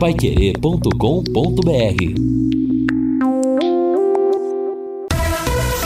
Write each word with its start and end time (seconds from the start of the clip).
paiquerê.com.br 0.00 2.02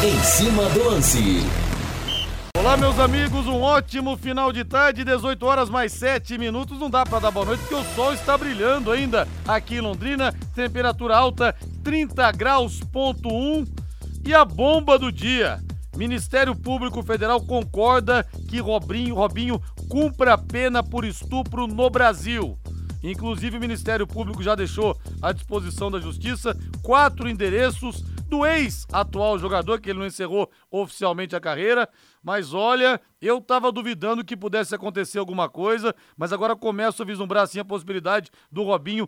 Em 0.04 0.22
cima 0.22 0.68
do 0.68 0.84
lance. 0.84 1.42
Olá, 2.56 2.76
meus 2.76 2.96
amigos, 3.00 3.48
um 3.48 3.60
ótimo 3.60 4.16
final 4.16 4.52
de 4.52 4.64
tarde, 4.64 5.02
18 5.02 5.44
horas 5.44 5.68
mais 5.68 5.92
7 5.94 6.38
minutos. 6.38 6.78
Não 6.78 6.88
dá 6.88 7.04
para 7.04 7.18
dar 7.18 7.32
boa 7.32 7.44
noite 7.44 7.62
porque 7.62 7.74
o 7.74 7.82
sol 7.96 8.14
está 8.14 8.38
brilhando 8.38 8.92
ainda 8.92 9.26
aqui 9.48 9.78
em 9.78 9.80
Londrina. 9.80 10.32
Temperatura 10.54 11.16
alta, 11.16 11.52
30 11.82 12.30
graus, 12.30 12.78
ponto 12.92 13.28
1. 13.28 13.64
E 14.24 14.32
a 14.32 14.44
bomba 14.44 14.96
do 14.96 15.10
dia. 15.10 15.58
Ministério 15.96 16.54
Público 16.54 17.02
Federal 17.02 17.40
concorda 17.40 18.24
que 18.48 18.60
Robinho, 18.60 19.16
Robinho 19.16 19.60
cumpra 19.88 20.38
pena 20.38 20.84
por 20.84 21.04
estupro 21.04 21.66
no 21.66 21.90
Brasil. 21.90 22.56
Inclusive, 23.10 23.58
o 23.58 23.60
Ministério 23.60 24.06
Público 24.06 24.42
já 24.42 24.54
deixou 24.54 24.98
à 25.20 25.30
disposição 25.30 25.90
da 25.90 26.00
Justiça 26.00 26.56
quatro 26.82 27.28
endereços 27.28 28.00
do 28.26 28.46
ex-atual 28.46 29.38
jogador, 29.38 29.78
que 29.78 29.90
ele 29.90 29.98
não 29.98 30.06
encerrou 30.06 30.50
oficialmente 30.70 31.36
a 31.36 31.40
carreira. 31.40 31.86
Mas 32.22 32.54
olha, 32.54 32.98
eu 33.20 33.42
tava 33.42 33.70
duvidando 33.70 34.24
que 34.24 34.34
pudesse 34.34 34.74
acontecer 34.74 35.18
alguma 35.18 35.50
coisa, 35.50 35.94
mas 36.16 36.32
agora 36.32 36.56
começo 36.56 37.02
a 37.02 37.04
vislumbrar 37.04 37.42
assim 37.42 37.58
a 37.58 37.64
possibilidade 37.64 38.30
do 38.50 38.62
Robinho 38.62 39.06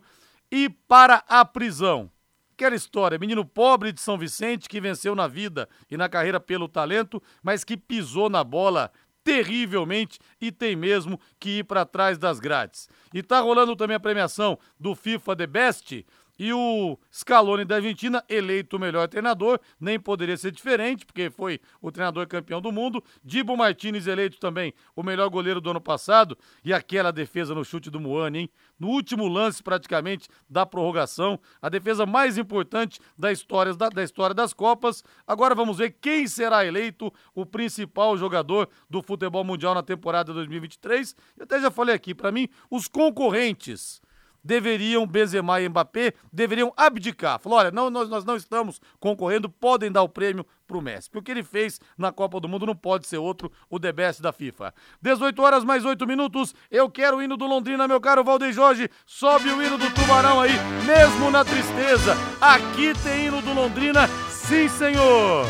ir 0.53 0.77
para 0.87 1.25
a 1.27 1.43
prisão. 1.45 2.11
Aquela 2.53 2.77
história, 2.77 3.19
menino 3.19 3.45
pobre 3.45 3.93
de 3.93 4.01
São 4.01 4.17
Vicente 4.17 4.69
que 4.69 4.81
venceu 4.81 5.15
na 5.15 5.27
vida 5.27 5.69
e 5.91 5.97
na 5.97 6.09
carreira 6.09 6.41
pelo 6.41 6.69
talento, 6.69 7.23
mas 7.43 7.65
que 7.65 7.77
pisou 7.77 8.31
na 8.31 8.45
bola 8.45 8.91
terrivelmente 9.27 10.21
e 10.41 10.53
tem 10.53 10.77
mesmo 10.77 11.19
que 11.41 11.59
ir 11.59 11.65
para 11.65 11.85
trás 11.85 12.17
das 12.17 12.39
grades. 12.39 12.89
E 13.13 13.25
tá 13.25 13.41
rolando 13.41 13.75
também 13.75 13.97
a 13.97 14.01
premiação 14.01 14.57
do 14.79 14.95
FIFA 14.95 15.35
The 15.35 15.47
Best, 15.49 16.07
e 16.39 16.53
o 16.53 16.99
Scaloni 17.13 17.65
da 17.65 17.77
Argentina, 17.77 18.23
eleito 18.29 18.77
o 18.77 18.81
melhor 18.81 19.09
treinador, 19.09 19.59
nem 19.81 19.99
poderia 19.99 20.37
ser 20.37 20.51
diferente, 20.51 21.07
porque 21.07 21.31
foi 21.31 21.61
o 21.81 21.91
treinador 21.91 22.27
campeão 22.27 22.61
do 22.61 22.71
mundo. 22.71 23.03
Dibo 23.25 23.57
Martinez 23.57 24.07
eleito 24.07 24.39
também 24.39 24.75
o 24.95 25.03
melhor 25.03 25.29
goleiro 25.29 25.61
do 25.61 25.71
ano 25.71 25.81
passado. 25.81 26.37
E 26.65 26.73
aquela 26.73 27.11
defesa 27.11 27.55
no 27.55 27.65
chute 27.65 27.91
do 27.91 28.01
Moane, 28.01 28.39
hein? 28.39 28.51
No 28.79 28.89
último 28.89 29.27
lance, 29.27 29.63
praticamente, 29.63 30.29
da 30.49 30.67
prorrogação. 30.67 31.41
A 31.63 31.69
defesa 31.69 32.05
mais 32.05 32.37
importante 32.37 33.01
da 33.17 33.33
história, 33.33 33.75
da, 33.75 33.89
da 33.89 34.03
história 34.03 34.35
das 34.35 34.53
Copas. 34.53 35.03
Agora 35.27 35.55
vamos 35.55 35.79
ver 35.79 35.97
quem 36.01 36.27
será 36.27 36.65
eleito 36.65 37.13
o 37.35 37.47
principal 37.47 38.17
jogador 38.19 38.69
do 38.89 39.03
futebol 39.03 39.45
mundial 39.45 39.75
na 39.75 39.83
temporada 39.83 40.35
2023. 40.35 41.17
Eu 41.39 41.45
até 41.45 41.61
já 41.61 41.71
falei 41.71 41.95
aqui, 41.95 42.15
para 42.15 42.31
mim, 42.31 42.49
os 42.71 42.87
concorrentes 42.87 44.03
deveriam, 44.47 45.05
Benzema 45.05 45.61
e 45.61 45.69
Mbappé, 45.69 46.13
deveriam 46.33 46.73
abdicar. 46.77 47.41
Falou, 47.41 47.59
olha, 47.59 47.71
não, 47.73 47.91
nós, 47.91 48.09
nós 48.09 48.25
não 48.25 48.37
estamos 48.37 48.81
concorrendo, 49.01 49.51
podem 49.51 49.91
dar 49.91 50.03
o 50.03 50.09
prêmio 50.09 50.47
pro 50.67 50.81
Messi. 50.81 51.11
Porque 51.11 51.19
o 51.19 51.23
que 51.23 51.33
ele 51.33 51.43
fez 51.43 51.81
na 51.99 52.13
Copa 52.13 52.39
do 52.39 52.49
Mundo 52.49 52.65
não 52.65 52.77
pode 52.77 53.07
ser 53.09 53.19
outro, 53.19 53.51
o 53.69 53.79
Best 53.79 54.23
da 54.23 54.33
FIFA. 54.33 54.73
18 55.03 55.43
horas 55.43 55.65
mais 55.65 55.85
8 55.85 56.07
minutos, 56.07 56.55
eu 56.71 56.89
quero 56.89 57.17
o 57.17 57.23
hino 57.23 57.37
do 57.37 57.47
Londrina, 57.47 57.89
meu 57.89 58.01
caro 58.01 58.23
Valdeir 58.23 58.53
Jorge, 58.53 58.89
sobe 59.05 59.51
o 59.51 59.63
hino 59.63 59.77
do 59.77 59.91
Tubarão 59.91 60.41
aí, 60.41 60.53
mesmo 60.87 61.31
na 61.31 61.45
tristeza. 61.45 62.15
Aqui 62.41 62.93
tem 63.03 63.27
hino 63.27 63.43
do 63.43 63.53
Londrina, 63.53 64.09
sim 64.31 64.69
senhor! 64.69 65.45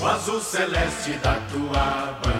O 0.00 0.06
azul 0.06 0.40
celeste 0.40 1.12
da 1.14 1.34
tua 1.50 2.18
bandeira 2.22 2.37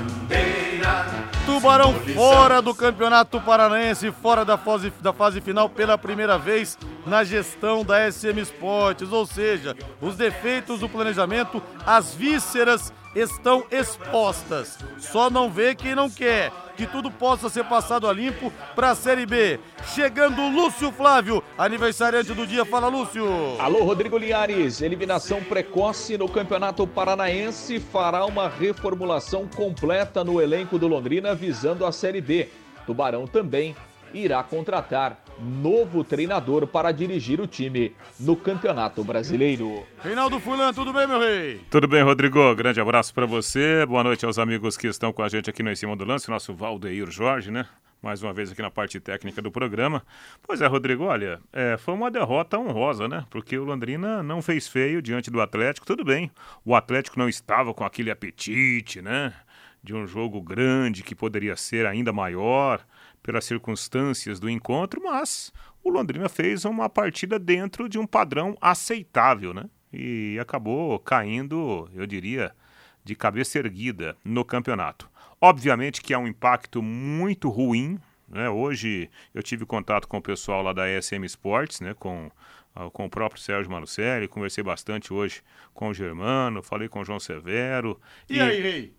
Tubarão 1.59 1.93
fora 2.15 2.63
do 2.63 2.73
Campeonato 2.73 3.41
Paranaense, 3.41 4.13
fora 4.13 4.45
da 4.45 4.57
fase, 4.57 4.93
da 5.01 5.13
fase 5.13 5.41
final 5.41 5.69
pela 5.69 5.99
primeira 5.99 6.39
vez 6.39 6.79
na 7.05 7.25
gestão 7.25 7.85
da 7.85 8.11
SM 8.11 8.39
Esportes, 8.39 9.11
ou 9.11 9.27
seja, 9.27 9.77
os 10.01 10.17
defeitos 10.17 10.79
do 10.79 10.89
planejamento, 10.89 11.61
as 11.85 12.15
vísceras 12.15 12.93
estão 13.15 13.65
expostas. 13.71 14.79
Só 14.99 15.31
não 15.31 15.51
vê 15.51 15.75
quem 15.75 15.95
não 15.95 16.11
quer. 16.11 16.53
Que 16.77 16.87
tudo 16.87 17.11
possa 17.11 17.49
ser 17.49 17.65
passado 17.65 18.07
a 18.07 18.13
limpo 18.13 18.53
para 18.77 18.91
a 18.91 18.95
Série 18.95 19.27
B. 19.27 19.59
Chegando 19.95 20.49
Lúcio 20.49 20.93
Flávio, 20.93 21.43
aniversariante 21.57 22.33
do 22.33 22.47
dia. 22.47 22.65
Fala, 22.65 22.89
Lúcio. 22.89 23.27
Alô, 23.59 23.83
Rodrigo 23.83 24.17
Linhares. 24.17 24.81
Eliminação 24.81 25.43
precoce 25.43 26.17
no 26.17 26.29
Campeonato 26.29 26.87
Paranaense 26.87 27.81
fará 27.81 28.25
uma 28.25 28.49
reformulação 28.49 29.49
completa 29.49 30.23
no 30.23 30.41
elenco 30.41 30.79
do 30.79 30.87
Londrina 30.87 31.35
visando 31.35 31.85
a 31.85 31.91
Série 31.91 32.21
B. 32.21 32.49
Tubarão 32.87 33.27
também 33.27 33.75
irá 34.15 34.43
contratar 34.43 35.19
novo 35.41 36.05
treinador 36.05 36.67
para 36.67 36.93
dirigir 36.93 37.41
o 37.41 37.47
time 37.47 37.93
no 38.19 38.37
Campeonato 38.37 39.05
Brasileiro. 39.05 39.87
Reinaldo 40.03 40.41
Fulan, 40.41 40.73
tudo 40.73 40.93
bem, 40.93 41.07
meu 41.07 41.21
rei? 41.21 41.61
Tudo 41.71 41.87
bem, 41.87 42.03
Rodrigo. 42.03 42.55
Grande 42.55 42.81
abraço 42.81 43.15
para 43.15 43.27
você. 43.27 43.85
Boa 43.87 44.03
noite 44.03 44.25
aos 44.25 44.39
amigos 44.39 44.77
que 44.77 44.87
estão 44.87 45.13
com 45.13 45.23
a 45.23 45.29
gente 45.29 45.49
aqui 45.49 45.63
no 45.63 45.71
Em 45.71 45.77
Cima 45.77 45.97
do 45.97 46.05
Lance, 46.05 46.31
nosso 46.31 46.55
Valdeir 46.55 47.11
Jorge, 47.11 47.51
né? 47.51 47.67
Mais 48.01 48.23
uma 48.23 48.33
vez 48.33 48.53
aqui 48.53 48.63
na 48.63 48.71
parte 48.71 49.01
técnica 49.01 49.43
do 49.43 49.51
programa. 49.51 50.05
Pois 50.43 50.61
é, 50.61 50.67
Rodrigo, 50.67 51.05
olha, 51.05 51.41
é, 51.53 51.77
foi 51.77 51.95
uma 51.95 52.11
derrota 52.11 52.57
honrosa, 52.57 53.09
né? 53.09 53.25
Porque 53.29 53.59
o 53.59 53.65
Londrina 53.65 54.23
não 54.23 54.41
fez 54.41 54.69
feio 54.69 55.03
diante 55.03 55.31
do 55.31 55.41
Atlético. 55.41 55.85
Tudo 55.85 56.05
bem, 56.05 56.31
o 56.65 56.77
Atlético 56.77 57.19
não 57.19 57.29
estava 57.29 57.75
com 57.75 57.85
aquele 57.85 58.11
apetite, 58.11 59.03
né? 59.03 59.33
De 59.83 59.95
um 59.95 60.07
jogo 60.07 60.41
grande 60.41 61.03
que 61.03 61.15
poderia 61.15 61.57
ser 61.57 61.87
ainda 61.87 62.13
maior 62.13 62.81
pelas 63.29 63.45
circunstâncias 63.45 64.41
do 64.41 64.49
encontro, 64.49 65.03
mas 65.05 65.53
o 65.85 65.91
Londrina 65.91 66.31
fez 66.31 66.65
uma 66.65 66.89
partida 66.89 67.39
dentro 67.39 67.87
de 67.87 67.99
um 67.99 68.07
padrão 68.07 68.57
aceitável, 68.59 69.53
né? 69.53 69.69
E 69.93 70.39
acabou 70.41 70.99
caindo, 70.99 71.91
eu 71.95 72.07
diria, 72.07 72.55
de 73.05 73.15
cabeça 73.15 73.59
erguida 73.59 74.17
no 74.25 74.47
campeonato. 74.47 75.11
Obviamente 75.39 76.01
que 76.01 76.15
há 76.15 76.19
um 76.19 76.27
impacto 76.27 76.81
muito 76.81 77.51
ruim. 77.51 78.01
Né? 78.27 78.49
Hoje 78.49 79.11
eu 79.35 79.43
tive 79.43 79.67
contato 79.67 80.09
com 80.09 80.17
o 80.17 80.23
pessoal 80.23 80.63
lá 80.63 80.73
da 80.73 80.89
ESM 80.89 81.23
Sports, 81.27 81.83
né? 81.83 81.93
com, 81.93 82.31
uh, 82.75 82.91
com 82.91 83.05
o 83.05 83.11
próprio 83.11 83.43
Sérgio 83.43 83.71
Manucelli, 83.71 84.27
conversei 84.27 84.65
bastante 84.65 85.13
hoje 85.13 85.43
com 85.75 85.89
o 85.91 85.95
Germano, 85.95 86.63
falei 86.63 86.89
com 86.89 87.01
o 87.01 87.05
João 87.05 87.21
Severo. 87.21 88.01
E, 88.27 88.37
e 88.37 88.41
aí, 88.41 88.61
Rei? 88.63 88.98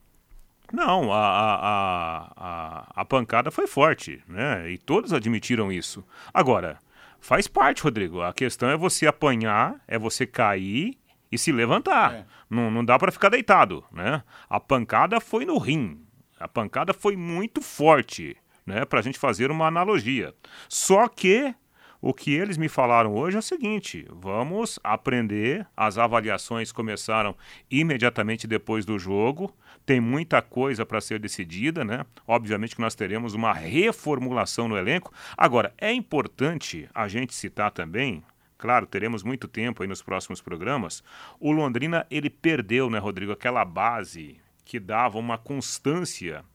Não, 0.72 1.12
a, 1.12 1.18
a, 1.18 2.32
a, 2.38 3.02
a, 3.02 3.06
pancada 3.06 3.50
foi 3.50 3.68
forte, 3.68 4.22
né? 4.28 4.70
E 4.70 4.78
todos 4.78 5.14
admitiram 5.14 5.72
isso. 5.72 6.06
Agora, 6.34 6.78
faz 7.20 7.48
parte, 7.48 7.84
Rodrigo. 7.84 8.22
A 8.22 8.34
questão 8.34 8.70
é 8.70 8.78
você 8.78 9.08
apanhar, 9.08 9.82
é 9.88 9.98
você 9.98 10.26
cair 10.26 10.98
e 11.32 11.38
se 11.38 11.52
levantar. 11.52 12.14
É. 12.14 12.26
Não, 12.50 12.70
não 12.70 12.86
dá 12.86 12.98
para 12.98 13.12
ficar 13.12 13.30
deitado, 13.30 13.84
né? 13.92 14.24
A 14.50 14.60
pancada 14.60 15.20
foi 15.20 15.46
no 15.46 15.58
rim. 15.58 16.02
A 16.40 16.48
pancada 16.48 16.94
foi 16.94 17.16
muito 17.16 17.62
forte, 17.62 18.38
né? 18.66 18.86
Para 18.86 19.00
a 19.00 19.04
gente 19.04 19.20
fazer 19.20 19.52
uma 19.52 19.68
analogia. 19.68 20.34
Só 20.68 21.08
que 21.08 21.54
o 22.02 22.14
que 22.14 22.32
eles 22.32 22.58
me 22.58 22.70
falaram 22.70 23.14
hoje 23.14 23.36
é 23.36 23.40
o 23.40 23.44
seguinte: 23.44 24.08
vamos 24.10 24.80
aprender. 24.84 25.68
As 25.76 25.98
avaliações 25.98 26.72
começaram 26.72 27.36
imediatamente 27.70 28.48
depois 28.48 28.86
do 28.86 28.98
jogo. 28.98 29.54
Tem 29.90 30.00
muita 30.00 30.40
coisa 30.40 30.86
para 30.86 31.02
ser 31.02 31.18
decidida, 31.20 31.84
né? 31.84 32.06
Obviamente 32.28 32.76
que 32.76 32.82
nós 32.82 32.94
teremos 32.94 33.34
uma 33.34 33.52
reformulação 33.52 34.68
no 34.68 34.78
elenco. 34.78 35.12
Agora, 35.36 35.74
é 35.80 35.92
importante 35.92 36.88
a 36.94 37.08
gente 37.08 37.34
citar 37.34 37.72
também 37.72 38.24
claro, 38.56 38.86
teremos 38.86 39.24
muito 39.24 39.48
tempo 39.48 39.82
aí 39.82 39.90
nos 39.90 40.04
próximos 40.04 40.42
programas. 40.42 41.04
O 41.40 41.52
Londrina, 41.52 42.06
ele 42.12 42.30
perdeu, 42.30 42.88
né, 42.88 43.00
Rodrigo, 43.00 43.32
aquela 43.32 43.66
base 43.66 44.40
que 44.64 44.80
dava 44.80 45.18
uma 45.18 45.40
constância 45.40 46.46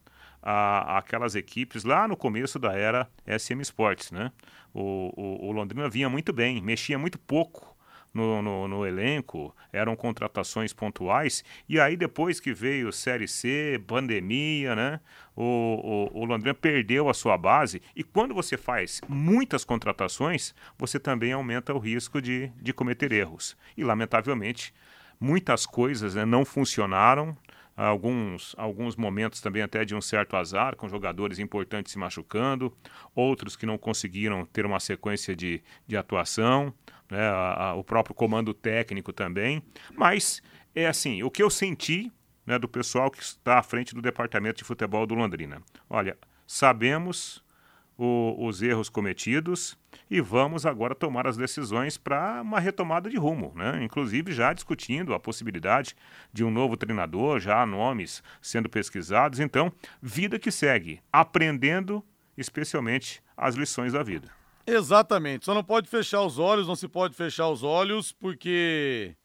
a, 0.41 0.97
aquelas 0.97 1.35
equipes 1.35 1.83
lá 1.83 2.07
no 2.07 2.15
começo 2.15 2.57
da 2.57 2.71
era 2.71 3.05
SM 3.27 3.59
Sports, 3.63 4.11
né? 4.11 4.31
O, 4.73 5.11
o, 5.13 5.47
o 5.47 5.51
Londrina 5.51 5.89
vinha 5.89 6.07
muito 6.07 6.31
bem, 6.31 6.61
mexia 6.61 6.97
muito 6.97 7.19
pouco 7.19 7.74
no, 8.15 8.41
no, 8.41 8.67
no, 8.67 8.85
elenco, 8.85 9.53
eram 9.71 9.95
contratações 9.95 10.71
pontuais, 10.71 11.43
e 11.67 11.79
aí 11.79 11.97
depois 11.97 12.39
que 12.39 12.53
veio 12.53 12.91
Série 12.91 13.27
C, 13.27 13.79
pandemia, 13.85 14.75
né? 14.75 15.01
O, 15.35 16.09
o, 16.13 16.21
o, 16.21 16.25
Londrina 16.25 16.53
perdeu 16.53 17.09
a 17.09 17.13
sua 17.13 17.37
base, 17.37 17.81
e 17.93 18.03
quando 18.03 18.33
você 18.33 18.55
faz 18.55 19.01
muitas 19.07 19.65
contratações, 19.65 20.55
você 20.77 20.97
também 20.97 21.33
aumenta 21.33 21.73
o 21.73 21.77
risco 21.77 22.21
de, 22.21 22.49
de 22.61 22.71
cometer 22.71 23.11
erros. 23.11 23.57
E, 23.75 23.83
lamentavelmente, 23.83 24.73
muitas 25.19 25.65
coisas 25.65 26.15
né, 26.15 26.23
não 26.23 26.45
funcionaram, 26.45 27.37
alguns, 27.75 28.55
alguns 28.57 28.95
momentos 28.95 29.41
também 29.41 29.61
até 29.61 29.83
de 29.83 29.93
um 29.93 30.01
certo 30.01 30.37
azar, 30.37 30.75
com 30.75 30.87
jogadores 30.87 31.39
importantes 31.39 31.91
se 31.91 31.99
machucando, 31.99 32.73
outros 33.13 33.55
que 33.55 33.65
não 33.65 33.77
conseguiram 33.77 34.45
ter 34.45 34.65
uma 34.65 34.79
sequência 34.79 35.35
de, 35.35 35.61
de 35.85 35.97
atuação, 35.97 36.73
né, 37.09 37.27
a, 37.27 37.69
a, 37.69 37.73
o 37.75 37.83
próprio 37.83 38.15
comando 38.15 38.53
técnico 38.53 39.13
também. 39.13 39.61
Mas 39.95 40.41
é 40.73 40.87
assim, 40.87 41.23
o 41.23 41.31
que 41.31 41.41
eu 41.41 41.49
senti 41.49 42.11
né, 42.45 42.59
do 42.59 42.67
pessoal 42.67 43.09
que 43.09 43.21
está 43.21 43.59
à 43.59 43.63
frente 43.63 43.95
do 43.95 44.01
departamento 44.01 44.57
de 44.59 44.63
futebol 44.63 45.05
do 45.07 45.15
Londrina. 45.15 45.61
Olha, 45.89 46.17
sabemos 46.45 47.43
o, 47.97 48.45
os 48.45 48.61
erros 48.61 48.89
cometidos 48.89 49.77
e 50.09 50.21
vamos 50.21 50.65
agora 50.65 50.93
tomar 50.93 51.25
as 51.25 51.37
decisões 51.37 51.97
para 51.97 52.41
uma 52.41 52.59
retomada 52.59 53.09
de 53.09 53.17
rumo, 53.17 53.53
né? 53.55 53.83
Inclusive 53.83 54.31
já 54.31 54.53
discutindo 54.53 55.13
a 55.13 55.19
possibilidade 55.19 55.95
de 56.31 56.43
um 56.43 56.51
novo 56.51 56.77
treinador, 56.77 57.39
já 57.39 57.65
nomes 57.65 58.21
sendo 58.41 58.69
pesquisados. 58.69 59.39
Então, 59.39 59.71
vida 60.01 60.37
que 60.37 60.51
segue, 60.51 61.01
aprendendo 61.11 62.03
especialmente 62.37 63.23
as 63.35 63.55
lições 63.55 63.93
da 63.93 64.03
vida. 64.03 64.29
Exatamente. 64.67 65.45
Só 65.45 65.53
não 65.53 65.63
pode 65.63 65.87
fechar 65.87 66.21
os 66.21 66.39
olhos, 66.39 66.67
não 66.67 66.75
se 66.75 66.87
pode 66.87 67.15
fechar 67.15 67.49
os 67.49 67.63
olhos, 67.63 68.11
porque 68.11 69.15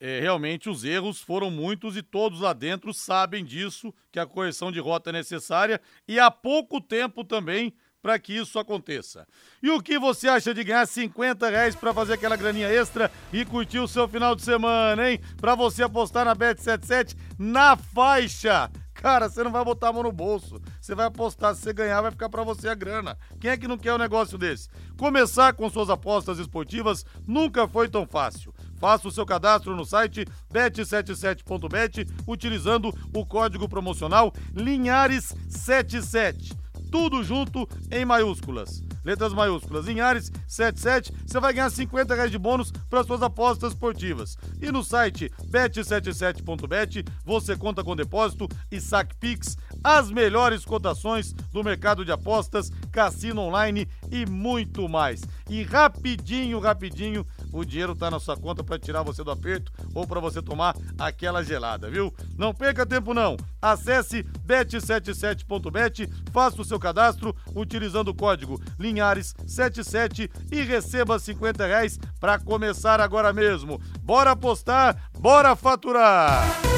é, 0.00 0.18
realmente 0.20 0.68
os 0.68 0.84
erros 0.84 1.20
foram 1.20 1.50
muitos 1.50 1.96
e 1.96 2.02
todos 2.02 2.40
lá 2.40 2.52
dentro 2.52 2.92
sabem 2.92 3.44
disso, 3.44 3.94
que 4.10 4.18
a 4.18 4.26
correção 4.26 4.72
de 4.72 4.80
rota 4.80 5.10
é 5.10 5.12
necessária 5.12 5.80
e 6.08 6.18
há 6.18 6.30
pouco 6.30 6.80
tempo 6.80 7.22
também 7.22 7.72
para 8.02 8.18
que 8.18 8.32
isso 8.32 8.58
aconteça. 8.58 9.28
E 9.62 9.70
o 9.70 9.82
que 9.82 9.98
você 9.98 10.26
acha 10.26 10.54
de 10.54 10.64
ganhar 10.64 10.86
50 10.86 11.48
reais 11.50 11.76
para 11.76 11.92
fazer 11.92 12.14
aquela 12.14 12.34
graninha 12.34 12.68
extra 12.68 13.10
e 13.32 13.44
curtir 13.44 13.78
o 13.78 13.86
seu 13.86 14.08
final 14.08 14.34
de 14.34 14.42
semana, 14.42 15.10
hein? 15.10 15.20
Para 15.38 15.54
você 15.54 15.82
apostar 15.82 16.24
na 16.24 16.34
Bet77 16.34 17.14
na 17.38 17.76
faixa. 17.76 18.70
Cara, 18.94 19.28
você 19.28 19.42
não 19.42 19.50
vai 19.50 19.64
botar 19.64 19.88
a 19.88 19.92
mão 19.92 20.02
no 20.02 20.12
bolso. 20.12 20.60
Você 20.80 20.94
vai 20.94 21.06
apostar, 21.06 21.54
se 21.54 21.62
você 21.62 21.72
ganhar, 21.72 22.02
vai 22.02 22.10
ficar 22.10 22.28
para 22.28 22.44
você 22.44 22.68
a 22.68 22.74
grana. 22.74 23.16
Quem 23.40 23.50
é 23.50 23.56
que 23.56 23.68
não 23.68 23.78
quer 23.78 23.94
um 23.94 23.98
negócio 23.98 24.36
desse? 24.36 24.68
Começar 24.96 25.54
com 25.54 25.70
suas 25.70 25.88
apostas 25.88 26.38
esportivas 26.38 27.04
nunca 27.26 27.66
foi 27.66 27.88
tão 27.88 28.06
fácil. 28.06 28.54
Faça 28.78 29.08
o 29.08 29.12
seu 29.12 29.24
cadastro 29.24 29.76
no 29.76 29.84
site 29.84 30.26
bet77.bet 30.52 32.06
utilizando 32.26 32.92
o 33.14 33.24
código 33.24 33.68
promocional 33.68 34.32
Linhares77 34.54 36.60
tudo 36.90 37.22
junto 37.22 37.68
em 37.90 38.04
maiúsculas. 38.04 38.82
Letras 39.04 39.32
maiúsculas. 39.32 39.88
Em 39.88 40.00
Ares 40.00 40.30
77, 40.46 41.12
você 41.26 41.40
vai 41.40 41.52
ganhar 41.52 41.70
50 41.70 42.14
reais 42.14 42.30
de 42.30 42.38
bônus 42.38 42.72
para 42.88 43.04
suas 43.04 43.22
apostas 43.22 43.72
esportivas. 43.72 44.36
E 44.60 44.70
no 44.70 44.82
site 44.82 45.30
bet77.bet 45.50 47.04
você 47.24 47.56
conta 47.56 47.82
com 47.82 47.96
depósito 47.96 48.48
e 48.70 48.80
saque 48.80 49.16
Pix, 49.16 49.56
as 49.82 50.10
melhores 50.10 50.64
cotações 50.64 51.32
do 51.52 51.64
mercado 51.64 52.04
de 52.04 52.12
apostas, 52.12 52.70
cassino 52.92 53.42
online 53.42 53.88
e 54.10 54.26
muito 54.26 54.88
mais. 54.88 55.22
E 55.48 55.62
rapidinho, 55.62 56.58
rapidinho, 56.58 57.26
o 57.52 57.64
dinheiro 57.64 57.94
tá 57.94 58.10
na 58.10 58.20
sua 58.20 58.36
conta 58.36 58.62
para 58.62 58.78
tirar 58.78 59.02
você 59.02 59.22
do 59.22 59.30
aperto 59.30 59.72
ou 59.94 60.06
para 60.06 60.20
você 60.20 60.40
tomar 60.40 60.76
aquela 60.98 61.42
gelada, 61.42 61.90
viu? 61.90 62.14
Não 62.36 62.54
perca 62.54 62.86
tempo 62.86 63.14
não. 63.14 63.36
Acesse 63.60 64.24
bet77.bet, 64.46 66.08
faça 66.32 66.62
o 66.62 66.64
seu 66.64 66.78
cadastro 66.78 67.34
utilizando 67.54 68.08
o 68.08 68.14
código 68.14 68.60
Linhares77 68.78 70.30
e 70.50 70.62
receba 70.62 71.18
50 71.18 71.66
reais 71.66 71.98
para 72.18 72.38
começar 72.38 73.00
agora 73.00 73.32
mesmo. 73.32 73.80
Bora 74.02 74.32
apostar, 74.32 75.10
bora 75.18 75.54
faturar! 75.56 76.69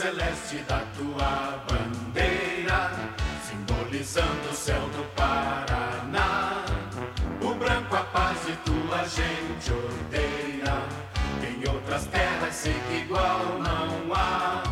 Celeste 0.00 0.56
da 0.66 0.80
tua 0.96 1.62
bandeira, 1.68 2.90
simbolizando 3.46 4.48
o 4.50 4.54
céu 4.54 4.80
do 4.96 5.04
Paraná. 5.14 6.64
O 7.42 7.54
branco 7.54 7.94
a 7.94 8.04
paz 8.04 8.38
e 8.48 8.52
tua 8.64 9.04
gente 9.04 9.70
odeia. 9.70 10.82
Em 11.46 11.68
outras 11.68 12.06
terras 12.06 12.54
sei 12.54 12.72
que 12.88 13.04
igual 13.04 13.58
não 13.58 14.14
há. 14.14 14.69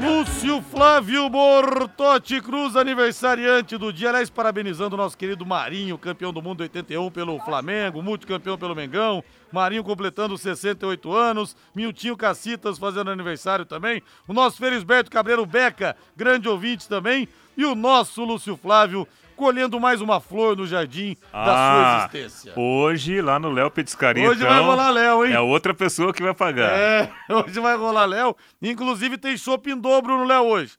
Lúcio 0.00 0.60
Flávio 0.62 1.28
Bortotti 1.28 2.40
Cruz, 2.40 2.74
aniversariante 2.74 3.76
do 3.76 3.92
dia. 3.92 4.08
Aliás, 4.08 4.28
parabenizando 4.28 4.94
o 4.94 4.98
nosso 4.98 5.16
querido 5.16 5.46
Marinho, 5.46 5.96
campeão 5.96 6.32
do 6.32 6.42
mundo 6.42 6.62
81 6.62 7.10
pelo 7.10 7.38
Flamengo, 7.40 8.02
multicampeão 8.02 8.58
pelo 8.58 8.74
Mengão. 8.74 9.22
Marinho 9.52 9.84
completando 9.84 10.36
68 10.36 11.12
anos. 11.12 11.56
Miltinho 11.74 12.16
Cacitas 12.16 12.78
fazendo 12.78 13.10
aniversário 13.10 13.64
também. 13.64 14.02
O 14.26 14.32
nosso 14.32 14.58
Felisberto 14.58 15.10
Cabreiro 15.10 15.46
Beca, 15.46 15.96
grande 16.16 16.48
ouvinte 16.48 16.88
também. 16.88 17.28
E 17.56 17.64
o 17.64 17.74
nosso 17.74 18.24
Lúcio 18.24 18.56
Flávio 18.56 19.06
colhendo 19.42 19.80
mais 19.80 20.00
uma 20.00 20.20
flor 20.20 20.56
no 20.56 20.64
jardim 20.64 21.16
da 21.32 21.44
sua 21.44 21.98
existência. 22.20 22.52
Hoje, 22.56 23.20
lá 23.20 23.40
no 23.40 23.50
Léo 23.50 23.72
Petiscaria, 23.72 24.30
Hoje 24.30 24.40
então, 24.40 24.54
vai 24.54 24.62
rolar 24.62 24.90
Léo, 24.90 25.26
hein? 25.26 25.32
é 25.32 25.40
outra 25.40 25.74
pessoa 25.74 26.12
que 26.12 26.22
vai 26.22 26.32
pagar. 26.32 26.70
É, 26.70 27.10
hoje 27.28 27.58
vai 27.58 27.76
rolar 27.76 28.04
Léo. 28.04 28.36
Inclusive 28.62 29.18
tem 29.18 29.36
chopp 29.36 29.68
em 29.68 29.76
dobro 29.76 30.16
no 30.16 30.24
Léo 30.24 30.44
hoje. 30.44 30.74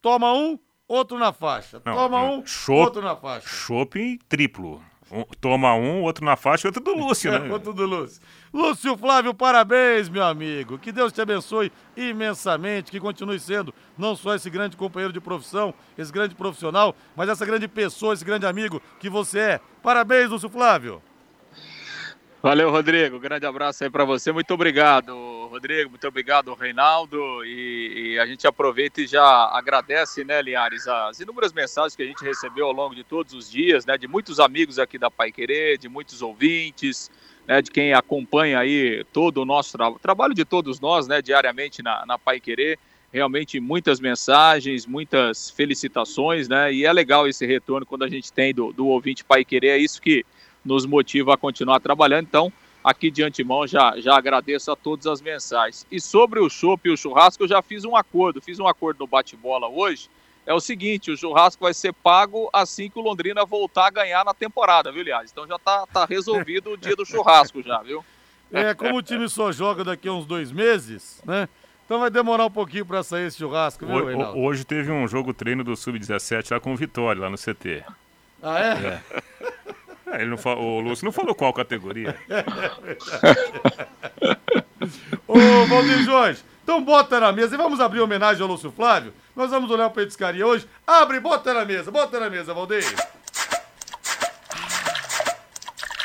Toma 0.00 0.32
um, 0.32 0.58
outro 0.88 1.18
na 1.18 1.34
faixa. 1.34 1.82
Não, 1.84 1.94
Toma 1.94 2.22
um, 2.22 2.42
outro 2.70 3.02
na 3.02 3.14
faixa. 3.14 3.46
Shopping 3.46 4.18
triplo. 4.26 4.82
Um- 5.10 5.24
toma 5.40 5.74
um, 5.74 6.02
outro 6.02 6.24
na 6.24 6.36
faixa 6.36 6.66
e 6.66 6.68
outro 6.68 6.82
do 6.82 6.94
Lúcio, 6.94 7.32
É, 7.32 7.38
né? 7.38 7.48
outro 7.52 7.72
do 7.72 7.86
Lúcio. 7.86 8.20
Lúcio 8.52 8.96
Flávio, 8.96 9.32
parabéns, 9.32 10.08
meu 10.08 10.24
amigo. 10.24 10.78
Que 10.78 10.92
Deus 10.92 11.12
te 11.12 11.20
abençoe 11.20 11.72
imensamente, 11.96 12.90
que 12.90 13.00
continue 13.00 13.38
sendo 13.40 13.74
não 13.96 14.14
só 14.14 14.34
esse 14.34 14.50
grande 14.50 14.76
companheiro 14.76 15.12
de 15.12 15.20
profissão, 15.20 15.72
esse 15.96 16.12
grande 16.12 16.34
profissional, 16.34 16.94
mas 17.16 17.28
essa 17.28 17.44
grande 17.46 17.66
pessoa, 17.68 18.12
esse 18.14 18.24
grande 18.24 18.46
amigo 18.46 18.82
que 19.00 19.08
você 19.08 19.38
é. 19.38 19.60
Parabéns, 19.82 20.28
Lúcio 20.30 20.48
Flávio. 20.50 21.02
Valeu, 22.42 22.70
Rodrigo. 22.70 23.18
Grande 23.18 23.46
abraço 23.46 23.82
aí 23.84 23.90
para 23.90 24.04
você. 24.04 24.30
Muito 24.30 24.52
obrigado, 24.54 25.12
Rodrigo. 25.48 25.90
Muito 25.90 26.06
obrigado, 26.06 26.52
Reinaldo. 26.54 27.44
E, 27.44 28.12
e 28.12 28.18
a 28.18 28.26
gente 28.26 28.46
aproveita 28.46 29.00
e 29.00 29.06
já 29.06 29.24
agradece, 29.52 30.24
né, 30.24 30.40
Linhares, 30.40 30.86
as 30.86 31.20
inúmeras 31.20 31.52
mensagens 31.52 31.96
que 31.96 32.02
a 32.02 32.06
gente 32.06 32.22
recebeu 32.22 32.66
ao 32.66 32.72
longo 32.72 32.94
de 32.94 33.02
todos 33.02 33.32
os 33.32 33.50
dias, 33.50 33.84
né, 33.84 33.98
de 33.98 34.06
muitos 34.06 34.38
amigos 34.38 34.78
aqui 34.78 34.98
da 34.98 35.10
Pai 35.10 35.32
Querer, 35.32 35.78
de 35.78 35.88
muitos 35.88 36.22
ouvintes, 36.22 37.10
né, 37.46 37.62
de 37.62 37.70
quem 37.70 37.92
acompanha 37.92 38.58
aí 38.58 39.04
todo 39.12 39.38
o 39.38 39.44
nosso 39.44 39.72
tra 39.72 39.90
trabalho 39.92 40.34
de 40.34 40.44
todos 40.44 40.78
nós, 40.78 41.08
né, 41.08 41.22
diariamente 41.22 41.82
na, 41.82 42.04
na 42.06 42.18
Pai 42.18 42.38
Querer. 42.38 42.78
Realmente 43.10 43.58
muitas 43.58 44.00
mensagens, 44.00 44.84
muitas 44.84 45.48
felicitações, 45.48 46.46
né? 46.46 46.70
E 46.70 46.84
é 46.84 46.92
legal 46.92 47.26
esse 47.26 47.46
retorno 47.46 47.86
quando 47.86 48.04
a 48.04 48.08
gente 48.08 48.30
tem 48.30 48.52
do, 48.52 48.70
do 48.70 48.86
ouvinte 48.86 49.24
Pai 49.24 49.46
Querer. 49.46 49.68
É 49.68 49.78
isso 49.78 49.98
que 50.00 50.26
nos 50.62 50.84
motiva 50.84 51.32
a 51.32 51.36
continuar 51.38 51.80
trabalhando. 51.80 52.26
Então, 52.26 52.52
aqui 52.88 53.10
de 53.10 53.22
antemão, 53.22 53.66
já, 53.66 53.94
já 54.00 54.16
agradeço 54.16 54.70
a 54.70 54.76
todas 54.76 55.06
as 55.06 55.20
mensagens. 55.20 55.86
E 55.90 56.00
sobre 56.00 56.40
o 56.40 56.48
chopp 56.48 56.88
e 56.88 56.92
o 56.92 56.96
churrasco, 56.96 57.42
eu 57.44 57.48
já 57.48 57.60
fiz 57.62 57.84
um 57.84 57.94
acordo. 57.96 58.40
Fiz 58.40 58.58
um 58.58 58.66
acordo 58.66 59.00
no 59.00 59.06
bate-bola 59.06 59.68
hoje. 59.68 60.08
É 60.46 60.54
o 60.54 60.60
seguinte, 60.60 61.10
o 61.10 61.16
churrasco 61.16 61.62
vai 61.64 61.74
ser 61.74 61.92
pago 61.92 62.48
assim 62.52 62.88
que 62.88 62.98
o 62.98 63.02
Londrina 63.02 63.44
voltar 63.44 63.88
a 63.88 63.90
ganhar 63.90 64.24
na 64.24 64.32
temporada, 64.32 64.90
viu, 64.90 65.02
Liaz? 65.02 65.30
Então 65.30 65.46
já 65.46 65.58
tá, 65.58 65.86
tá 65.92 66.06
resolvido 66.06 66.70
o 66.70 66.76
dia 66.76 66.96
do 66.96 67.04
churrasco 67.04 67.62
já, 67.62 67.82
viu? 67.82 68.02
É, 68.50 68.72
como 68.72 68.96
o 68.96 69.02
time 69.02 69.28
só 69.28 69.52
joga 69.52 69.84
daqui 69.84 70.08
a 70.08 70.12
uns 70.12 70.24
dois 70.24 70.50
meses, 70.50 71.20
né? 71.26 71.46
Então 71.84 72.00
vai 72.00 72.08
demorar 72.10 72.46
um 72.46 72.50
pouquinho 72.50 72.86
pra 72.86 73.02
sair 73.02 73.26
esse 73.26 73.36
churrasco, 73.38 73.84
viu, 73.84 74.06
Reinaldo? 74.06 74.38
ho- 74.38 74.44
Hoje 74.46 74.64
teve 74.64 74.90
um 74.90 75.06
jogo 75.06 75.34
treino 75.34 75.62
do 75.62 75.76
Sub-17 75.76 76.50
lá 76.52 76.60
com 76.60 76.72
o 76.72 76.76
Vitória, 76.76 77.20
lá 77.20 77.28
no 77.28 77.36
CT. 77.36 77.84
Ah, 78.42 78.58
é? 78.58 78.72
É, 78.72 79.02
ele 80.20 80.30
não 80.30 80.38
fa- 80.38 80.54
o 80.54 80.80
Lúcio 80.80 81.04
não 81.04 81.12
falou 81.12 81.34
qual 81.34 81.52
categoria. 81.52 82.16
Ô, 85.26 85.38
Valdir 85.66 86.02
Jorge, 86.04 86.42
então 86.62 86.82
bota 86.82 87.20
na 87.20 87.32
mesa 87.32 87.54
e 87.54 87.58
vamos 87.58 87.80
abrir 87.80 88.00
homenagem 88.00 88.42
ao 88.42 88.48
Lúcio 88.48 88.70
Flávio. 88.72 89.12
Nós 89.36 89.50
vamos 89.50 89.70
olhar 89.70 89.86
o 89.86 89.90
Petiscaria 89.90 90.46
hoje. 90.46 90.66
Abre, 90.86 91.20
bota 91.20 91.52
na 91.54 91.64
mesa, 91.64 91.90
bota 91.90 92.18
na 92.18 92.30
mesa, 92.30 92.54
Valdir. 92.54 92.84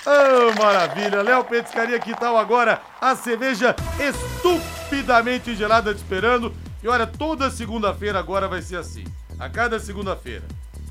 Oh, 0.06 0.62
maravilha. 0.62 1.22
Léo 1.22 1.44
Petiscaria, 1.46 1.98
que 2.00 2.14
tal 2.20 2.38
agora? 2.38 2.82
A 3.00 3.16
cerveja 3.16 3.74
estupidamente 4.00 5.56
gelada 5.56 5.94
te 5.94 5.98
esperando. 5.98 6.54
E 6.84 6.88
olha, 6.88 7.08
toda 7.08 7.50
segunda-feira 7.50 8.20
agora 8.20 8.48
vai 8.50 8.62
ser 8.62 8.76
assim. 8.76 9.06
A 9.40 9.50
cada 9.50 9.80
segunda-feira. 9.80 10.44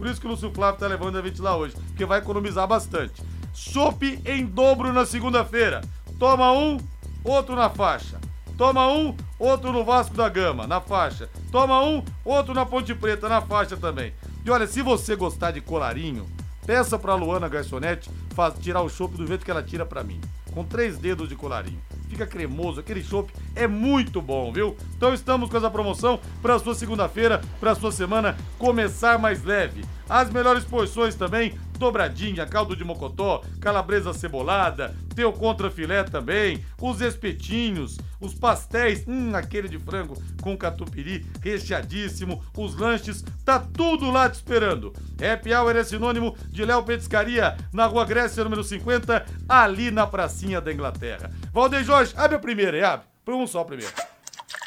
Por 0.03 0.11
isso 0.11 0.21
que 0.21 0.27
o 0.27 0.31
Lúcio 0.31 0.51
Flávio 0.51 0.81
tá 0.81 0.89
levando 0.89 1.17
a 1.17 1.23
gente 1.23 1.41
lá 1.41 1.57
hoje, 1.57 1.77
porque 1.77 2.05
vai 2.05 2.19
economizar 2.19 2.67
bastante. 2.67 3.23
Chopp 3.55 4.03
em 4.27 4.45
dobro 4.45 4.93
na 4.93 5.07
segunda-feira. 5.07 5.81
Toma 6.19 6.51
um, 6.51 6.77
outro 7.23 7.55
na 7.55 7.71
faixa. 7.71 8.19
Toma 8.59 8.89
um, 8.89 9.17
outro 9.39 9.73
no 9.73 9.85
Vasco 9.85 10.17
da 10.17 10.29
Gama, 10.29 10.67
na 10.67 10.81
faixa. 10.81 11.31
Toma 11.53 11.81
um, 11.85 12.03
outro 12.25 12.53
na 12.53 12.67
Ponte 12.67 12.93
Preta, 12.97 13.29
na 13.29 13.43
faixa 13.43 13.77
também. 13.77 14.13
E 14.45 14.51
olha, 14.51 14.67
se 14.67 14.83
você 14.83 15.15
gostar 15.15 15.53
de 15.53 15.61
colarinho, 15.61 16.29
peça 16.67 16.99
pra 16.99 17.15
Luana 17.15 17.49
Garçonete 17.49 18.11
faz, 18.35 18.55
tirar 18.59 18.83
o 18.83 18.89
chopp 18.89 19.17
do 19.17 19.25
jeito 19.25 19.45
que 19.45 19.53
ela 19.53 19.63
tira 19.63 19.87
pra 19.87 20.03
mim. 20.03 20.21
Com 20.53 20.65
três 20.65 20.99
dedos 20.99 21.29
de 21.29 21.37
colarinho. 21.37 21.81
Fica 22.13 22.27
cremoso, 22.27 22.79
aquele 22.79 23.03
chopp 23.03 23.33
é 23.57 23.67
muito 23.67 24.21
bom, 24.21 24.53
viu? 24.53 24.77
Então 24.95 25.15
estamos 25.15 25.49
com 25.49 25.57
essa 25.57 25.71
promoção 25.71 26.21
para 26.43 26.59
sua 26.59 26.75
segunda-feira, 26.75 27.41
para 27.59 27.75
sua 27.75 27.91
semana 27.91 28.37
começar 28.59 29.19
mais 29.19 29.43
leve. 29.43 29.83
As 30.07 30.31
melhores 30.31 30.63
porções 30.63 31.15
também, 31.15 31.59
dobradinha, 31.83 32.47
caldo 32.47 32.77
de 32.77 32.85
mocotó, 32.85 33.43
calabresa 33.61 34.15
cebolada, 34.15 34.95
tem 35.17 35.25
o 35.25 35.33
contrafilé 35.33 36.05
também, 36.05 36.65
os 36.81 37.01
espetinhos, 37.01 37.99
os 38.21 38.35
pastéis, 38.35 39.05
hum, 39.07 39.35
aquele 39.35 39.69
de 39.69 39.81
frango 39.81 40.17
com 40.41 40.57
catupiry 40.57 41.27
recheadíssimo, 41.43 42.41
os 42.57 42.77
lanches, 42.77 43.25
tá 43.45 43.59
tudo 43.59 44.13
lá 44.13 44.31
te 44.31 44.35
esperando. 44.35 44.93
Happy 45.21 45.53
Hour 45.53 45.75
é 45.75 45.83
sinônimo 45.83 46.37
de 46.49 46.65
Léo 46.65 46.85
Petiscaria, 46.85 47.57
na 47.73 47.87
Rua 47.87 48.05
Grécia, 48.05 48.45
número 48.45 48.63
50, 48.63 49.27
ali 49.49 49.91
na 49.91 50.07
pracinha 50.07 50.61
da 50.61 50.73
Inglaterra. 50.73 51.33
Valdeir 51.53 51.83
Jorge, 51.83 52.15
abre 52.17 52.37
a 52.37 52.41
primeira 52.41 52.77
aí, 52.77 52.85
abre. 52.85 53.07
Põe 53.25 53.35
um 53.35 53.47
só 53.47 53.65
primeiro. 53.65 53.93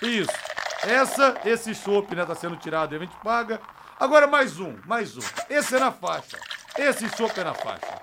Isso. 0.02 0.32
Essa, 0.84 1.36
esse 1.46 1.74
chopp, 1.74 2.14
né, 2.14 2.26
tá 2.26 2.36
sendo 2.36 2.58
tirado 2.58 2.94
e 2.94 2.98
a 2.98 3.00
gente 3.00 3.16
paga. 3.24 3.62
Agora 3.98 4.28
mais 4.28 4.60
um, 4.60 4.76
mais 4.86 5.16
um. 5.16 5.22
Esse 5.50 5.78
é 5.78 5.80
na 5.80 5.94
faixa. 5.94 6.38
Esse 6.78 7.08
chopp 7.16 7.40
é 7.40 7.44
na 7.44 7.54
faixa. 7.54 8.02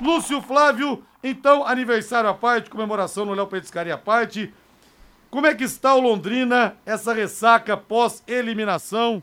Lúcio 0.00 0.40
Flávio, 0.40 1.04
então, 1.24 1.66
aniversário 1.66 2.30
à 2.30 2.34
parte, 2.34 2.70
comemoração 2.70 3.24
no 3.24 3.34
Léo 3.34 3.48
Petiscaria 3.48 3.94
à 3.94 3.98
parte. 3.98 4.52
Como 5.28 5.46
é 5.46 5.54
que 5.54 5.64
está 5.64 5.94
o 5.94 6.00
Londrina, 6.00 6.76
essa 6.86 7.12
ressaca 7.12 7.76
pós-eliminação 7.76 9.22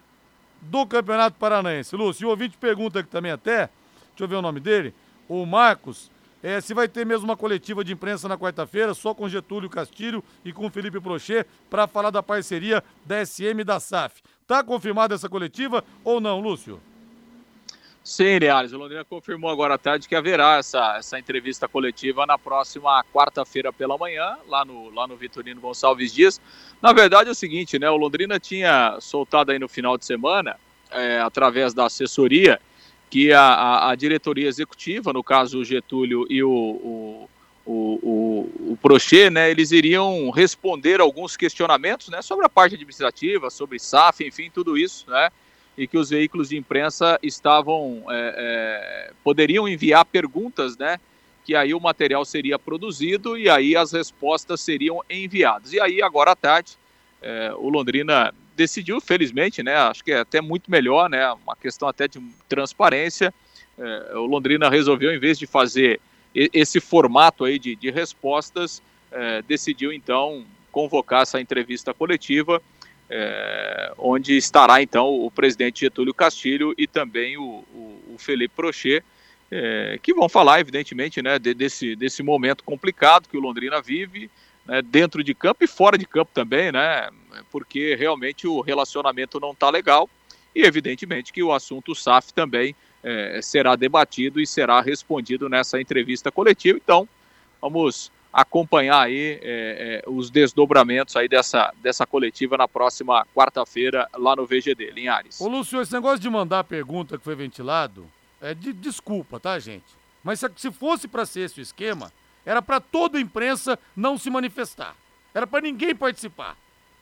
do 0.62 0.86
Campeonato 0.86 1.38
Paranaense? 1.38 1.96
Lúcio, 1.96 2.28
o 2.28 2.32
ouvinte 2.32 2.58
pergunta 2.58 3.00
aqui 3.00 3.10
também 3.10 3.32
até, 3.32 3.70
deixa 4.10 4.24
eu 4.24 4.28
ver 4.28 4.36
o 4.36 4.42
nome 4.42 4.60
dele, 4.60 4.94
o 5.30 5.46
Marcos, 5.46 6.12
é, 6.44 6.60
se 6.60 6.74
vai 6.74 6.88
ter 6.88 7.06
mesmo 7.06 7.26
uma 7.26 7.38
coletiva 7.38 7.84
de 7.84 7.94
imprensa 7.94 8.28
na 8.28 8.38
quarta-feira, 8.38 8.94
só 8.94 9.14
com 9.14 9.30
Getúlio 9.30 9.70
Castilho 9.70 10.24
e 10.44 10.52
com 10.52 10.70
Felipe 10.70 11.00
Prochet, 11.00 11.48
para 11.70 11.88
falar 11.88 12.10
da 12.10 12.24
parceria 12.24 12.84
da 13.06 13.26
SM 13.26 13.60
e 13.60 13.64
da 13.64 13.80
SAF. 13.80 14.22
Tá 14.48 14.64
confirmada 14.64 15.16
essa 15.16 15.30
coletiva 15.30 15.84
ou 16.04 16.20
não, 16.20 16.40
Lúcio? 16.40 16.82
Sim, 18.10 18.40
Reales. 18.40 18.74
O 18.74 18.78
Londrina 18.80 19.06
confirmou 19.06 19.52
agora 19.52 19.76
à 19.76 19.78
tarde 19.78 20.08
que 20.08 20.16
haverá 20.16 20.58
essa, 20.58 20.96
essa 20.98 21.20
entrevista 21.20 21.68
coletiva 21.68 22.26
na 22.26 22.40
próxima 22.40 23.06
quarta-feira 23.14 23.72
pela 23.72 24.00
manhã, 24.00 24.36
lá 24.48 24.66
no, 24.66 24.90
lá 24.90 25.06
no 25.06 25.16
Vitorino 25.16 25.62
Gonçalves 25.62 26.12
Dias. 26.12 26.42
Na 26.82 26.92
verdade 26.92 27.30
é 27.30 27.32
o 27.32 27.36
seguinte, 27.36 27.78
né? 27.78 27.88
O 27.88 27.98
Londrina 27.98 28.40
tinha 28.40 28.98
soltado 29.00 29.52
aí 29.52 29.60
no 29.60 29.70
final 29.70 29.96
de 29.96 30.08
semana, 30.08 30.56
é, 30.90 31.20
através 31.20 31.72
da 31.72 31.86
assessoria, 31.86 32.60
que 33.12 33.32
a, 33.32 33.44
a, 33.44 33.92
a, 33.92 33.96
diretoria 33.96 34.48
executiva, 34.48 35.14
no 35.14 35.24
caso 35.24 35.60
o 35.60 35.64
Getúlio 35.64 36.26
e 36.32 36.42
o, 36.42 36.50
o, 36.50 37.30
o, 37.64 37.74
o, 38.02 38.72
o 38.72 38.78
Prochet, 38.82 39.30
né, 39.30 39.52
eles 39.52 39.72
iriam 39.72 40.32
responder 40.32 41.00
alguns 41.00 41.38
questionamentos 41.38 42.10
né, 42.10 42.24
sobre 42.24 42.44
a 42.44 42.50
parte 42.50 42.74
administrativa, 42.74 43.52
sobre 43.52 43.78
SAF, 43.78 44.26
enfim, 44.26 44.50
tudo 44.52 44.76
isso, 44.76 45.08
né, 45.08 45.30
e 45.80 45.88
que 45.88 45.98
os 45.98 46.10
veículos 46.10 46.50
de 46.50 46.58
imprensa 46.58 47.18
estavam, 47.24 48.04
é, 48.10 48.36
é, 48.38 49.14
poderiam 49.24 49.66
enviar 49.66 50.04
perguntas, 50.04 50.78
né, 50.78 51.00
que 51.46 51.56
aí 51.56 51.74
o 51.74 51.80
material 51.80 52.26
seria 52.26 52.60
produzido 52.60 53.38
e 53.38 53.50
aí 53.50 53.78
as 53.78 53.94
respostas 53.94 54.60
seriam 54.60 55.02
enviadas. 55.10 55.72
E 55.72 55.80
aí, 55.80 56.02
agora 56.02 56.32
à 56.32 56.36
tarde, 56.36 56.78
é, 57.22 57.54
o 57.58 57.70
Londrina 57.70 58.34
decidiu, 58.58 59.00
felizmente, 59.00 59.64
né? 59.64 59.74
Acho 59.78 60.04
que 60.04 60.12
é 60.12 60.20
até 60.20 60.42
muito 60.42 60.70
melhor, 60.70 61.10
né? 61.10 61.32
Uma 61.32 61.56
questão 61.56 61.88
até 61.88 62.10
de 62.10 62.20
transparência. 62.50 63.34
É, 63.78 64.18
o 64.18 64.26
Londrina 64.26 64.70
resolveu, 64.70 65.14
em 65.14 65.18
vez 65.18 65.40
de 65.40 65.48
fazer 65.48 66.02
esse 66.36 66.82
formato 66.82 67.46
aí 67.46 67.58
de, 67.58 67.74
de 67.74 67.90
respostas, 67.90 68.82
é, 69.12 69.42
decidiu 69.44 69.94
então 69.94 70.44
convocar 70.74 71.22
essa 71.22 71.40
entrevista 71.40 71.94
coletiva, 71.94 72.62
é, 73.10 73.94
onde 73.98 74.38
estará 74.38 74.82
então 74.82 75.08
o 75.08 75.32
presidente 75.32 75.82
Getúlio 75.82 76.14
Castilho 76.14 76.74
e 76.78 76.86
também 76.86 77.38
o, 77.38 77.64
o, 77.74 78.14
o 78.14 78.16
Felipe 78.18 78.54
Prochet, 78.56 79.04
é, 79.52 80.00
que 80.02 80.14
vão 80.14 80.30
falar, 80.30 80.60
evidentemente, 80.60 81.22
né, 81.22 81.40
de, 81.40 81.54
desse, 81.54 81.96
desse 81.96 82.22
momento 82.22 82.64
complicado 82.64 83.28
que 83.28 83.38
o 83.38 83.40
Londrina 83.40 83.82
vive, 83.82 84.30
né, 84.66 84.82
dentro 84.82 85.24
de 85.24 85.34
campo 85.34 85.64
e 85.64 85.68
fora 85.68 85.98
de 85.98 86.06
campo 86.06 86.32
também, 86.34 86.72
né? 86.72 87.10
Porque 87.52 87.96
realmente 87.96 88.48
o 88.48 88.62
relacionamento 88.62 89.40
não 89.40 89.52
está 89.52 89.70
legal 89.70 90.08
e 90.56 90.62
evidentemente 90.62 91.34
que 91.34 91.42
o 91.42 91.52
assunto 91.52 91.96
SAF 91.96 92.34
também 92.34 92.76
é, 93.04 93.40
será 93.42 93.76
debatido 93.76 94.40
e 94.40 94.46
será 94.46 94.82
respondido 94.82 95.50
nessa 95.50 95.82
entrevista 95.82 96.32
coletiva. 96.32 96.78
Então, 96.78 97.08
vamos 97.62 98.12
acompanhar 98.32 99.02
aí 99.02 99.40
é, 99.42 100.02
é, 100.06 100.10
os 100.10 100.30
desdobramentos 100.30 101.16
aí 101.16 101.28
dessa, 101.28 101.74
dessa 101.82 102.06
coletiva 102.06 102.58
na 102.58 102.68
próxima 102.68 103.26
quarta-feira 103.36 104.08
lá 104.16 104.36
no 104.36 104.46
VGD, 104.46 104.92
Linhares. 104.92 105.42
Ô 105.42 105.48
Lúcio, 105.48 105.82
esse 105.82 105.94
negócio 105.94 106.20
de 106.20 106.30
mandar 106.30 106.60
a 106.60 106.64
pergunta 106.64 107.18
que 107.18 107.24
foi 107.24 107.36
ventilado, 107.36 108.08
é 108.42 108.54
de 108.54 108.72
desculpa, 108.72 109.40
tá, 109.40 109.58
gente? 109.60 109.98
Mas 110.24 110.42
se 110.56 110.72
fosse 110.72 111.08
para 111.08 111.26
ser 111.26 111.42
esse 111.42 111.60
o 111.60 111.62
esquema, 111.62 112.12
era 112.46 112.62
para 112.62 112.80
toda 112.80 113.18
a 113.18 113.22
imprensa 113.22 113.78
não 113.96 114.18
se 114.18 114.30
manifestar. 114.30 114.96
Era 115.34 115.46
para 115.46 115.62
ninguém 115.62 115.96
participar. 115.96 116.56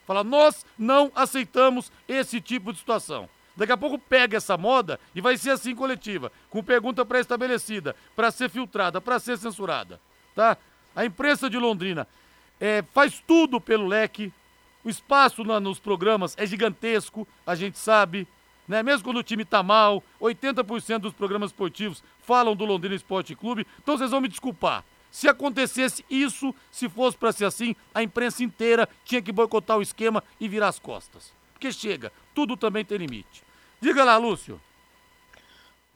Falar, 0.06 0.24
nós 0.24 0.66
não 0.78 1.12
aceitamos 1.14 1.92
esse 2.08 2.40
tipo 2.40 2.72
de 2.72 2.80
situação. 2.80 3.30
Daqui 3.56 3.72
a 3.72 3.78
pouco 3.78 3.98
pega 3.98 4.38
essa 4.38 4.56
moda 4.56 5.00
e 5.16 5.20
vai 5.20 5.36
ser 5.36 5.50
assim 5.50 5.76
coletiva, 5.76 6.32
com 6.50 6.64
pergunta 6.64 7.04
pré-estabelecida, 7.04 7.96
para 8.16 8.30
ser 8.30 8.50
filtrada, 8.50 9.02
para 9.02 9.20
ser 9.20 9.38
censurada. 9.38 10.00
Tá? 10.36 10.56
A 10.98 11.06
imprensa 11.06 11.48
de 11.48 11.60
Londrina 11.60 12.08
é, 12.60 12.84
faz 12.92 13.22
tudo 13.28 13.62
pelo 13.62 13.86
leque. 13.86 14.34
O 14.84 14.90
espaço 14.90 15.44
na, 15.44 15.60
nos 15.60 15.78
programas 15.78 16.34
é 16.40 16.46
gigantesco, 16.46 17.28
a 17.46 17.54
gente 17.54 17.78
sabe. 17.78 18.28
Né? 18.68 18.82
Mesmo 18.82 19.04
quando 19.04 19.18
o 19.18 19.24
time 19.24 19.44
está 19.44 19.62
mal, 19.62 20.04
80% 20.20 20.98
dos 20.98 21.14
programas 21.14 21.52
esportivos 21.52 22.04
falam 22.24 22.56
do 22.56 22.66
Londrina 22.66 22.96
Esporte 22.96 23.36
Clube. 23.36 23.68
Então 23.80 23.96
vocês 23.96 24.10
vão 24.10 24.20
me 24.20 24.28
desculpar. 24.28 24.84
Se 25.12 25.30
acontecesse 25.30 26.04
isso, 26.10 26.54
se 26.72 26.90
fosse 26.90 27.16
para 27.16 27.32
ser 27.32 27.46
assim, 27.46 27.76
a 27.94 28.02
imprensa 28.02 28.44
inteira 28.44 28.90
tinha 29.06 29.22
que 29.22 29.32
boicotar 29.32 29.78
o 29.78 29.84
esquema 29.84 30.24
e 30.40 30.48
virar 30.48 30.70
as 30.70 30.80
costas. 30.80 31.32
Porque 31.54 31.72
chega, 31.72 32.12
tudo 32.34 32.58
também 32.58 32.84
tem 32.84 32.98
limite. 32.98 33.44
Diga 33.80 34.04
lá, 34.04 34.18
Lúcio. 34.18 34.60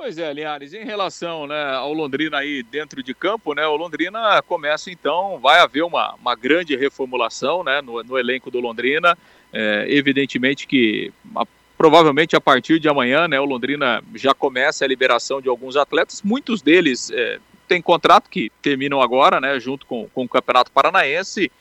Pois 0.04 0.18
é, 0.18 0.34
Linhares, 0.34 0.74
em 0.74 0.84
relação 0.84 1.46
né, 1.46 1.76
ao 1.76 1.94
Londrina 1.94 2.40
aí 2.40 2.64
dentro 2.64 3.04
de 3.04 3.14
campo, 3.14 3.54
né, 3.54 3.68
o 3.68 3.76
Londrina 3.76 4.42
começa 4.42 4.90
então, 4.90 5.38
vai 5.38 5.60
haver 5.60 5.84
uma, 5.84 6.16
uma 6.16 6.34
grande 6.34 6.76
reformulação 6.76 7.64
né, 7.64 7.84
no, 7.84 8.02
no 8.02 8.18
elenco 8.18 8.50
do 8.50 8.60
Londrina. 8.60 9.16
É, 9.54 9.86
evidentemente 9.88 10.66
que 10.66 11.14
a, 11.36 11.46
provavelmente 11.78 12.36
a 12.36 12.42
partir 12.42 12.80
de 12.80 12.90
amanhã 12.90 13.28
né, 13.28 13.40
o 13.40 13.46
Londrina 13.46 14.04
já 14.16 14.34
começa 14.34 14.84
a 14.84 14.88
liberação 14.88 15.40
de 15.40 15.48
alguns 15.48 15.78
atletas, 15.78 16.24
muitos 16.24 16.64
deles 16.64 17.12
é, 17.12 17.38
tem 17.68 17.80
contrato 17.80 18.28
que 18.28 18.52
terminam 18.60 19.04
agora, 19.04 19.40
né, 19.40 19.60
junto 19.60 19.86
com, 19.86 20.10
com 20.10 20.24
o 20.24 20.28
Campeonato 20.28 20.72
Paranaense, 20.72 21.52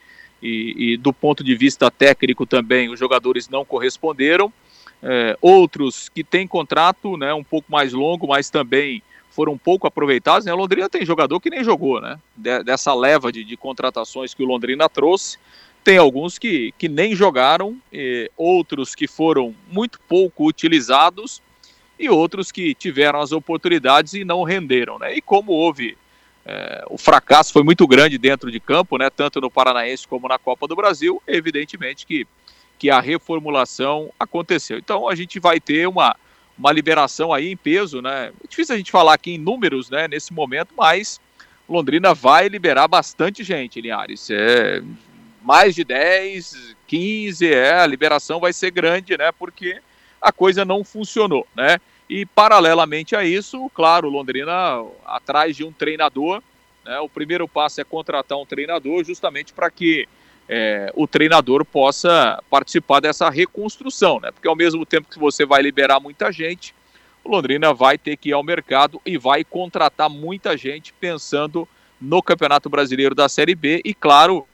e, 0.41 0.93
e, 0.93 0.97
do 0.97 1.13
ponto 1.13 1.43
de 1.43 1.55
vista 1.55 1.91
técnico 1.91 2.47
também 2.47 2.89
os 2.89 2.97
jogadores 2.97 3.47
não 3.47 3.63
corresponderam. 3.63 4.51
É, 5.03 5.37
outros 5.41 6.09
que 6.09 6.23
têm 6.23 6.47
contrato 6.47 7.17
né, 7.17 7.33
um 7.33 7.43
pouco 7.43 7.71
mais 7.71 7.91
longo, 7.91 8.27
mas 8.27 8.49
também 8.49 9.01
foram 9.31 9.57
pouco 9.57 9.87
aproveitados. 9.87 10.45
Né? 10.45 10.53
Londrina 10.53 10.89
tem 10.89 11.05
jogador 11.05 11.39
que 11.39 11.49
nem 11.49 11.63
jogou, 11.63 11.99
né? 11.99 12.19
dessa 12.35 12.93
leva 12.93 13.31
de, 13.31 13.43
de 13.43 13.57
contratações 13.57 14.33
que 14.33 14.43
o 14.43 14.45
Londrina 14.45 14.87
trouxe. 14.89 15.37
Tem 15.83 15.97
alguns 15.97 16.37
que, 16.37 16.73
que 16.77 16.87
nem 16.87 17.15
jogaram, 17.15 17.75
outros 18.37 18.93
que 18.93 19.07
foram 19.07 19.55
muito 19.71 19.99
pouco 20.01 20.47
utilizados 20.47 21.41
e 21.97 22.07
outros 22.07 22.51
que 22.51 22.75
tiveram 22.75 23.19
as 23.19 23.31
oportunidades 23.31 24.13
e 24.13 24.23
não 24.23 24.43
renderam. 24.43 24.99
Né? 24.99 25.15
E 25.15 25.21
como 25.21 25.51
houve 25.53 25.97
é, 26.45 26.83
o 26.89 26.97
fracasso 26.97 27.53
foi 27.53 27.63
muito 27.63 27.87
grande 27.87 28.17
dentro 28.17 28.51
de 28.51 28.59
campo, 28.59 28.97
né, 28.97 29.09
tanto 29.09 29.39
no 29.39 29.51
Paranaense 29.51 30.07
como 30.07 30.27
na 30.27 30.39
Copa 30.39 30.67
do 30.67 30.75
Brasil, 30.75 31.21
evidentemente 31.27 32.05
que, 32.05 32.25
que 32.81 32.89
a 32.89 32.99
reformulação 32.99 34.11
aconteceu. 34.19 34.79
Então 34.79 35.07
a 35.07 35.13
gente 35.13 35.39
vai 35.39 35.59
ter 35.59 35.87
uma, 35.87 36.15
uma 36.57 36.71
liberação 36.71 37.31
aí 37.31 37.51
em 37.51 37.55
peso, 37.55 38.01
né? 38.01 38.31
É 38.43 38.47
difícil 38.47 38.73
a 38.73 38.77
gente 38.79 38.91
falar 38.91 39.13
aqui 39.13 39.33
em 39.33 39.37
números, 39.37 39.91
né, 39.91 40.07
nesse 40.07 40.33
momento, 40.33 40.73
mas 40.75 41.21
Londrina 41.69 42.11
vai 42.15 42.47
liberar 42.47 42.87
bastante 42.87 43.43
gente, 43.43 43.79
Linhares. 43.79 44.31
É, 44.31 44.81
mais 45.43 45.75
de 45.75 45.83
10, 45.83 46.75
15, 46.87 47.53
é, 47.53 47.81
a 47.81 47.85
liberação 47.85 48.39
vai 48.39 48.51
ser 48.51 48.71
grande, 48.71 49.15
né? 49.15 49.31
Porque 49.31 49.79
a 50.19 50.31
coisa 50.31 50.65
não 50.65 50.83
funcionou, 50.83 51.45
né? 51.55 51.77
E, 52.09 52.25
paralelamente 52.25 53.15
a 53.15 53.23
isso, 53.23 53.69
claro, 53.75 54.09
Londrina 54.09 54.83
atrás 55.05 55.55
de 55.55 55.63
um 55.63 55.71
treinador. 55.71 56.41
Né, 56.83 56.99
o 56.99 57.07
primeiro 57.07 57.47
passo 57.47 57.79
é 57.79 57.83
contratar 57.83 58.39
um 58.39 58.45
treinador, 58.45 59.03
justamente 59.03 59.53
para 59.53 59.69
que 59.69 60.07
é, 60.53 60.91
o 60.97 61.07
treinador 61.07 61.63
possa 61.63 62.43
participar 62.49 62.99
dessa 62.99 63.29
reconstrução. 63.29 64.19
Né, 64.19 64.31
porque, 64.31 64.49
ao 64.49 64.55
mesmo 64.55 64.85
tempo 64.85 65.09
que 65.09 65.17
você 65.17 65.45
vai 65.45 65.61
liberar 65.61 66.01
muita 66.01 66.29
gente, 66.29 66.75
o 67.23 67.31
Londrina 67.31 67.73
vai 67.73 67.97
ter 67.97 68.17
que 68.17 68.29
ir 68.29 68.33
ao 68.33 68.43
mercado 68.43 68.99
e 69.05 69.17
vai 69.17 69.45
contratar 69.45 70.09
muita 70.09 70.57
gente 70.57 70.91
pensando 70.91 71.65
no 72.01 72.21
Campeonato 72.21 72.69
Brasileiro 72.69 73.15
da 73.15 73.29
Série 73.29 73.55
B 73.55 73.81
e, 73.85 73.93
claro, 73.93 74.45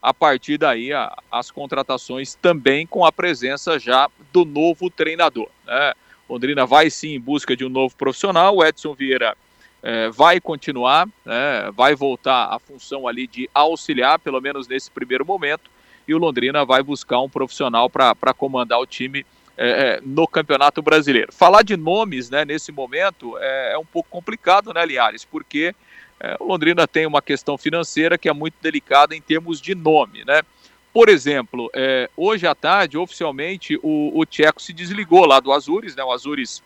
a 0.00 0.14
partir 0.14 0.56
daí 0.56 0.90
a, 0.90 1.14
as 1.30 1.50
contratações 1.50 2.34
também 2.34 2.86
com 2.86 3.04
a 3.04 3.12
presença 3.12 3.78
já 3.78 4.08
do 4.32 4.46
novo 4.46 4.88
treinador. 4.88 5.48
Né? 5.66 5.92
Londrina 6.26 6.64
vai 6.64 6.88
sim 6.88 7.10
em 7.10 7.20
busca 7.20 7.54
de 7.54 7.66
um 7.66 7.68
novo 7.68 7.94
profissional. 7.94 8.56
O 8.56 8.64
Edson 8.64 8.94
Vieira 8.94 9.36
é, 9.82 10.10
vai 10.10 10.40
continuar, 10.40 11.06
né, 11.24 11.70
vai 11.74 11.94
voltar 11.94 12.46
à 12.46 12.58
função 12.58 13.08
ali 13.08 13.26
de 13.26 13.48
auxiliar, 13.54 14.18
pelo 14.18 14.40
menos 14.40 14.68
nesse 14.68 14.90
primeiro 14.90 15.24
momento, 15.24 15.70
e 16.06 16.14
o 16.14 16.18
Londrina 16.18 16.64
vai 16.64 16.82
buscar 16.82 17.20
um 17.20 17.28
profissional 17.28 17.88
para 17.88 18.34
comandar 18.34 18.80
o 18.80 18.86
time 18.86 19.24
é, 19.56 19.68
é, 19.68 20.00
no 20.02 20.26
Campeonato 20.26 20.80
Brasileiro. 20.80 21.32
Falar 21.32 21.62
de 21.62 21.76
nomes 21.76 22.30
né, 22.30 22.44
nesse 22.44 22.72
momento 22.72 23.36
é, 23.38 23.74
é 23.74 23.78
um 23.78 23.84
pouco 23.84 24.08
complicado, 24.08 24.72
né, 24.72 24.84
Liares? 24.86 25.24
Porque 25.24 25.74
é, 26.18 26.36
o 26.40 26.44
Londrina 26.44 26.86
tem 26.86 27.06
uma 27.06 27.22
questão 27.22 27.56
financeira 27.58 28.16
que 28.16 28.28
é 28.28 28.32
muito 28.32 28.54
delicada 28.60 29.14
em 29.14 29.20
termos 29.20 29.60
de 29.60 29.74
nome, 29.74 30.24
né? 30.24 30.42
Por 30.92 31.08
exemplo, 31.08 31.70
é, 31.74 32.10
hoje 32.16 32.46
à 32.46 32.54
tarde, 32.54 32.98
oficialmente, 32.98 33.78
o, 33.82 34.18
o 34.18 34.26
Tcheco 34.26 34.60
se 34.60 34.72
desligou 34.72 35.24
lá 35.24 35.38
do 35.38 35.52
Azures, 35.52 35.94
né? 35.94 36.02
O 36.02 36.10
Azures 36.10 36.62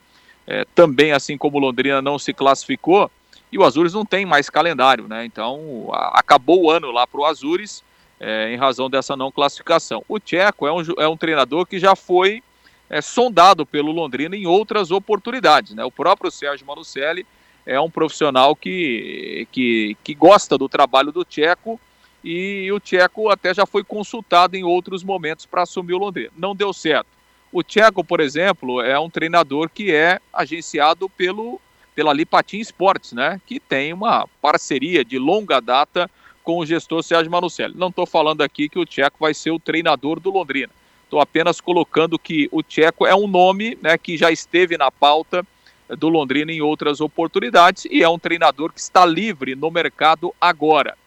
é, 0.46 0.64
também, 0.74 1.12
assim 1.12 1.36
como 1.38 1.58
Londrina, 1.58 2.02
não 2.02 2.18
se 2.18 2.32
classificou, 2.32 3.10
e 3.50 3.58
o 3.58 3.64
Azures 3.64 3.94
não 3.94 4.04
tem 4.04 4.26
mais 4.26 4.50
calendário, 4.50 5.06
né? 5.06 5.24
Então, 5.24 5.88
a, 5.92 6.18
acabou 6.18 6.64
o 6.64 6.70
ano 6.70 6.90
lá 6.90 7.06
para 7.06 7.20
o 7.20 7.24
Azures, 7.24 7.82
é, 8.20 8.52
em 8.52 8.56
razão 8.56 8.88
dessa 8.88 9.16
não 9.16 9.30
classificação. 9.30 10.04
O 10.08 10.18
Tcheco 10.18 10.66
é 10.66 10.72
um, 10.72 10.82
é 10.98 11.08
um 11.08 11.16
treinador 11.16 11.66
que 11.66 11.78
já 11.78 11.94
foi 11.94 12.42
é, 12.88 13.00
sondado 13.00 13.66
pelo 13.66 13.92
Londrina 13.92 14.36
em 14.36 14.46
outras 14.46 14.90
oportunidades, 14.90 15.74
né? 15.74 15.84
O 15.84 15.90
próprio 15.90 16.30
Sérgio 16.30 16.66
Manucelli 16.66 17.26
é 17.66 17.80
um 17.80 17.90
profissional 17.90 18.54
que, 18.54 19.48
que, 19.50 19.96
que 20.04 20.14
gosta 20.14 20.58
do 20.58 20.68
trabalho 20.68 21.10
do 21.12 21.24
Tcheco, 21.24 21.80
e 22.22 22.72
o 22.72 22.80
Tcheco 22.80 23.28
até 23.28 23.52
já 23.52 23.66
foi 23.66 23.84
consultado 23.84 24.56
em 24.56 24.64
outros 24.64 25.04
momentos 25.04 25.44
para 25.44 25.62
assumir 25.62 25.92
o 25.92 25.98
Londrina. 25.98 26.30
Não 26.36 26.56
deu 26.56 26.72
certo. 26.72 27.06
O 27.54 27.62
Tcheco, 27.62 28.02
por 28.02 28.18
exemplo, 28.18 28.80
é 28.80 28.98
um 28.98 29.08
treinador 29.08 29.70
que 29.72 29.92
é 29.92 30.18
agenciado 30.32 31.08
pelo, 31.08 31.60
pela 31.94 32.12
Lipatin 32.12 32.58
Sports, 32.58 33.12
né? 33.12 33.40
Que 33.46 33.60
tem 33.60 33.92
uma 33.92 34.26
parceria 34.42 35.04
de 35.04 35.20
longa 35.20 35.60
data 35.60 36.10
com 36.42 36.58
o 36.58 36.66
gestor 36.66 37.04
Sérgio 37.04 37.30
Manucelli. 37.30 37.76
Não 37.76 37.90
estou 37.90 38.06
falando 38.06 38.42
aqui 38.42 38.68
que 38.68 38.76
o 38.76 38.84
Tcheco 38.84 39.18
vai 39.20 39.32
ser 39.32 39.52
o 39.52 39.60
treinador 39.60 40.18
do 40.18 40.32
Londrina. 40.32 40.72
Estou 41.04 41.20
apenas 41.20 41.60
colocando 41.60 42.18
que 42.18 42.48
o 42.50 42.60
Tcheco 42.60 43.06
é 43.06 43.14
um 43.14 43.28
nome 43.28 43.78
né, 43.80 43.96
que 43.96 44.16
já 44.16 44.32
esteve 44.32 44.76
na 44.76 44.90
pauta 44.90 45.46
do 45.88 46.08
Londrina 46.08 46.50
em 46.50 46.60
outras 46.60 47.00
oportunidades 47.00 47.84
e 47.84 48.02
é 48.02 48.08
um 48.08 48.18
treinador 48.18 48.72
que 48.72 48.80
está 48.80 49.06
livre 49.06 49.54
no 49.54 49.70
mercado 49.70 50.34
agora. 50.40 50.98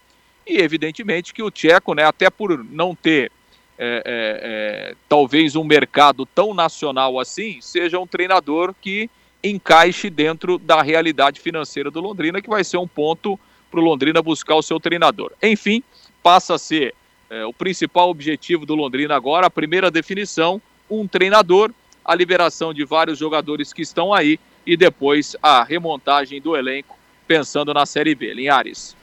E 0.47 0.59
evidentemente 0.59 1.33
que 1.33 1.43
o 1.43 1.51
Tcheco, 1.51 1.93
né, 1.93 2.05
até 2.05 2.29
por 2.29 2.63
não 2.63 2.95
ter 2.95 3.33
é, 3.77 4.03
é, 4.05 4.91
é, 4.91 4.95
talvez 5.07 5.55
um 5.55 5.63
mercado 5.63 6.25
tão 6.25 6.53
nacional 6.53 7.19
assim, 7.19 7.59
seja 7.61 7.99
um 7.99 8.07
treinador 8.07 8.73
que 8.81 9.09
encaixe 9.43 10.09
dentro 10.09 10.57
da 10.57 10.81
realidade 10.81 11.39
financeira 11.39 11.91
do 11.91 12.01
Londrina, 12.01 12.41
que 12.41 12.49
vai 12.49 12.63
ser 12.63 12.77
um 12.77 12.87
ponto 12.87 13.39
para 13.69 13.79
o 13.79 13.83
Londrina 13.83 14.21
buscar 14.21 14.55
o 14.55 14.63
seu 14.63 14.79
treinador. 14.79 15.31
Enfim, 15.41 15.83
passa 16.23 16.55
a 16.55 16.57
ser 16.57 16.95
é, 17.29 17.45
o 17.45 17.53
principal 17.53 18.09
objetivo 18.09 18.65
do 18.65 18.73
Londrina 18.73 19.15
agora, 19.15 19.47
a 19.47 19.51
primeira 19.51 19.91
definição, 19.91 20.61
um 20.89 21.07
treinador, 21.07 21.71
a 22.03 22.15
liberação 22.15 22.73
de 22.73 22.83
vários 22.83 23.19
jogadores 23.19 23.71
que 23.71 23.81
estão 23.81 24.13
aí 24.13 24.39
e 24.65 24.75
depois 24.75 25.35
a 25.41 25.63
remontagem 25.63 26.41
do 26.41 26.55
elenco 26.55 26.97
pensando 27.27 27.73
na 27.73 27.85
Série 27.85 28.15
B. 28.15 28.33
Linhares. 28.33 28.96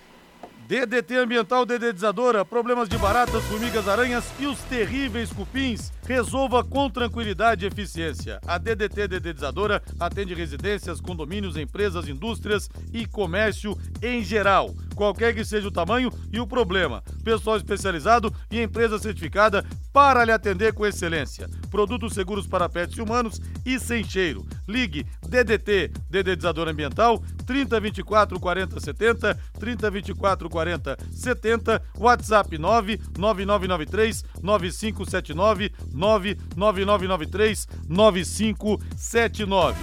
DDT 0.66 1.16
Ambiental 1.16 1.66
Dedetizadora, 1.66 2.44
problemas 2.44 2.88
de 2.88 2.96
baratas, 2.96 3.42
formigas, 3.44 3.86
aranhas 3.86 4.24
e 4.40 4.46
os 4.46 4.58
terríveis 4.60 5.30
cupins. 5.30 5.92
Resolva 6.06 6.62
com 6.62 6.90
tranquilidade 6.90 7.64
e 7.64 7.68
eficiência. 7.68 8.38
A 8.46 8.58
DDT 8.58 9.08
Dedetizadora 9.08 9.82
atende 9.98 10.34
residências, 10.34 11.00
condomínios, 11.00 11.56
empresas, 11.56 12.06
indústrias 12.06 12.68
e 12.92 13.06
comércio 13.06 13.76
em 14.02 14.22
geral. 14.22 14.74
Qualquer 14.94 15.34
que 15.34 15.44
seja 15.44 15.68
o 15.68 15.72
tamanho 15.72 16.12
e 16.32 16.38
o 16.38 16.46
problema. 16.46 17.02
Pessoal 17.24 17.56
especializado 17.56 18.32
e 18.50 18.60
empresa 18.60 18.98
certificada 18.98 19.64
para 19.92 20.24
lhe 20.24 20.32
atender 20.32 20.72
com 20.72 20.86
excelência. 20.86 21.48
Produtos 21.70 22.14
seguros 22.14 22.46
para 22.46 22.68
pets 22.68 22.96
e 22.96 23.00
humanos 23.00 23.40
e 23.64 23.78
sem 23.80 24.04
cheiro. 24.04 24.46
Ligue 24.68 25.06
DDT 25.28 25.90
Dedetizadora 26.10 26.70
Ambiental 26.70 27.22
3024 27.46 28.38
40 28.38 28.80
70 28.80 29.34
3024 29.58 30.48
40 30.48 30.96
70 31.12 31.82
WhatsApp 31.98 32.58
99993 32.58 34.24
9579 34.42 35.72
99993 35.94 37.68
9579. 37.88 39.78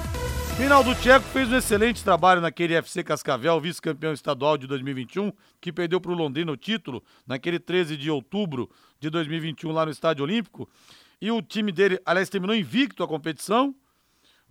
Reinaldo 0.57 0.93
Tcheco 0.93 1.25
fez 1.29 1.49
um 1.49 1.55
excelente 1.55 2.03
trabalho 2.03 2.39
naquele 2.39 2.75
FC 2.75 3.03
Cascavel, 3.03 3.59
vice-campeão 3.59 4.13
estadual 4.13 4.57
de 4.57 4.67
2021, 4.67 5.31
que 5.59 5.71
perdeu 5.71 5.99
para 5.99 6.11
o 6.11 6.15
Londrina 6.15 6.51
o 6.51 6.57
título 6.57 7.03
naquele 7.25 7.57
13 7.57 7.97
de 7.97 8.11
outubro 8.11 8.69
de 8.99 9.09
2021 9.09 9.71
lá 9.71 9.85
no 9.85 9.91
Estádio 9.91 10.23
Olímpico. 10.23 10.69
E 11.19 11.31
o 11.31 11.41
time 11.41 11.71
dele, 11.71 11.99
aliás, 12.05 12.29
terminou 12.29 12.55
invicto 12.55 13.03
a 13.03 13.07
competição, 13.07 13.73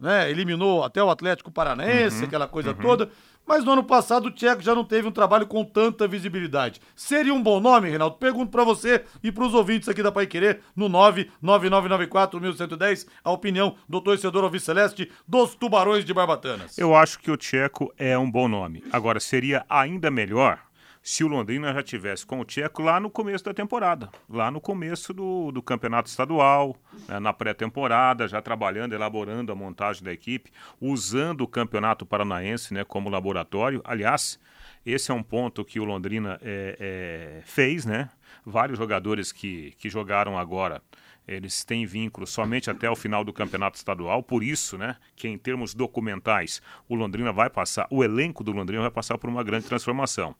né? 0.01 0.31
Eliminou 0.31 0.83
até 0.83 1.03
o 1.03 1.11
Atlético 1.11 1.51
Paranaense, 1.51 2.21
uhum, 2.21 2.25
aquela 2.25 2.49
coisa 2.49 2.71
uhum. 2.71 2.77
toda. 2.77 3.11
Mas 3.47 3.65
no 3.65 3.73
ano 3.73 3.83
passado 3.83 4.27
o 4.27 4.31
Tcheco 4.31 4.61
já 4.63 4.75
não 4.75 4.85
teve 4.85 5.09
um 5.09 5.11
trabalho 5.11 5.47
com 5.47 5.65
tanta 5.65 6.07
visibilidade. 6.07 6.79
Seria 6.95 7.33
um 7.35 7.43
bom 7.43 7.59
nome, 7.59 7.89
Reinaldo? 7.89 8.17
Pergunto 8.17 8.53
para 8.53 8.63
você 8.63 9.03
e 9.23 9.33
para 9.33 9.45
os 9.45 9.55
ouvintes 9.55 9.89
aqui 9.89 10.03
da 10.03 10.13
Pai 10.13 10.27
Querer 10.27 10.61
no 10.75 10.89
999941110, 10.89 13.07
a 13.25 13.33
opinião 13.33 13.75
do 13.89 14.01
torcedor 14.01 14.45
Alviceleste 14.45 15.11
dos 15.27 15.57
Tubarões 15.57 16.05
de 16.05 16.15
Barbatanas. 16.15 16.79
Eu 16.79 16.95
acho 16.95 17.19
que 17.19 17.29
o 17.31 17.37
Tcheco 17.37 17.93
é 17.99 18.17
um 18.17 18.31
bom 18.31 18.47
nome. 18.47 18.85
Agora, 18.93 19.19
seria 19.19 19.65
ainda 19.69 20.13
melhor 20.13 20.61
se 21.03 21.25
o 21.25 21.29
Londrina 21.29 21.73
já 21.73 21.83
tivesse 21.83 22.27
com 22.27 22.41
o 22.41 22.45
Tcheco 22.45 22.83
lá 22.83 23.01
no 23.01 23.09
começo 23.09 23.45
da 23.45 23.55
temporada, 23.55 24.11
lá 24.29 24.51
no 24.51 24.61
começo 24.61 25.15
do, 25.15 25.51
do 25.51 25.63
campeonato 25.63 26.11
estadual, 26.11 26.77
né, 27.09 27.19
na 27.19 27.33
pré-temporada, 27.33 28.29
já 28.29 28.43
trabalhando, 28.43 28.93
elaborando 28.93 29.51
a 29.51 29.55
montagem 29.55 30.03
da 30.05 30.13
equipe, 30.13 30.51
usando 30.81 31.41
o 31.41 31.49
campeonato 31.49 32.05
paranaense 32.05 32.75
né, 32.75 32.85
como 32.85 33.09
laboratório. 33.09 33.81
Aliás, 33.85 34.39
esse 34.85 35.11
é 35.11 35.15
um 35.15 35.23
ponto 35.23 35.65
que 35.65 35.81
o 35.81 35.85
Londrina 35.85 36.39
é, 36.43 36.77
é, 36.79 37.43
fez, 37.45 37.85
né? 37.85 38.11
Vários 38.45 38.79
jogadores 38.79 39.33
que, 39.33 39.75
que 39.79 39.91
jogaram 39.91 40.39
agora 40.39 40.83
eles 41.31 41.65
têm 41.65 41.87
vínculo 41.87 42.27
somente 42.27 42.69
até 42.69 42.91
o 42.91 42.97
final 42.97 43.23
do 43.25 43.33
campeonato 43.33 43.77
estadual, 43.77 44.23
por 44.23 44.43
isso, 44.43 44.77
né, 44.77 44.97
que 45.15 45.29
em 45.29 45.39
termos 45.39 45.75
documentais, 45.75 46.61
o 46.89 46.95
Londrina 46.97 47.33
vai 47.33 47.49
passar, 47.49 47.87
o 47.91 48.03
elenco 48.03 48.43
do 48.43 48.51
Londrina 48.51 48.83
vai 48.83 48.91
passar 48.91 49.17
por 49.17 49.31
uma 49.31 49.45
grande 49.45 49.67
transformação. 49.67 50.35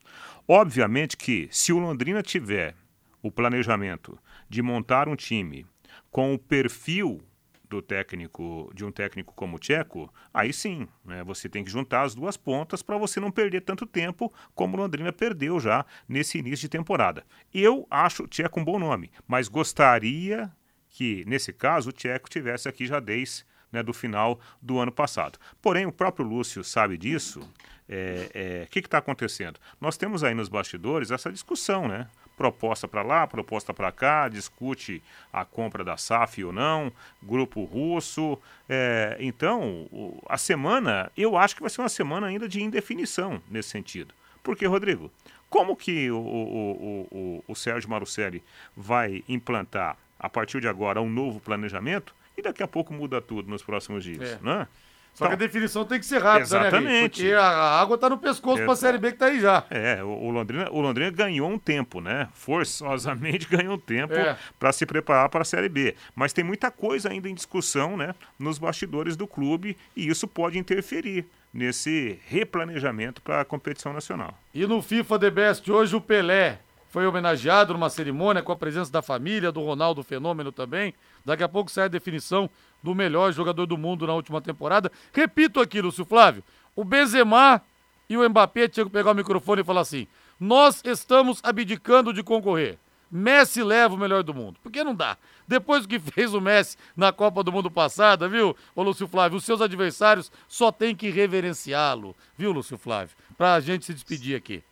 Obviamente 0.49 1.17
que 1.17 1.49
se 1.53 1.73
o 1.73 1.79
Londrina 1.79 2.23
tiver 2.23 2.75
o 3.23 3.31
planejamento 3.31 4.19
de 4.49 4.63
montar 4.63 5.09
um 5.09 5.15
time 5.15 5.65
com 6.11 6.35
o 6.35 6.39
perfil 6.39 7.23
do 7.69 7.81
técnico, 7.81 8.69
de 8.75 8.85
um 8.85 8.91
técnico 8.91 9.33
como 9.33 9.57
o 9.57 9.59
Tcheco, 9.61 10.13
aí 10.35 10.53
sim, 10.53 10.89
né, 11.05 11.23
você 11.23 11.49
tem 11.49 11.63
que 11.63 11.71
juntar 11.71 12.03
as 12.03 12.17
duas 12.17 12.37
pontas 12.37 12.83
para 12.83 12.99
você 12.99 13.21
não 13.21 13.31
perder 13.31 13.61
tanto 13.61 13.87
tempo 13.87 14.33
como 14.57 14.77
o 14.77 14.81
Londrina 14.81 15.13
perdeu 15.13 15.61
já 15.61 15.87
nesse 16.09 16.39
início 16.39 16.63
de 16.63 16.69
temporada. 16.69 17.25
Eu 17.55 17.87
acho 17.89 18.25
o 18.25 18.27
Tcheco 18.27 18.59
um 18.59 18.65
bom 18.65 18.79
nome, 18.79 19.13
mas 19.29 19.47
gostaria 19.47 20.51
que, 20.91 21.25
nesse 21.27 21.53
caso, 21.53 21.91
o 21.91 21.93
Tcheco 21.93 22.29
tivesse 22.29 22.69
aqui 22.69 22.87
já 22.87 23.01
desde 23.01 23.45
né, 23.73 23.83
do 23.83 23.93
final 23.93 24.39
do 24.61 24.79
ano 24.79 24.93
passado. 24.93 25.39
Porém, 25.63 25.87
o 25.87 25.93
próprio 25.93 26.27
Lúcio 26.27 26.63
sabe 26.65 26.97
disso. 26.97 27.41
O 27.41 27.49
é, 27.89 28.31
é, 28.35 28.67
que 28.71 28.79
está 28.81 28.99
acontecendo? 28.99 29.59
Nós 29.81 29.97
temos 29.97 30.23
aí 30.23 30.35
nos 30.35 30.49
bastidores 30.49 31.11
essa 31.11 31.31
discussão, 31.31 31.89
né? 31.89 32.09
Proposta 32.37 32.89
para 32.89 33.03
lá, 33.03 33.27
proposta 33.27 33.75
para 33.75 33.93
cá, 33.93 34.29
discute 34.29 35.03
a 35.33 35.45
compra 35.45 35.85
da 35.85 35.97
SAF 35.97 36.43
ou 36.43 36.53
não, 36.53 36.91
grupo 37.23 37.65
russo. 37.65 38.39
É, 38.69 39.17
então, 39.21 39.87
a 40.27 40.39
semana, 40.39 41.13
eu 41.17 41.37
acho 41.37 41.55
que 41.55 41.61
vai 41.61 41.71
ser 41.71 41.83
uma 41.83 41.89
semana 41.89 42.29
ainda 42.29 42.49
de 42.49 42.63
indefinição 42.63 43.43
nesse 43.51 43.69
sentido. 43.69 44.15
Porque, 44.43 44.65
Rodrigo, 44.67 45.11
como 45.51 45.77
que 45.77 46.11
o, 46.11 46.17
o, 46.17 47.09
o, 47.11 47.45
o 47.47 47.55
Sérgio 47.55 47.91
Marucelli 47.91 48.43
vai 48.75 49.23
implantar 49.29 49.99
a 50.21 50.29
partir 50.29 50.61
de 50.61 50.69
agora, 50.69 51.01
um 51.01 51.09
novo 51.09 51.41
planejamento 51.41 52.15
e 52.37 52.43
daqui 52.43 52.63
a 52.63 52.69
pouco 52.69 52.93
muda 52.93 53.21
tudo 53.21 53.51
nos 53.51 53.63
próximos 53.63 54.05
dias, 54.05 54.33
é. 54.33 54.39
né? 54.43 54.69
Só 55.15 55.25
então, 55.25 55.37
que 55.37 55.43
a 55.43 55.47
definição 55.47 55.85
tem 55.85 55.99
que 55.99 56.07
ser 56.07 56.23
rápida, 56.23 56.61
né, 56.61 56.69
Exatamente. 56.69 56.93
né, 56.93 57.09
Porque 57.09 57.33
a 57.33 57.81
água 57.81 57.97
está 57.97 58.09
no 58.09 58.17
pescoço 58.17 58.63
para 58.63 58.73
a 58.73 58.77
Série 58.77 58.97
B 58.97 59.09
que 59.09 59.17
está 59.17 59.27
aí 59.27 59.41
já. 59.41 59.65
É, 59.69 60.03
o 60.05 60.31
Londrina, 60.31 60.71
o 60.71 60.81
Londrina 60.81 61.11
ganhou 61.11 61.51
um 61.51 61.59
tempo, 61.59 62.01
né? 62.01 62.29
Forçosamente 62.33 63.47
ganhou 63.51 63.75
um 63.75 63.79
tempo 63.79 64.15
é. 64.15 64.37
para 64.59 64.73
se 64.73 64.87
preparar 64.87 65.29
para 65.29 65.43
a 65.43 65.45
Série 65.45 65.69
B. 65.69 65.97
Mas 66.15 66.33
tem 66.33 66.45
muita 66.45 66.71
coisa 66.71 67.11
ainda 67.11 67.29
em 67.29 67.35
discussão, 67.35 67.97
né? 67.97 68.15
Nos 68.39 68.59
bastidores 68.59 69.17
do 69.17 69.27
clube 69.27 69.77
e 69.97 70.09
isso 70.09 70.29
pode 70.29 70.59
interferir 70.59 71.27
nesse 71.53 72.21
replanejamento 72.29 73.21
para 73.21 73.41
a 73.41 73.45
competição 73.45 73.93
nacional. 73.93 74.39
E 74.55 74.65
no 74.65 74.81
FIFA 74.81 75.19
The 75.19 75.31
Best 75.31 75.71
hoje 75.71 75.97
o 75.97 76.01
Pelé 76.01 76.61
foi 76.91 77.07
homenageado 77.07 77.73
numa 77.73 77.89
cerimônia 77.89 78.43
com 78.43 78.53
a 78.53 78.57
presença 78.57 78.91
da 78.91 79.01
família, 79.01 79.53
do 79.53 79.65
Ronaldo 79.65 80.03
Fenômeno 80.03 80.51
também. 80.51 80.93
Daqui 81.25 81.43
a 81.43 81.49
pouco 81.49 81.71
sai 81.71 81.85
a 81.85 81.89
definição 81.89 82.51
do 82.83 82.95
melhor 82.95 83.33
jogador 83.33 83.65
do 83.65 83.79
mundo 83.79 84.07
na 84.07 84.13
última 84.13 84.41
temporada. 84.41 84.91
Repito 85.13 85.61
aqui, 85.61 85.81
Lúcio 85.81 86.05
Flávio, 86.05 86.43
o 86.75 86.85
Benzema 86.85 87.63
e 88.09 88.17
o 88.17 88.29
Mbappé 88.29 88.67
tinham 88.67 88.87
que 88.87 88.93
pegar 88.93 89.13
o 89.13 89.15
microfone 89.15 89.63
e 89.63 89.65
falar 89.65 89.83
assim: 89.83 90.09
nós 90.39 90.83
estamos 90.85 91.39
abdicando 91.45 92.13
de 92.13 92.25
concorrer. 92.25 92.77
Messi 93.11 93.63
leva 93.63 93.95
o 93.95 93.99
melhor 93.99 94.23
do 94.23 94.33
mundo. 94.35 94.59
Porque 94.63 94.85
não 94.85 94.95
dá. 94.95 95.17
Depois 95.47 95.83
do 95.83 95.89
que 95.89 95.99
fez 96.13 96.35
o 96.35 96.41
Messi 96.41 96.77
na 96.97 97.13
Copa 97.13 97.43
do 97.43 97.53
Mundo 97.53 97.71
passada, 97.71 98.29
viu, 98.29 98.57
ô 98.75 98.83
Lúcio 98.83 99.07
Flávio? 99.07 99.39
Os 99.39 99.45
seus 99.45 99.61
adversários 99.61 100.31
só 100.49 100.71
tem 100.73 100.95
que 100.95 101.11
reverenciá-lo, 101.11 102.17
viu, 102.37 102.53
Lúcio 102.53 102.79
Flávio? 102.79 103.17
Pra 103.37 103.59
gente 103.61 103.85
se 103.85 103.95
despedir 103.95 104.37
aqui. 104.37 104.63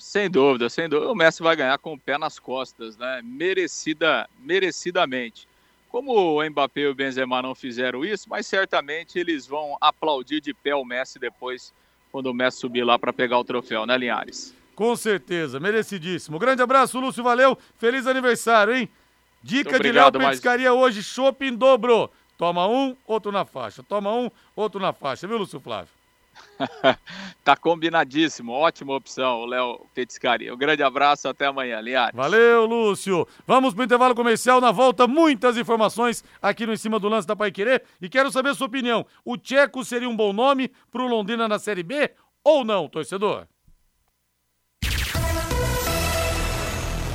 Sem 0.00 0.30
dúvida, 0.30 0.68
sem 0.70 0.88
dúvida. 0.88 1.12
O 1.12 1.14
Messi 1.14 1.42
vai 1.42 1.54
ganhar 1.54 1.78
com 1.78 1.92
o 1.92 1.98
pé 1.98 2.16
nas 2.16 2.38
costas, 2.38 2.96
né? 2.96 3.20
Merecida, 3.22 4.28
merecidamente. 4.38 5.46
Como 5.90 6.12
o 6.12 6.48
Mbappé 6.48 6.82
e 6.82 6.86
o 6.86 6.94
Benzema 6.94 7.42
não 7.42 7.54
fizeram 7.54 8.04
isso, 8.04 8.28
mas 8.28 8.46
certamente 8.46 9.18
eles 9.18 9.46
vão 9.46 9.76
aplaudir 9.80 10.40
de 10.40 10.54
pé 10.54 10.74
o 10.74 10.84
Messi 10.84 11.18
depois, 11.18 11.74
quando 12.10 12.26
o 12.26 12.34
Messi 12.34 12.58
subir 12.58 12.82
lá 12.82 12.98
para 12.98 13.12
pegar 13.12 13.38
o 13.38 13.44
troféu, 13.44 13.84
né, 13.84 13.98
Linhares? 13.98 14.54
Com 14.74 14.96
certeza, 14.96 15.60
merecidíssimo. 15.60 16.38
Grande 16.38 16.62
abraço, 16.62 16.98
Lúcio, 16.98 17.22
valeu. 17.22 17.58
Feliz 17.76 18.06
aniversário, 18.06 18.74
hein? 18.74 18.88
Dica 19.42 19.76
obrigado, 19.76 20.12
de 20.14 20.18
Léo 20.18 20.28
Petiscaria 20.28 20.70
mas... 20.70 20.80
hoje, 20.80 21.02
chopp 21.02 21.44
em 21.44 21.54
dobro. 21.54 22.10
Toma 22.38 22.66
um, 22.66 22.96
outro 23.06 23.30
na 23.30 23.44
faixa. 23.44 23.82
Toma 23.82 24.14
um, 24.14 24.30
outro 24.56 24.80
na 24.80 24.94
faixa, 24.94 25.26
viu, 25.26 25.36
Lúcio 25.36 25.60
Flávio? 25.60 25.99
tá 27.44 27.56
combinadíssimo, 27.56 28.52
ótima 28.52 28.94
opção, 28.94 29.44
Léo 29.44 29.86
Petiscaria. 29.94 30.52
Um 30.52 30.58
grande 30.58 30.82
abraço, 30.82 31.28
até 31.28 31.46
amanhã, 31.46 31.80
Linhares. 31.80 32.14
Valeu, 32.14 32.66
Lúcio. 32.66 33.26
Vamos 33.46 33.74
pro 33.74 33.84
intervalo 33.84 34.14
comercial, 34.14 34.60
na 34.60 34.70
volta 34.70 35.06
muitas 35.06 35.56
informações 35.56 36.24
aqui 36.40 36.66
no 36.66 36.72
Em 36.72 36.76
Cima 36.76 36.98
do 36.98 37.08
Lance 37.08 37.26
da 37.26 37.36
Pai 37.36 37.50
Querer 37.50 37.82
e 38.00 38.08
quero 38.08 38.30
saber 38.30 38.54
sua 38.54 38.66
opinião. 38.66 39.06
O 39.24 39.36
Tcheco 39.36 39.84
seria 39.84 40.08
um 40.08 40.16
bom 40.16 40.32
nome 40.32 40.70
pro 40.90 41.06
Londrina 41.06 41.48
na 41.48 41.58
Série 41.58 41.82
B 41.82 42.10
ou 42.44 42.64
não, 42.64 42.88
torcedor? 42.88 43.46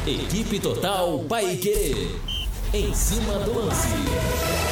Equipe 0.08 0.60
Total 0.60 1.20
Paique. 1.28 2.12
Em 2.72 2.94
cima 2.94 3.40
do 3.40 3.58
lance. 3.58 4.64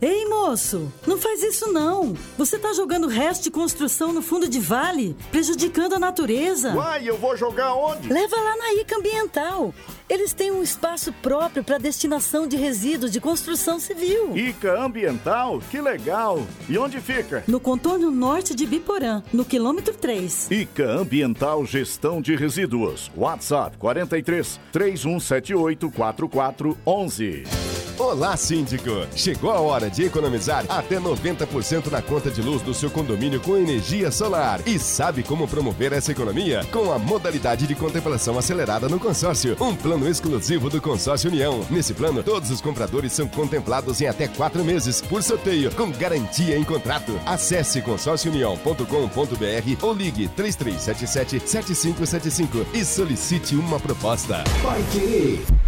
Ei, 0.00 0.26
moço, 0.26 0.92
não 1.04 1.18
faz 1.18 1.42
isso 1.42 1.72
não. 1.72 2.14
Você 2.36 2.56
tá 2.56 2.72
jogando 2.72 3.08
resto 3.08 3.42
de 3.42 3.50
construção 3.50 4.12
no 4.12 4.22
fundo 4.22 4.48
de 4.48 4.60
vale, 4.60 5.16
prejudicando 5.32 5.94
a 5.94 5.98
natureza. 5.98 6.72
Uai, 6.72 7.08
eu 7.08 7.18
vou 7.18 7.36
jogar 7.36 7.74
onde? 7.74 8.08
Leva 8.08 8.36
lá 8.36 8.56
na 8.56 8.74
ICA 8.74 8.96
Ambiental. 8.96 9.74
Eles 10.08 10.32
têm 10.32 10.52
um 10.52 10.62
espaço 10.62 11.12
próprio 11.14 11.64
para 11.64 11.78
destinação 11.78 12.46
de 12.46 12.56
resíduos 12.56 13.10
de 13.10 13.20
construção 13.20 13.80
civil. 13.80 14.36
ICA 14.36 14.80
Ambiental? 14.80 15.60
Que 15.68 15.80
legal! 15.80 16.46
E 16.68 16.78
onde 16.78 17.00
fica? 17.00 17.42
No 17.48 17.58
contorno 17.58 18.08
norte 18.08 18.54
de 18.54 18.66
Biporã, 18.66 19.20
no 19.32 19.44
quilômetro 19.44 19.94
3. 19.94 20.48
ICA 20.50 20.92
Ambiental 20.92 21.66
Gestão 21.66 22.22
de 22.22 22.36
Resíduos. 22.36 23.10
WhatsApp 23.16 23.76
43 23.76 24.60
3178 24.70 25.90
4411. 25.90 27.77
Olá, 27.98 28.36
síndico! 28.36 28.90
Chegou 29.16 29.50
a 29.50 29.58
hora 29.58 29.90
de 29.90 30.04
economizar 30.04 30.64
até 30.68 31.00
90% 31.00 31.90
na 31.90 32.00
conta 32.00 32.30
de 32.30 32.40
luz 32.40 32.62
do 32.62 32.72
seu 32.72 32.88
condomínio 32.88 33.40
com 33.40 33.56
energia 33.56 34.12
solar. 34.12 34.60
E 34.64 34.78
sabe 34.78 35.24
como 35.24 35.48
promover 35.48 35.92
essa 35.92 36.12
economia? 36.12 36.64
Com 36.70 36.92
a 36.92 36.98
modalidade 36.98 37.66
de 37.66 37.74
contemplação 37.74 38.38
acelerada 38.38 38.88
no 38.88 39.00
consórcio, 39.00 39.56
um 39.60 39.74
plano 39.74 40.08
exclusivo 40.08 40.70
do 40.70 40.80
Consórcio 40.80 41.28
União. 41.28 41.66
Nesse 41.68 41.92
plano, 41.92 42.22
todos 42.22 42.52
os 42.52 42.60
compradores 42.60 43.12
são 43.12 43.26
contemplados 43.26 44.00
em 44.00 44.06
até 44.06 44.28
quatro 44.28 44.64
meses, 44.64 45.00
por 45.00 45.20
sorteio, 45.20 45.74
com 45.74 45.90
garantia 45.90 46.56
em 46.56 46.62
contrato. 46.62 47.18
Acesse 47.26 47.82
consórciounião.com.br 47.82 49.82
ou 49.82 49.92
ligue 49.92 50.30
3377-7575 50.36 52.64
e 52.72 52.84
solicite 52.84 53.56
uma 53.56 53.80
proposta. 53.80 54.44
Vai 54.62 54.80
querer 54.92 55.44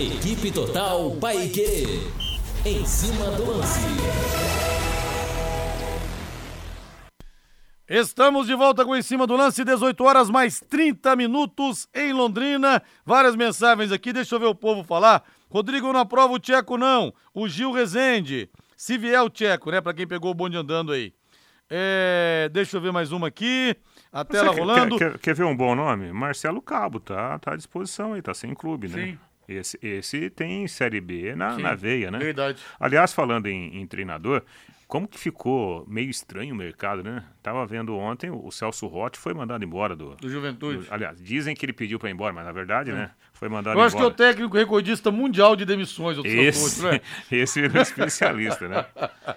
Equipe 0.00 0.50
Total 0.50 1.10
Paique. 1.20 2.00
Em 2.64 2.86
cima 2.86 3.26
do 3.32 3.50
lance. 3.50 3.80
Estamos 7.86 8.46
de 8.46 8.54
volta 8.54 8.82
com 8.82 8.96
Em 8.96 9.02
Cima 9.02 9.26
do 9.26 9.36
Lance, 9.36 9.62
18 9.62 10.02
horas 10.02 10.30
mais 10.30 10.58
30 10.58 11.14
minutos 11.16 11.86
em 11.94 12.14
Londrina. 12.14 12.82
Várias 13.04 13.36
mensagens 13.36 13.92
aqui, 13.92 14.10
deixa 14.10 14.36
eu 14.36 14.40
ver 14.40 14.46
o 14.46 14.54
povo 14.54 14.82
falar. 14.82 15.22
Rodrigo 15.50 15.92
não 15.92 16.00
aprova 16.00 16.32
o 16.32 16.38
Tcheco, 16.38 16.78
não. 16.78 17.12
O 17.34 17.46
Gil 17.46 17.70
Rezende. 17.70 18.48
Se 18.78 18.96
vier 18.96 19.20
o 19.20 19.28
Tcheco, 19.28 19.70
né? 19.70 19.82
Pra 19.82 19.92
quem 19.92 20.06
pegou 20.06 20.30
o 20.30 20.34
bonde 20.34 20.56
andando 20.56 20.92
aí. 20.92 21.12
É, 21.68 22.48
deixa 22.50 22.78
eu 22.78 22.80
ver 22.80 22.90
mais 22.90 23.12
uma 23.12 23.28
aqui. 23.28 23.76
A 24.10 24.24
tela 24.24 24.54
quer, 24.54 24.60
rolando. 24.60 24.96
Quer, 24.96 25.10
quer, 25.10 25.18
quer, 25.18 25.34
ver 25.34 25.44
um 25.44 25.54
bom 25.54 25.74
nome? 25.74 26.10
Marcelo 26.10 26.62
Cabo, 26.62 27.00
tá, 27.00 27.38
tá 27.38 27.52
à 27.52 27.56
disposição 27.56 28.14
aí, 28.14 28.22
tá 28.22 28.32
sem 28.32 28.54
clube, 28.54 28.88
né? 28.88 29.04
Sim. 29.04 29.29
Esse, 29.52 29.78
esse 29.82 30.30
tem 30.30 30.66
Série 30.68 31.00
B 31.00 31.34
na, 31.34 31.56
Sim, 31.56 31.62
na 31.62 31.74
veia, 31.74 32.10
né? 32.10 32.18
Verdade. 32.18 32.62
Aliás, 32.78 33.12
falando 33.12 33.46
em, 33.46 33.80
em 33.80 33.86
treinador, 33.86 34.42
como 34.86 35.08
que 35.08 35.18
ficou 35.18 35.84
meio 35.88 36.08
estranho 36.08 36.54
o 36.54 36.56
mercado, 36.56 37.02
né? 37.02 37.24
Tava 37.42 37.64
vendo 37.66 37.96
ontem, 37.96 38.30
o 38.30 38.50
Celso 38.50 38.86
Rotti 38.86 39.18
foi 39.18 39.34
mandado 39.34 39.64
embora 39.64 39.94
do... 39.96 40.14
Do 40.16 40.28
Juventude. 40.28 40.86
Do, 40.86 40.94
aliás, 40.94 41.20
dizem 41.20 41.54
que 41.56 41.64
ele 41.64 41.72
pediu 41.72 41.98
para 41.98 42.08
ir 42.08 42.12
embora, 42.12 42.32
mas 42.32 42.44
na 42.44 42.52
verdade, 42.52 42.90
É. 42.90 42.94
né? 42.94 43.10
Foi 43.32 43.48
mandado 43.48 43.78
Eu 43.78 43.82
acho 43.82 43.96
que 43.96 44.02
é 44.02 44.04
embora. 44.04 44.14
o 44.14 44.16
técnico 44.16 44.56
recordista 44.56 45.10
mundial 45.10 45.56
de 45.56 45.64
demissões. 45.64 46.18
o 46.18 46.26
Esse, 46.26 46.82
Rotti, 46.82 47.02
esse 47.34 47.64
é 47.64 47.68
o 47.68 47.78
especialista, 47.80 48.68
né? 48.68 48.86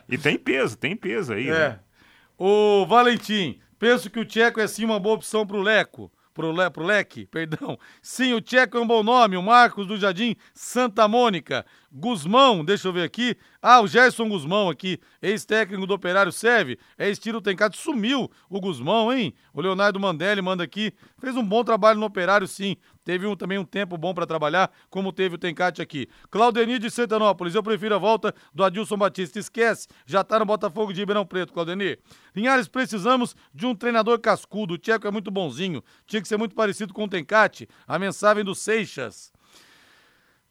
E 0.10 0.18
tem 0.18 0.38
peso, 0.38 0.78
tem 0.78 0.96
peso 0.96 1.34
aí, 1.34 1.48
é? 1.48 1.54
né? 1.54 1.80
O 2.38 2.86
Valentim, 2.86 3.60
penso 3.80 4.10
que 4.10 4.20
o 4.20 4.26
Tcheco 4.26 4.60
é 4.60 4.68
sim 4.68 4.84
uma 4.86 5.00
boa 5.00 5.16
opção 5.16 5.46
pro 5.48 5.62
Leco. 5.62 6.12
Pro, 6.34 6.52
Le, 6.52 6.70
pro 6.72 6.84
Leque, 6.84 7.28
perdão. 7.28 7.78
Sim, 8.02 8.34
o 8.34 8.42
Tcheco 8.42 8.78
é 8.78 8.82
um 8.82 8.88
bom 8.88 9.04
nome. 9.04 9.38
O 9.38 9.44
Marcos 9.44 9.86
do 9.86 9.98
Jardim 9.98 10.36
Santa 10.54 11.08
Mônica. 11.08 11.66
Guzmão, 11.92 12.66
deixa 12.66 12.88
eu 12.88 12.94
ver 12.94 13.04
aqui. 13.04 13.38
Ah, 13.62 13.80
o 13.80 13.88
Gerson 13.88 14.28
Guzmão 14.28 14.68
aqui, 14.68 15.00
ex-técnico 15.22 15.86
do 15.86 15.94
Operário 15.94 16.32
serve. 16.32 16.80
É 16.98 17.08
estilo 17.08 17.40
Tencate. 17.40 17.78
Sumiu 17.78 18.32
o 18.50 18.60
Guzmão, 18.60 19.14
hein? 19.14 19.32
O 19.54 19.62
Leonardo 19.62 20.00
Mandelli 20.00 20.42
manda 20.42 20.64
aqui. 20.64 20.92
Fez 21.20 21.38
um 21.38 21.46
bom 21.46 21.64
trabalho 21.64 22.00
no 22.00 22.08
Operário, 22.08 22.48
sim. 22.48 22.78
Teve 23.04 23.28
um, 23.28 23.36
também 23.36 23.58
um 23.58 23.66
tempo 23.66 23.98
bom 23.98 24.14
para 24.14 24.26
trabalhar, 24.26 24.72
como 24.90 25.12
teve 25.12 25.36
o 25.36 25.38
Tencate 25.38 25.82
aqui. 25.82 26.08
Claudenir 26.32 26.80
de 26.80 26.90
Sertanópolis, 26.90 27.56
eu 27.56 27.64
prefiro 27.64 27.96
a 27.96 27.98
volta 27.98 28.34
do 28.54 28.64
Adilson 28.64 28.98
Batista. 28.98 29.40
Esquece, 29.40 29.88
já 30.06 30.24
tá 30.24 30.40
no 30.40 30.46
Botafogo 30.46 30.94
de 30.94 31.00
Ribeirão 31.00 31.26
Preto, 31.26 31.54
Claudenir. 31.54 32.00
Linhares, 32.36 32.68
precisamos 32.68 33.36
de 33.54 33.66
um 33.66 33.76
treinador 33.76 34.20
cascudo. 34.20 34.76
O 34.76 34.78
Tcheco 34.78 35.08
é 35.08 35.12
muito 35.12 35.30
bonzinho. 35.30 35.84
Tinha 36.06 36.22
que 36.22 36.28
ser 36.28 36.38
muito 36.38 36.56
parecido 36.56 36.94
com 36.94 37.04
o 37.04 37.10
Tencate. 37.10 37.68
A 37.88 38.00
mensagem 38.00 38.44
do 38.44 38.56
Seixas. 38.56 39.32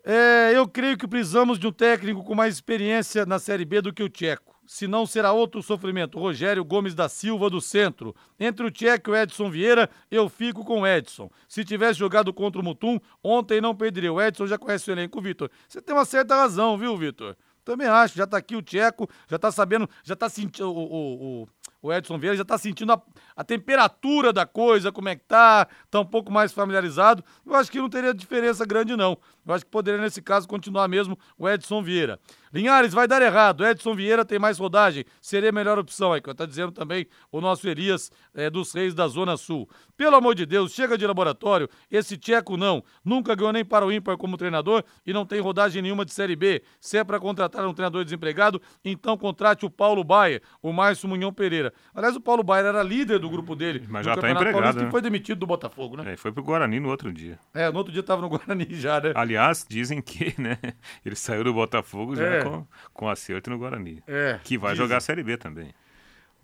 É, 0.05 0.53
eu 0.55 0.69
creio 0.69 0.99
que 0.99 1.07
precisamos 1.07 1.59
de 1.59 1.67
um 1.67 1.73
técnico 1.73 2.25
com 2.25 2.35
mais 2.35 2.55
experiência 2.55 3.25
na 3.25 3.39
Série 3.39 3.65
B 3.65 3.81
do 3.81 3.93
que 3.93 4.03
o 4.03 4.09
Tcheco. 4.09 4.52
Senão 4.73 5.05
será 5.05 5.33
outro 5.33 5.63
sofrimento. 5.63 6.19
Rogério 6.19 6.65
Gomes 6.65 6.95
da 6.95 7.07
Silva 7.07 7.51
do 7.51 7.61
Centro. 7.61 8.17
Entre 8.41 8.65
o 8.65 8.71
Tcheco 8.71 9.11
e 9.11 9.13
o 9.13 9.17
Edson 9.17 9.51
Vieira, 9.51 9.91
eu 10.11 10.31
fico 10.31 10.65
com 10.65 10.81
o 10.81 10.87
Edson. 10.87 11.31
Se 11.47 11.63
tivesse 11.63 11.99
jogado 11.99 12.33
contra 12.33 12.59
o 12.59 12.65
Mutum, 12.65 12.99
ontem 13.23 13.61
não 13.61 13.77
perderia. 13.77 14.11
O 14.11 14.19
Edson 14.19 14.47
já 14.47 14.57
conhece 14.57 14.91
o 14.91 14.93
elenco, 14.93 15.21
Vitor. 15.21 15.51
Você 15.69 15.83
tem 15.83 15.95
uma 15.95 16.07
certa 16.07 16.37
razão, 16.37 16.79
viu, 16.79 16.97
Vitor? 16.97 17.37
Também 17.63 17.87
acho. 17.87 18.17
Já 18.17 18.27
tá 18.27 18.39
aqui 18.39 18.57
o 18.57 18.63
Tcheco, 18.63 19.07
já 19.29 19.39
tá 19.39 19.53
sabendo, 19.53 19.87
já 20.03 20.17
tá 20.17 20.31
sentindo. 20.31 20.73
O, 20.73 21.43
o, 21.43 21.49
o 21.83 21.93
Edson 21.93 22.17
Vieira 22.19 22.37
já 22.39 22.45
tá 22.45 22.57
sentindo 22.57 22.95
a, 22.95 23.03
a 23.37 23.45
temperatura 23.45 24.33
da 24.33 24.47
coisa, 24.47 24.91
como 24.91 25.11
é 25.11 25.17
que 25.17 25.25
tá, 25.25 25.67
tá 25.91 26.01
um 26.01 26.07
pouco 26.07 26.33
mais 26.33 26.51
familiarizado. 26.51 27.23
Eu 27.45 27.55
acho 27.55 27.71
que 27.71 27.79
não 27.79 27.91
teria 27.91 28.15
diferença 28.15 28.65
grande, 28.65 28.97
não. 28.97 29.19
Eu 29.47 29.53
acho 29.53 29.67
que 29.67 29.71
poderia, 29.71 30.01
nesse 30.01 30.23
caso, 30.23 30.49
continuar 30.49 30.89
mesmo 30.89 31.19
o 31.37 31.47
Edson 31.47 31.83
Vieira. 31.83 32.19
Linhares, 32.53 32.93
vai 32.93 33.09
dar 33.09 33.23
errado. 33.23 33.65
Edson 33.65 33.95
Vieira 33.95 34.25
tem 34.25 34.39
mais 34.39 34.59
rodagem. 34.59 35.05
Seria 35.21 35.49
a 35.49 35.53
melhor 35.53 35.79
opção 35.79 36.13
aí, 36.13 36.21
que 36.21 36.35
tá 36.35 36.45
dizendo 36.45 36.71
também 36.71 37.07
o 37.31 37.41
nosso 37.41 37.67
Elias 37.67 38.11
é, 38.35 38.51
dos 38.51 38.75
Reis 38.75 38.95
da 38.95 39.09
Zona 39.09 39.39
Sul. 39.39 39.69
Pelo 39.97 40.17
amor 40.17 40.35
de 40.35 40.45
Deus, 40.45 40.73
chega 40.73 40.99
de 40.99 41.07
laboratório. 41.07 41.69
Esse 41.91 42.19
Tcheco 42.19 42.57
não. 42.57 42.85
Nunca 43.03 43.35
ganhou 43.35 43.53
nem 43.53 43.65
para 43.65 43.87
o 43.87 43.93
ímpar 43.93 44.19
como 44.19 44.37
treinador 44.37 44.85
e 45.07 45.13
não 45.13 45.25
tem 45.25 45.41
rodagem 45.41 45.81
nenhuma 45.81 46.05
de 46.05 46.13
Série 46.13 46.37
B. 46.37 46.63
Se 46.79 46.99
é 46.99 47.05
para 47.05 47.19
contratar 47.19 47.67
um 47.67 47.73
treinador 47.73 48.05
desempregado, 48.05 48.61
então 48.85 49.17
contrate 49.17 49.65
o 49.65 49.71
Paulo 49.71 50.05
Baia, 50.05 50.43
o 50.61 50.73
Márcio 50.73 51.09
Munhão 51.09 51.33
Pereira. 51.33 51.73
Aliás, 51.95 52.15
o 52.17 52.21
Paulo 52.21 52.43
Baia 52.43 52.67
era 52.67 52.83
líder 52.83 53.19
do 53.19 53.31
grupo 53.31 53.57
dele. 53.57 53.85
Mas 53.89 54.05
já 54.05 54.15
tá 54.17 54.31
empregado. 54.31 54.53
Paulista, 54.53 54.85
né? 54.85 54.91
foi 54.91 55.01
demitido 55.01 55.39
do 55.39 55.47
Botafogo, 55.47 55.97
né? 55.97 56.13
É, 56.13 56.17
foi 56.17 56.33
pro 56.33 56.43
Guarani 56.43 56.81
no 56.81 56.91
outro 56.91 57.13
dia. 57.13 57.39
É, 57.55 57.71
no 57.71 57.79
outro 57.79 57.93
dia 57.93 58.03
tava 58.03 58.21
no 58.21 58.29
Guarani 58.29 58.67
já, 58.71 59.01
né? 59.01 59.13
Aliás, 59.15 59.65
dizem 59.67 60.03
que, 60.03 60.35
né? 60.39 60.59
Ele 61.05 61.17
saiu 61.17 61.45
do 61.45 61.55
Botafogo 61.55 62.15
já 62.15 62.25
É. 62.25 62.42
com, 62.45 62.67
com 62.93 63.09
acerto 63.09 63.51
no 63.51 63.59
Guarani. 63.59 64.03
É, 64.07 64.39
Que 64.45 64.57
vai 64.59 64.73
dizem. 64.73 64.85
jogar 64.85 64.97
a 64.99 65.01
Série 65.01 65.23
B 65.23 65.37
também. 65.37 65.73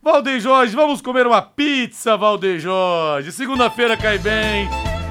Valdeir 0.02 0.40
Jorge, 0.40 0.74
vamos 0.76 1.00
comer 1.02 1.26
uma 1.26 1.42
pizza, 1.42 2.16
Valdeir 2.16 2.60
Jorge. 2.60 3.32
Segunda-feira 3.32 3.96
cai 3.96 4.18
bem, 4.18 4.68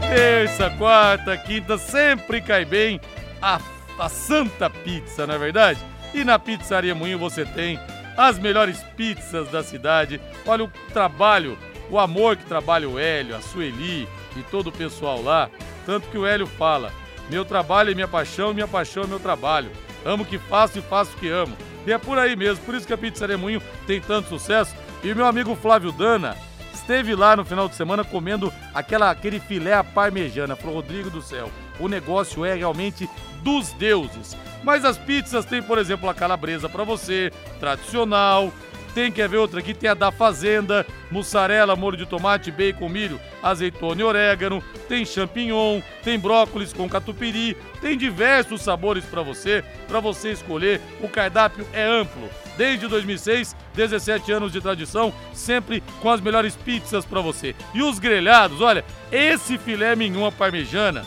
terça, 0.09 0.69
quarta, 0.71 1.37
quinta, 1.37 1.77
sempre 1.77 2.41
cai 2.41 2.63
bem 2.63 2.99
a, 3.41 3.59
a 3.99 4.09
santa 4.09 4.69
pizza, 4.69 5.27
não 5.27 5.35
é 5.35 5.37
verdade? 5.37 5.79
E 6.13 6.23
na 6.23 6.39
Pizzaria 6.39 6.95
Moinho 6.95 7.19
você 7.19 7.45
tem 7.45 7.77
as 8.17 8.39
melhores 8.39 8.81
pizzas 8.95 9.49
da 9.51 9.61
cidade. 9.61 10.21
Olha 10.45 10.63
o 10.63 10.71
trabalho, 10.93 11.57
o 11.89 11.99
amor 11.99 12.37
que 12.37 12.45
trabalha 12.45 12.87
o 12.89 12.97
Hélio, 12.97 13.35
a 13.35 13.41
Sueli 13.41 14.07
e 14.35 14.41
todo 14.49 14.67
o 14.67 14.71
pessoal 14.71 15.21
lá. 15.21 15.49
Tanto 15.85 16.07
que 16.07 16.17
o 16.17 16.25
Hélio 16.25 16.47
fala: 16.47 16.91
meu 17.29 17.43
trabalho 17.43 17.91
é 17.91 17.93
minha 17.93 18.07
paixão, 18.07 18.53
minha 18.53 18.67
paixão 18.67 19.03
é 19.03 19.07
meu 19.07 19.19
trabalho. 19.19 19.69
Amo 20.05 20.23
o 20.23 20.25
que 20.25 20.37
faço 20.37 20.79
e 20.79 20.81
faço 20.81 21.11
o 21.15 21.19
que 21.19 21.29
amo. 21.29 21.55
E 21.85 21.91
é 21.91 21.97
por 21.97 22.17
aí 22.17 22.35
mesmo, 22.35 22.63
por 22.65 22.75
isso 22.75 22.85
que 22.85 22.93
a 22.93 22.97
Pizzaria 22.97 23.37
Moinho 23.37 23.61
tem 23.85 24.01
tanto 24.01 24.29
sucesso. 24.29 24.75
E 25.03 25.13
meu 25.13 25.25
amigo 25.25 25.55
Flávio 25.55 25.91
Dana 25.91 26.35
esteve 26.73 27.15
lá 27.15 27.35
no 27.35 27.45
final 27.45 27.67
de 27.67 27.75
semana 27.75 28.03
comendo 28.03 28.51
aquela, 28.73 29.11
aquele 29.11 29.39
filé 29.39 29.73
à 29.73 29.83
parmejana. 29.83 30.55
Falou, 30.55 30.77
Rodrigo 30.77 31.09
do 31.09 31.21
céu, 31.21 31.51
o 31.79 31.87
negócio 31.87 32.45
é 32.45 32.55
realmente 32.55 33.09
dos 33.41 33.71
deuses. 33.73 34.35
Mas 34.63 34.83
as 34.83 34.97
pizzas 34.97 35.45
tem, 35.45 35.61
por 35.61 35.77
exemplo, 35.77 36.09
a 36.09 36.13
calabresa 36.13 36.67
para 36.67 36.83
você, 36.83 37.31
tradicional. 37.59 38.51
Tem, 38.97 39.11
quer 39.11 39.29
ver 39.29 39.37
outra 39.37 39.59
aqui? 39.59 39.75
Tem 39.75 39.91
a 39.91 39.93
da 39.93 40.11
Fazenda, 40.11 40.83
mussarela, 41.11 41.75
molho 41.75 41.95
de 41.95 42.07
tomate, 42.07 42.49
bacon, 42.49 42.89
milho, 42.89 43.21
azeitona 43.43 44.01
e 44.01 44.03
orégano. 44.03 44.59
Tem 44.89 45.05
champignon, 45.05 45.81
tem 46.03 46.17
brócolis 46.17 46.73
com 46.73 46.89
catupiry. 46.89 47.55
Tem 47.79 47.95
diversos 47.95 48.63
sabores 48.63 49.05
para 49.05 49.21
você, 49.21 49.63
para 49.87 49.99
você 49.99 50.31
escolher. 50.31 50.81
O 50.99 51.07
cardápio 51.07 51.63
é 51.73 51.83
amplo. 51.83 52.27
Desde 52.57 52.87
2006, 52.87 53.55
17 53.75 54.31
anos 54.31 54.51
de 54.51 54.59
tradição, 54.59 55.13
sempre 55.31 55.83
com 56.01 56.09
as 56.09 56.19
melhores 56.19 56.55
pizzas 56.55 57.05
para 57.05 57.21
você. 57.21 57.55
E 57.75 57.83
os 57.83 57.99
grelhados, 57.99 58.61
olha, 58.61 58.83
esse 59.11 59.59
filé 59.59 59.95
mignon 59.95 60.31
parmejana 60.31 61.05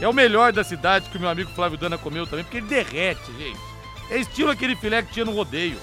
é 0.00 0.08
o 0.08 0.14
melhor 0.14 0.54
da 0.54 0.64
cidade 0.64 1.10
que 1.10 1.18
o 1.18 1.20
meu 1.20 1.28
amigo 1.28 1.50
Flávio 1.50 1.76
Dana 1.76 1.98
comeu 1.98 2.26
também, 2.26 2.46
porque 2.46 2.56
ele 2.56 2.66
derrete, 2.66 3.30
gente. 3.38 3.60
É 4.10 4.16
estilo 4.16 4.50
aquele 4.50 4.74
filé 4.74 5.02
que 5.02 5.12
tinha 5.12 5.26
no 5.26 5.32
rodeio. 5.32 5.76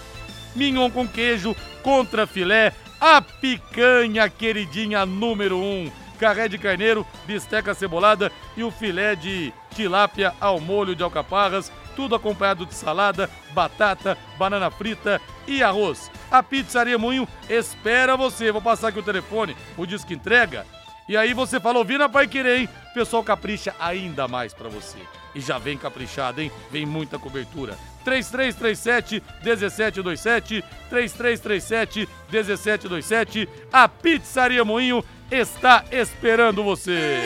Mignon 0.57 0.89
com 0.89 1.07
queijo, 1.07 1.55
contra 1.83 2.25
filé, 2.25 2.73
a 2.99 3.21
picanha 3.21 4.27
queridinha 4.27 5.05
número 5.05 5.57
1. 5.57 5.61
Um, 5.61 5.91
carré 6.19 6.47
de 6.47 6.57
carneiro, 6.57 7.05
bisteca 7.27 7.75
cebolada 7.75 8.31
e 8.57 8.63
o 8.63 8.71
filé 8.71 9.15
de 9.15 9.53
tilápia 9.75 10.33
ao 10.41 10.59
molho 10.59 10.95
de 10.95 11.03
alcaparras, 11.03 11.71
tudo 11.95 12.15
acompanhado 12.15 12.65
de 12.65 12.73
salada, 12.73 13.29
batata, 13.51 14.17
banana 14.35 14.71
frita 14.71 15.21
e 15.45 15.61
arroz. 15.61 16.11
A 16.31 16.41
Pizzaria 16.41 16.97
Moinho 16.97 17.27
espera 17.47 18.17
você. 18.17 18.51
Vou 18.51 18.61
passar 18.61 18.87
aqui 18.87 18.97
o 18.99 19.03
telefone, 19.03 19.55
o 19.77 19.85
disco 19.85 20.11
entrega. 20.11 20.65
E 21.07 21.15
aí 21.15 21.35
você 21.35 21.59
fala, 21.59 21.77
ouvindo 21.77 22.03
a 22.03 22.09
Pai 22.09 22.27
Querer, 22.27 22.61
hein? 22.61 22.69
O 22.89 22.93
pessoal 22.95 23.23
capricha 23.23 23.75
ainda 23.79 24.27
mais 24.27 24.55
pra 24.55 24.67
você. 24.67 24.97
E 25.37 25.39
já 25.39 25.59
vem 25.59 25.77
caprichado, 25.77 26.41
hein? 26.41 26.51
Vem 26.71 26.83
muita 26.83 27.19
cobertura. 27.19 27.77
3337 28.03 29.21
1727 29.43 30.63
3337 30.89 32.09
1727 32.31 33.49
A 33.71 33.87
Pizzaria 33.87 34.65
Moinho 34.65 35.05
está 35.29 35.85
esperando 35.91 36.63
você. 36.63 37.19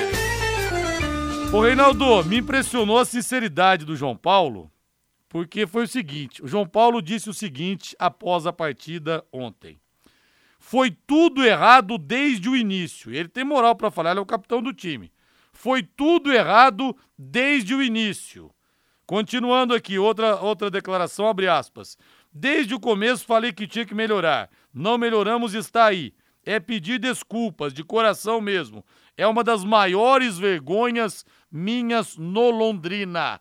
Ô 1.54 1.62
Reinaldo, 1.62 2.26
me 2.26 2.40
impressionou 2.40 3.00
a 3.00 3.06
sinceridade 3.06 3.86
do 3.86 3.96
João 3.96 4.18
Paulo, 4.18 4.70
porque 5.30 5.66
foi 5.66 5.86
o 5.86 5.88
seguinte: 5.88 6.44
o 6.44 6.48
João 6.50 6.68
Paulo 6.68 7.02
disse 7.02 7.30
o 7.30 7.34
seguinte 7.34 7.96
após 7.98 8.46
a 8.46 8.52
partida 8.52 9.24
ontem. 9.32 9.80
Foi 10.60 10.92
tudo 10.92 11.46
errado 11.46 11.98
desde 11.98 12.50
o 12.50 12.58
início. 12.58 13.14
Ele 13.14 13.30
tem 13.30 13.46
moral 13.46 13.74
pra 13.74 13.90
falar, 13.90 14.12
ele 14.12 14.20
é 14.20 14.24
o 14.24 14.26
capitão 14.26 14.62
do 14.62 14.74
time. 14.74 15.10
Foi 15.62 15.84
tudo 15.84 16.34
errado 16.34 16.98
desde 17.16 17.76
o 17.76 17.84
início. 17.84 18.50
Continuando 19.06 19.76
aqui, 19.76 20.00
outra, 20.00 20.42
outra 20.42 20.72
declaração, 20.72 21.28
abre 21.28 21.48
aspas. 21.48 22.00
Desde 22.34 22.74
o 22.74 22.80
começo 22.80 23.28
falei 23.28 23.54
que 23.54 23.68
tinha 23.68 23.86
que 23.86 23.94
melhorar. 23.94 24.50
Não 24.74 24.98
melhoramos, 24.98 25.54
está 25.54 25.86
aí. 25.86 26.16
É 26.44 26.60
pedir 26.60 26.98
desculpas, 26.98 27.76
de 27.76 27.84
coração 27.84 28.42
mesmo. 28.42 28.84
É 29.16 29.28
uma 29.28 29.44
das 29.44 29.64
maiores 29.64 30.40
vergonhas 30.40 31.24
minhas 31.52 32.18
no 32.18 32.50
Londrina. 32.50 33.40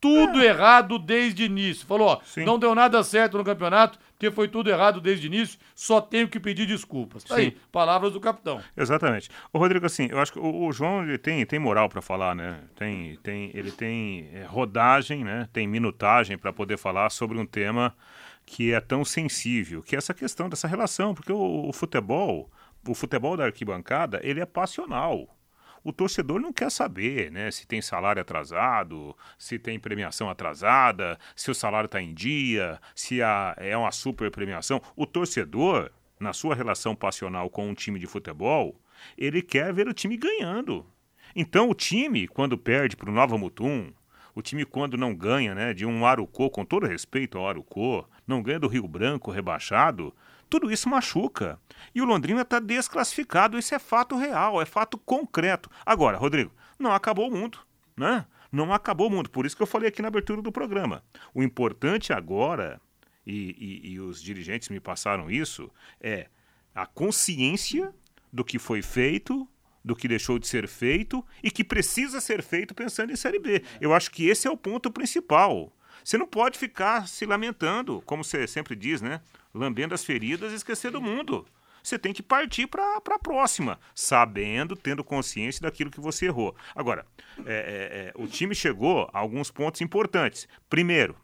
Tudo 0.00 0.42
errado 0.42 0.98
desde 0.98 1.42
o 1.42 1.46
início. 1.46 1.86
Falou, 1.86 2.08
ó, 2.08 2.20
não 2.46 2.58
deu 2.58 2.74
nada 2.74 3.04
certo 3.04 3.36
no 3.36 3.44
campeonato, 3.44 3.98
porque 4.20 4.30
foi 4.30 4.48
tudo 4.48 4.68
errado 4.68 5.00
desde 5.00 5.26
o 5.26 5.28
início, 5.28 5.58
só 5.74 5.98
tenho 5.98 6.28
que 6.28 6.38
pedir 6.38 6.66
desculpas. 6.66 7.24
Tá 7.24 7.36
aí, 7.36 7.46
Sim. 7.46 7.56
palavras 7.72 8.12
do 8.12 8.20
capitão. 8.20 8.60
Exatamente. 8.76 9.30
O 9.50 9.58
Rodrigo, 9.58 9.86
assim, 9.86 10.08
eu 10.10 10.18
acho 10.18 10.34
que 10.34 10.38
o, 10.38 10.66
o 10.66 10.70
João 10.72 11.02
ele 11.02 11.16
tem, 11.16 11.44
tem 11.46 11.58
moral 11.58 11.88
para 11.88 12.02
falar, 12.02 12.34
né? 12.34 12.60
Tem, 12.76 13.16
tem, 13.22 13.50
ele 13.54 13.72
tem 13.72 14.28
é, 14.34 14.44
rodagem, 14.44 15.24
né? 15.24 15.48
Tem 15.54 15.66
minutagem 15.66 16.36
para 16.36 16.52
poder 16.52 16.76
falar 16.76 17.08
sobre 17.08 17.38
um 17.38 17.46
tema 17.46 17.96
que 18.44 18.74
é 18.74 18.80
tão 18.80 19.06
sensível, 19.06 19.82
que 19.82 19.94
é 19.94 19.98
essa 19.98 20.12
questão 20.12 20.50
dessa 20.50 20.68
relação, 20.68 21.14
porque 21.14 21.32
o, 21.32 21.68
o 21.68 21.72
futebol, 21.72 22.50
o 22.86 22.94
futebol 22.94 23.38
da 23.38 23.46
arquibancada, 23.46 24.20
ele 24.22 24.40
é 24.40 24.46
passional. 24.46 25.34
O 25.82 25.92
torcedor 25.92 26.40
não 26.40 26.52
quer 26.52 26.70
saber, 26.70 27.30
né? 27.30 27.50
Se 27.50 27.66
tem 27.66 27.80
salário 27.80 28.20
atrasado, 28.20 29.16
se 29.38 29.58
tem 29.58 29.78
premiação 29.78 30.28
atrasada, 30.28 31.18
se 31.34 31.50
o 31.50 31.54
salário 31.54 31.86
está 31.86 32.00
em 32.02 32.12
dia, 32.12 32.78
se 32.94 33.22
a- 33.22 33.54
é 33.56 33.76
uma 33.76 33.90
super 33.90 34.30
premiação. 34.30 34.80
O 34.94 35.06
torcedor, 35.06 35.90
na 36.18 36.32
sua 36.32 36.54
relação 36.54 36.94
passional 36.94 37.48
com 37.48 37.68
um 37.68 37.74
time 37.74 37.98
de 37.98 38.06
futebol, 38.06 38.78
ele 39.16 39.40
quer 39.40 39.72
ver 39.72 39.88
o 39.88 39.94
time 39.94 40.16
ganhando. 40.16 40.86
Então 41.34 41.70
o 41.70 41.74
time, 41.74 42.28
quando 42.28 42.58
perde 42.58 42.96
para 42.96 43.08
o 43.08 43.12
Nova 43.14 43.38
Mutum, 43.38 43.92
o 44.34 44.42
time 44.42 44.64
quando 44.64 44.96
não 44.96 45.14
ganha, 45.14 45.54
né, 45.54 45.72
de 45.72 45.86
um 45.86 46.04
Arucô, 46.04 46.50
com 46.50 46.64
todo 46.64 46.86
respeito 46.86 47.38
ao 47.38 47.48
Arucô, 47.48 48.04
não 48.26 48.42
ganha 48.42 48.60
do 48.60 48.68
Rio 48.68 48.86
Branco 48.86 49.30
rebaixado, 49.30 50.14
tudo 50.48 50.70
isso 50.70 50.88
machuca. 50.88 51.58
E 51.94 52.00
o 52.00 52.04
Londrina 52.04 52.42
está 52.42 52.58
desclassificado, 52.58 53.58
isso 53.58 53.74
é 53.74 53.78
fato 53.78 54.16
real, 54.16 54.60
é 54.60 54.66
fato 54.66 54.98
concreto. 54.98 55.70
Agora, 55.84 56.16
Rodrigo, 56.18 56.52
não 56.78 56.92
acabou 56.92 57.28
o 57.28 57.32
mundo, 57.32 57.58
né? 57.96 58.26
Não 58.52 58.72
acabou 58.72 59.06
o 59.06 59.10
mundo, 59.10 59.30
por 59.30 59.46
isso 59.46 59.56
que 59.56 59.62
eu 59.62 59.66
falei 59.66 59.88
aqui 59.88 60.02
na 60.02 60.08
abertura 60.08 60.42
do 60.42 60.50
programa. 60.50 61.04
O 61.32 61.42
importante 61.42 62.12
agora, 62.12 62.80
e, 63.26 63.54
e- 63.84 63.92
e 63.92 64.00
os 64.00 64.20
dirigentes 64.20 64.68
me 64.68 64.80
passaram 64.80 65.30
isso, 65.30 65.70
é 66.00 66.26
a 66.74 66.84
consciência 66.86 67.94
do 68.32 68.44
que 68.44 68.58
foi 68.58 68.82
feito, 68.82 69.48
do 69.84 69.94
que 69.96 70.08
deixou 70.08 70.38
de 70.38 70.46
ser 70.46 70.66
feito 70.68 71.24
e 71.42 71.50
que 71.50 71.64
precisa 71.64 72.20
ser 72.20 72.42
feito 72.42 72.74
pensando 72.74 73.12
em 73.12 73.16
Série 73.16 73.38
B. 73.38 73.62
Eu 73.80 73.94
acho 73.94 74.10
que 74.10 74.26
esse 74.28 74.46
é 74.46 74.50
o 74.50 74.56
ponto 74.56 74.90
principal. 74.90 75.72
Você 76.04 76.18
não 76.18 76.26
pode 76.26 76.58
ficar 76.58 77.06
se 77.08 77.24
lamentando, 77.26 78.02
como 78.06 78.24
você 78.24 78.46
sempre 78.46 78.74
diz, 78.74 79.00
né? 79.00 79.20
Lambendo 79.54 79.94
as 79.94 80.04
feridas 80.04 80.52
e 80.52 80.56
esquecer 80.56 80.90
do 80.90 81.00
mundo. 81.00 81.46
Você 81.82 81.98
tem 81.98 82.12
que 82.12 82.22
partir 82.22 82.66
para 82.66 82.96
a 82.96 83.18
próxima, 83.18 83.78
sabendo, 83.94 84.76
tendo 84.76 85.04
consciência 85.04 85.62
daquilo 85.62 85.90
que 85.90 86.00
você 86.00 86.26
errou. 86.26 86.54
Agora, 86.74 87.06
é, 87.46 87.52
é, 87.52 87.98
é, 88.08 88.12
o 88.14 88.26
time 88.26 88.54
chegou 88.54 89.08
a 89.12 89.18
alguns 89.18 89.50
pontos 89.50 89.80
importantes. 89.80 90.48
Primeiro, 90.68 91.16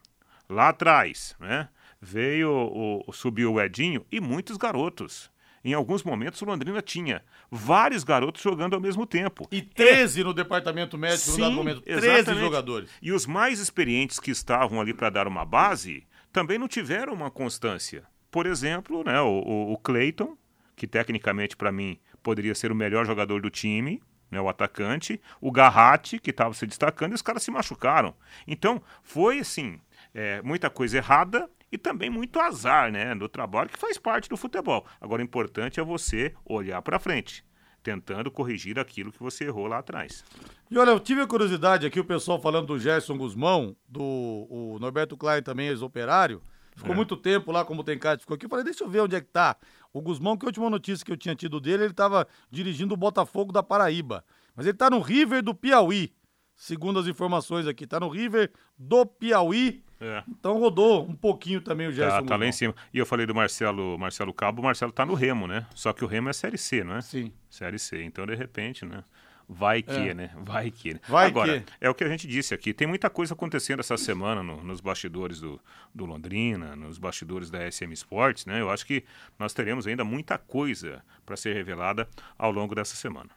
lá 0.48 0.68
atrás, 0.68 1.34
né, 1.40 1.68
veio, 2.00 2.50
o, 2.50 3.12
subiu 3.12 3.54
o 3.54 3.60
Edinho 3.60 4.04
e 4.10 4.20
muitos 4.20 4.56
garotos. 4.56 5.30
Em 5.64 5.74
alguns 5.74 6.04
momentos, 6.04 6.40
o 6.40 6.44
Londrina 6.44 6.80
tinha 6.80 7.24
vários 7.50 8.04
garotos 8.04 8.40
jogando 8.40 8.74
ao 8.74 8.80
mesmo 8.80 9.04
tempo. 9.04 9.48
E 9.50 9.60
13 9.60 10.20
é. 10.20 10.24
no 10.24 10.32
departamento 10.32 10.96
médico 10.96 11.32
Sim, 11.32 11.40
no 11.40 11.40
dado 11.40 11.54
momento. 11.56 11.80
13 11.80 12.06
exatamente. 12.06 12.44
jogadores. 12.44 12.90
E 13.02 13.10
os 13.10 13.26
mais 13.26 13.58
experientes 13.58 14.20
que 14.20 14.30
estavam 14.30 14.80
ali 14.80 14.94
para 14.94 15.10
dar 15.10 15.26
uma 15.26 15.44
base 15.44 16.06
também 16.32 16.56
não 16.56 16.68
tiveram 16.68 17.12
uma 17.12 17.32
constância. 17.32 18.04
Por 18.30 18.46
exemplo, 18.46 19.02
né, 19.02 19.20
o, 19.20 19.26
o, 19.26 19.72
o 19.72 19.78
Clayton, 19.78 20.36
que 20.76 20.86
tecnicamente 20.86 21.56
para 21.56 21.72
mim 21.72 21.98
poderia 22.22 22.54
ser 22.54 22.70
o 22.70 22.74
melhor 22.74 23.06
jogador 23.06 23.40
do 23.40 23.50
time, 23.50 24.00
né, 24.30 24.40
o 24.40 24.48
atacante, 24.48 25.20
o 25.40 25.50
Garratti, 25.50 26.18
que 26.18 26.30
estava 26.30 26.52
se 26.54 26.66
destacando, 26.66 27.12
e 27.12 27.14
os 27.14 27.22
caras 27.22 27.42
se 27.42 27.50
machucaram. 27.50 28.14
Então, 28.46 28.82
foi 29.02 29.40
assim, 29.40 29.80
é, 30.14 30.42
muita 30.42 30.68
coisa 30.68 30.98
errada 30.98 31.48
e 31.70 31.78
também 31.78 32.10
muito 32.10 32.38
azar, 32.38 32.90
né, 32.90 33.14
do 33.14 33.28
trabalho 33.28 33.70
que 33.70 33.78
faz 33.78 33.98
parte 33.98 34.28
do 34.28 34.36
futebol. 34.36 34.86
Agora, 35.00 35.22
o 35.22 35.24
importante 35.24 35.80
é 35.80 35.82
você 35.82 36.34
olhar 36.44 36.80
para 36.82 36.98
frente, 36.98 37.44
tentando 37.82 38.30
corrigir 38.30 38.78
aquilo 38.78 39.12
que 39.12 39.22
você 39.22 39.44
errou 39.44 39.66
lá 39.66 39.78
atrás. 39.78 40.24
E 40.70 40.78
olha, 40.78 40.90
eu 40.90 41.00
tive 41.00 41.20
a 41.20 41.26
curiosidade 41.26 41.86
aqui, 41.86 42.00
o 42.00 42.04
pessoal 42.04 42.40
falando 42.40 42.66
do 42.66 42.78
Gerson 42.78 43.16
Guzmão, 43.16 43.76
do 43.88 44.02
o 44.02 44.78
Norberto 44.80 45.16
Klein 45.16 45.42
também, 45.42 45.68
ex-operário, 45.68 46.42
ficou 46.74 46.92
é. 46.92 46.96
muito 46.96 47.16
tempo 47.16 47.52
lá 47.52 47.64
como 47.64 47.84
tem 47.84 47.98
cara, 47.98 48.18
ficou 48.18 48.34
aqui, 48.34 48.46
eu 48.46 48.50
falei, 48.50 48.64
deixa 48.64 48.84
eu 48.84 48.88
ver 48.88 49.00
onde 49.00 49.16
é 49.16 49.20
que 49.20 49.28
tá. 49.28 49.56
O 49.96 50.02
Guzmão, 50.02 50.36
que 50.36 50.44
a 50.44 50.48
última 50.48 50.68
notícia 50.68 51.04
que 51.04 51.10
eu 51.10 51.16
tinha 51.16 51.34
tido 51.34 51.58
dele, 51.58 51.84
ele 51.84 51.90
estava 51.90 52.28
dirigindo 52.50 52.92
o 52.92 52.98
Botafogo 52.98 53.50
da 53.50 53.62
Paraíba. 53.62 54.22
Mas 54.54 54.66
ele 54.66 54.76
tá 54.76 54.90
no 54.90 55.00
River 55.00 55.42
do 55.42 55.54
Piauí, 55.54 56.12
segundo 56.54 56.98
as 56.98 57.06
informações 57.06 57.66
aqui, 57.66 57.86
tá 57.86 57.98
no 57.98 58.10
River 58.10 58.52
do 58.76 59.06
Piauí, 59.06 59.82
é. 59.98 60.22
Então 60.28 60.58
rodou 60.58 61.08
um 61.08 61.14
pouquinho 61.14 61.62
também 61.62 61.86
o 61.86 61.92
Gerson. 61.92 62.18
Tá, 62.18 62.22
tá 62.22 62.36
lá 62.36 62.46
em 62.46 62.52
cima. 62.52 62.74
E 62.92 62.98
eu 62.98 63.06
falei 63.06 63.24
do 63.24 63.34
Marcelo, 63.34 63.98
Marcelo 63.98 64.34
Cabo, 64.34 64.60
o 64.60 64.64
Marcelo 64.64 64.92
tá 64.92 65.06
no 65.06 65.14
Remo, 65.14 65.46
né? 65.46 65.66
Só 65.74 65.94
que 65.94 66.04
o 66.04 66.06
Remo 66.06 66.28
é 66.28 66.34
Série 66.34 66.58
C, 66.58 66.84
não 66.84 66.96
é? 66.96 67.00
Sim. 67.00 67.32
Série 67.48 67.78
C. 67.78 68.02
Então, 68.02 68.26
de 68.26 68.34
repente, 68.34 68.84
né? 68.84 69.02
Vai 69.48 69.80
que, 69.80 69.92
é. 69.92 70.14
né? 70.14 70.30
Vai 70.36 70.70
que. 70.70 70.94
Né? 70.94 71.00
Vai 71.08 71.26
Agora, 71.28 71.60
que. 71.60 71.72
é 71.80 71.88
o 71.88 71.94
que 71.94 72.02
a 72.02 72.08
gente 72.08 72.26
disse 72.26 72.52
aqui. 72.52 72.74
Tem 72.74 72.86
muita 72.86 73.08
coisa 73.08 73.34
acontecendo 73.34 73.80
essa 73.80 73.96
semana 73.96 74.42
no, 74.42 74.62
nos 74.62 74.80
bastidores 74.80 75.40
do, 75.40 75.60
do 75.94 76.04
Londrina, 76.04 76.74
nos 76.74 76.98
bastidores 76.98 77.48
da 77.48 77.70
SM 77.70 77.92
Sports, 77.92 78.44
né? 78.44 78.60
Eu 78.60 78.70
acho 78.70 78.84
que 78.84 79.04
nós 79.38 79.54
teremos 79.54 79.86
ainda 79.86 80.04
muita 80.04 80.36
coisa 80.36 81.02
para 81.24 81.36
ser 81.36 81.54
revelada 81.54 82.08
ao 82.36 82.50
longo 82.50 82.74
dessa 82.74 82.96
semana. 82.96 83.30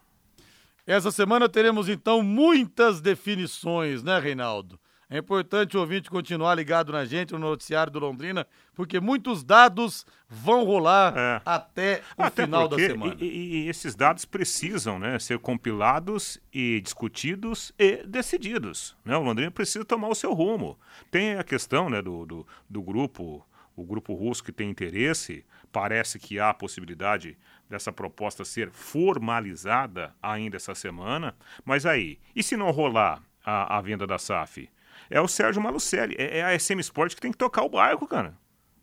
Essa 0.84 1.12
semana 1.12 1.48
teremos 1.48 1.88
então 1.88 2.22
muitas 2.22 3.00
definições, 3.00 4.02
né, 4.02 4.18
Reinaldo? 4.18 4.80
É 5.12 5.18
importante 5.18 5.76
o 5.76 5.80
ouvinte 5.80 6.08
continuar 6.08 6.54
ligado 6.54 6.92
na 6.92 7.04
gente, 7.04 7.32
no 7.32 7.40
noticiário 7.40 7.92
do 7.92 7.98
Londrina, 7.98 8.46
porque 8.76 9.00
muitos 9.00 9.42
dados 9.42 10.06
vão 10.28 10.64
rolar 10.64 11.12
é. 11.16 11.42
até 11.44 12.00
o 12.16 12.22
até 12.22 12.44
final 12.44 12.68
da 12.68 12.76
semana. 12.76 13.16
E, 13.18 13.24
e, 13.24 13.68
esses 13.68 13.96
dados 13.96 14.24
precisam 14.24 15.00
né, 15.00 15.18
ser 15.18 15.40
compilados 15.40 16.38
e 16.54 16.80
discutidos 16.80 17.72
e 17.76 18.04
decididos. 18.06 18.96
Né? 19.04 19.16
O 19.16 19.22
Londrina 19.22 19.50
precisa 19.50 19.84
tomar 19.84 20.06
o 20.06 20.14
seu 20.14 20.32
rumo. 20.32 20.78
Tem 21.10 21.34
a 21.34 21.42
questão 21.42 21.90
né, 21.90 22.00
do, 22.00 22.24
do, 22.24 22.46
do 22.68 22.80
grupo, 22.80 23.44
o 23.74 23.84
grupo 23.84 24.14
russo 24.14 24.44
que 24.44 24.52
tem 24.52 24.70
interesse, 24.70 25.44
parece 25.72 26.20
que 26.20 26.38
há 26.38 26.50
a 26.50 26.54
possibilidade 26.54 27.36
dessa 27.68 27.92
proposta 27.92 28.44
ser 28.44 28.70
formalizada 28.70 30.14
ainda 30.22 30.56
essa 30.56 30.74
semana. 30.74 31.34
Mas 31.64 31.84
aí, 31.84 32.20
e 32.34 32.44
se 32.44 32.56
não 32.56 32.70
rolar 32.70 33.20
a, 33.44 33.76
a 33.76 33.80
venda 33.80 34.06
da 34.06 34.16
SAF? 34.16 34.70
É 35.10 35.20
o 35.20 35.28
Sérgio 35.28 35.60
Malucelli. 35.60 36.14
É, 36.16 36.38
é 36.38 36.44
a 36.44 36.58
SM 36.58 36.78
Sport 36.80 37.14
que 37.14 37.20
tem 37.20 37.32
que 37.32 37.38
tocar 37.38 37.62
o 37.62 37.68
barco, 37.68 38.06
cara. 38.06 38.34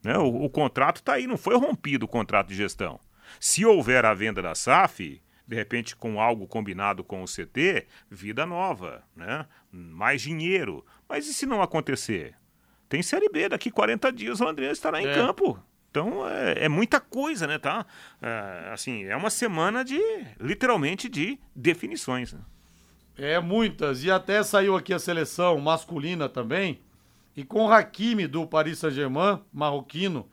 Né? 0.04 0.18
O, 0.18 0.44
o 0.44 0.50
contrato 0.50 0.98
está 0.98 1.14
aí, 1.14 1.26
não 1.26 1.38
foi 1.38 1.56
rompido 1.56 2.06
o 2.06 2.10
contrato 2.10 2.50
de 2.50 2.56
gestão. 2.56 3.00
Se 3.40 3.66
houver 3.66 4.06
a 4.06 4.14
venda 4.14 4.42
da 4.42 4.54
SAF, 4.54 5.22
de 5.48 5.56
repente 5.56 5.96
com 5.96 6.20
algo 6.20 6.48
combinado 6.48 7.04
com 7.04 7.24
o 7.24 7.26
CT, 7.26 7.88
vida 8.10 8.46
nova, 8.46 9.04
né? 9.16 9.46
mais 9.72 10.22
dinheiro. 10.22 10.86
Mas 11.08 11.28
e 11.28 11.34
se 11.34 11.46
não 11.46 11.62
acontecer? 11.62 12.36
Tem 12.90 13.02
Série 13.02 13.30
B, 13.30 13.50
daqui 13.50 13.72
40 13.72 14.12
dias 14.12 14.40
o 14.40 14.48
André 14.48 14.72
estará 14.72 15.02
em 15.02 15.08
é. 15.08 15.14
campo. 15.14 15.62
Então 15.90 16.28
é, 16.30 16.66
é, 16.66 16.70
muita 16.70 17.00
coisa, 17.00 17.48
né? 17.48 17.58
Tá? 17.58 17.86
É, 18.22 18.70
assim, 18.72 19.06
é 19.06 19.16
uma 19.16 19.30
semana 19.30 19.84
de, 19.84 20.00
literalmente, 20.40 21.10
de 21.10 21.40
definições. 21.56 22.34
Né? 22.34 22.40
É, 23.18 23.40
muitas. 23.40 24.04
E 24.04 24.12
até 24.12 24.44
saiu 24.44 24.76
aqui 24.76 24.94
a 24.94 25.00
seleção 25.00 25.58
masculina 25.60 26.30
também. 26.30 26.80
E 27.36 27.44
com 27.44 27.66
o 27.66 27.72
Hakimi 27.72 28.28
do 28.28 28.48
Paris 28.48 28.80
Saint-Germain, 28.80 29.40
marroquino, 29.54 30.28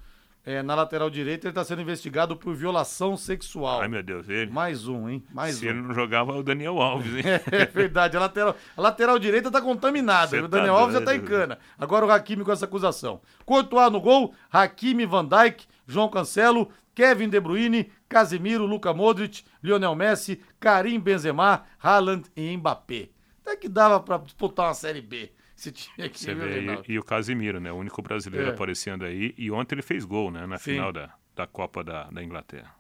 é, 0.47 0.63
na 0.63 0.75
lateral 0.75 1.09
direita, 1.09 1.47
ele 1.47 1.53
está 1.53 1.65
sendo 1.65 1.81
investigado 1.81 2.37
por 2.37 2.55
violação 2.55 3.17
sexual. 3.17 3.81
Ai, 3.81 3.89
meu 3.89 4.03
Deus, 4.03 4.29
ele. 4.29 4.51
Mais 4.51 4.87
um, 4.87 5.09
hein? 5.09 5.25
Mais 5.33 5.57
Se 5.57 5.67
um. 5.67 5.71
ele 5.71 5.81
não 5.81 5.95
jogava, 5.95 6.33
é 6.33 6.35
o 6.37 6.43
Daniel 6.43 6.83
Alves, 6.83 7.15
hein? 7.15 7.23
é, 7.51 7.65
verdade. 7.65 8.17
A 8.17 8.21
lateral, 8.21 8.57
a 8.77 8.81
lateral 8.81 9.19
direita 9.19 9.49
está 9.49 9.63
contaminada. 9.63 10.29
Cê 10.29 10.41
o 10.41 10.49
Daniel 10.49 10.75
tá 10.75 10.81
Alves 10.81 10.95
já 10.95 11.01
está 11.01 11.17
em 11.17 11.23
cana. 11.23 11.59
Agora 11.79 12.05
o 12.05 12.11
Hakimi 12.11 12.45
com 12.45 12.53
essa 12.53 12.67
acusação. 12.67 13.23
Courtois 13.47 13.91
no 13.91 14.03
gol, 14.03 14.35
Hakimi, 14.53 15.07
Van 15.07 15.25
Dijk, 15.25 15.65
João 15.87 16.11
Cancelo, 16.11 16.71
Kevin 16.95 17.31
De 17.31 17.41
Bruyne, 17.41 17.91
Casemiro, 18.15 18.65
Luca 18.65 18.95
Modric, 18.95 19.43
Lionel 19.61 19.97
Messi, 19.97 20.41
Karim 20.61 21.01
Benzema, 21.01 21.65
Haaland 21.83 22.31
e 22.37 22.57
Mbappé. 22.57 23.09
Até 23.45 23.57
que 23.57 23.69
dava 23.69 23.99
para 23.99 24.19
disputar 24.19 24.69
uma 24.69 24.75
Série 24.75 25.01
B. 25.01 25.33
Esse 25.59 25.73
time 25.73 26.07
aqui, 26.07 26.21
Você 26.21 26.33
vê, 26.33 26.61
e, 26.61 26.93
e, 26.93 26.99
o 27.01 27.03
Casemiro, 27.03 27.59
né? 27.59 27.73
O 27.73 27.75
único 27.75 28.01
brasileiro 28.03 28.51
é. 28.51 28.51
aparecendo 28.53 29.05
aí. 29.05 29.35
E 29.37 29.51
ontem 29.51 29.75
ele 29.75 29.83
fez 29.83 30.05
gol, 30.05 30.31
né? 30.31 30.47
Na 30.47 30.59
Sim. 30.59 30.75
final 30.75 30.93
da, 30.93 31.13
da 31.35 31.45
Copa 31.45 31.83
da, 31.83 32.05
da 32.05 32.23
Inglaterra. 32.23 32.73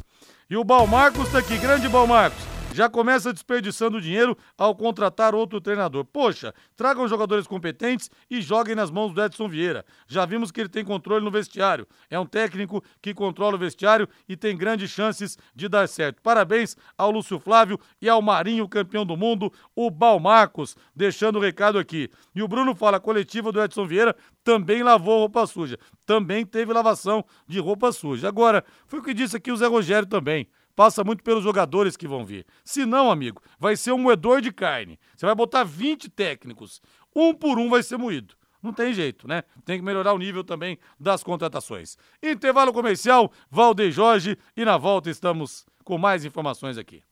E 0.51 0.57
o 0.57 0.65
Balmarcos 0.65 1.31
tá 1.31 1.41
aqui, 1.41 1.59
grande 1.59 1.91
Balmarcos 1.91 2.58
já 2.75 2.89
começa 2.89 3.33
desperdiçando 3.33 4.01
dinheiro 4.01 4.37
ao 4.57 4.75
contratar 4.75 5.35
outro 5.35 5.61
treinador. 5.61 6.05
Poxa, 6.05 6.55
tragam 6.77 7.09
jogadores 7.09 7.47
competentes 7.47 8.11
e 8.31 8.41
joguem 8.41 8.75
nas 8.75 8.91
mãos 8.91 9.13
do 9.13 9.23
Edson 9.23 9.49
Vieira. 9.49 9.85
Já 10.07 10.25
vimos 10.25 10.51
que 10.51 10.61
ele 10.61 10.69
tem 10.69 10.85
controle 10.85 11.25
no 11.25 11.31
vestiário. 11.31 11.87
É 12.11 12.19
um 12.19 12.27
técnico 12.27 12.83
que 13.01 13.15
controla 13.15 13.57
o 13.57 13.59
vestiário 13.59 14.09
e 14.29 14.37
tem 14.37 14.57
grandes 14.57 14.91
chances 14.91 15.37
de 15.55 15.69
dar 15.69 15.89
certo. 15.89 16.23
Parabéns 16.23 16.77
ao 16.97 17.11
Lúcio 17.11 17.39
Flávio 17.39 17.81
e 18.01 18.09
ao 18.09 18.23
Marinho, 18.23 18.69
campeão 18.69 19.05
do 19.05 19.17
mundo, 19.17 19.53
o 19.75 19.91
Balmarcos, 19.91 20.77
deixando 20.95 21.37
o 21.37 21.43
recado 21.43 21.79
aqui. 21.79 22.11
E 22.35 22.43
o 22.43 22.49
Bruno 22.49 22.75
fala: 22.75 22.99
a 22.99 23.01
coletiva 23.01 23.51
do 23.51 23.63
Edson 23.63 23.87
Vieira 23.87 24.15
também 24.45 24.83
lavou 24.83 25.19
roupa 25.19 25.47
suja. 25.47 25.79
Também 26.07 26.45
teve 26.47 26.73
lavação 26.73 27.25
de 27.47 27.59
roupa 27.59 27.93
suja. 27.93 28.29
Agora, 28.29 28.65
foi 28.87 29.01
o 29.01 29.03
que 29.03 29.15
disse 29.15 29.37
aqui 29.37 29.51
o 29.51 29.57
Zé 29.57 29.67
Rogério 29.67 30.09
também 30.09 30.49
passa 30.79 31.03
muito 31.03 31.25
pelos 31.25 31.43
jogadores 31.43 31.97
que 31.97 32.07
vão 32.07 32.25
vir. 32.25 32.47
Se 32.65 32.87
não, 32.87 33.11
amigo, 33.11 33.43
vai 33.59 33.77
ser 33.77 33.91
um 33.91 33.99
moedor 33.99 34.41
de 34.41 34.53
carne. 34.53 34.97
Você 35.17 35.27
vai 35.27 35.35
botar 35.35 35.65
20 35.65 36.09
técnicos, 36.09 36.81
um 37.17 37.35
por 37.35 37.59
um 37.59 37.69
vai 37.69 37.83
ser 37.83 37.97
moído. 37.97 38.37
Não 38.63 38.73
tem 38.73 38.93
jeito, 38.93 39.27
né? 39.27 39.43
Tem 39.65 39.77
que 39.77 39.85
melhorar 39.85 40.13
o 40.13 40.19
nível 40.19 40.45
também 40.45 40.79
das 40.99 41.25
contratações. 41.25 41.97
Intervalo 42.23 42.73
comercial, 42.73 43.33
Valdeir 43.51 43.91
Jorge, 43.91 44.39
e 44.57 44.65
na 44.65 44.77
volta 44.77 45.11
estamos 45.11 45.67
com 45.83 45.99
mais 45.99 46.25
informações 46.25 46.79
aqui. 46.79 47.03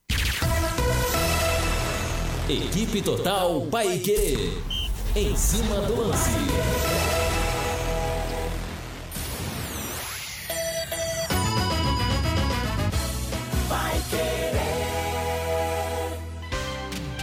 Equipe 2.47 3.01
Total 3.01 3.67
Paique. 3.67 4.53
Em 5.13 5.35
cima 5.35 5.81
do 5.81 6.03
lance. 6.03 7.16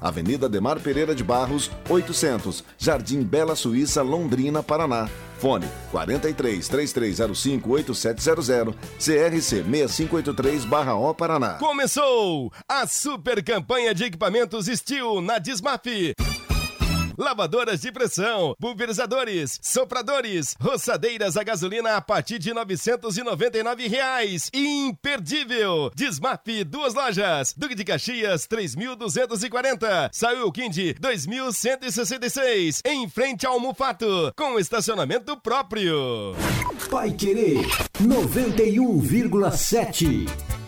Avenida 0.00 0.48
Demar 0.48 0.80
Pereira 0.80 1.14
de 1.14 1.22
Barros, 1.22 1.70
800, 1.88 2.64
Jardim 2.78 3.22
Bela 3.22 3.54
Suíça, 3.54 4.02
Londrina, 4.02 4.62
Paraná. 4.62 5.08
Fone 5.38 5.66
43 5.90 6.68
3305 6.68 7.70
8700 7.70 8.74
CRC 8.98 9.64
6583/O 9.64 11.14
Paraná. 11.14 11.54
Começou 11.54 12.52
a 12.68 12.86
super 12.86 13.42
campanha 13.42 13.94
de 13.94 14.04
equipamentos 14.04 14.66
Steel 14.66 15.22
na 15.22 15.38
Dismaf 15.38 15.86
lavadoras 17.20 17.82
de 17.82 17.92
pressão, 17.92 18.56
pulverizadores, 18.58 19.60
sopradores, 19.62 20.56
roçadeiras 20.58 21.36
a 21.36 21.44
gasolina 21.44 21.96
a 21.96 22.00
partir 22.00 22.38
de 22.38 22.54
999 22.54 23.86
reais. 23.86 24.50
Imperdível! 24.54 25.90
Desmap, 25.94 26.48
duas 26.66 26.94
lojas. 26.94 27.52
Duque 27.56 27.74
de 27.74 27.84
Caxias, 27.84 28.48
3.240. 28.48 30.08
Saiu 30.12 30.50
Quindi, 30.50 30.94
2.166. 30.94 32.80
Em 32.86 33.06
frente 33.08 33.46
ao 33.46 33.60
Mufato, 33.60 34.32
com 34.34 34.58
estacionamento 34.58 35.36
próprio. 35.36 36.34
Pai 36.90 37.12
Querer, 37.12 37.66
91,7. 38.00 40.59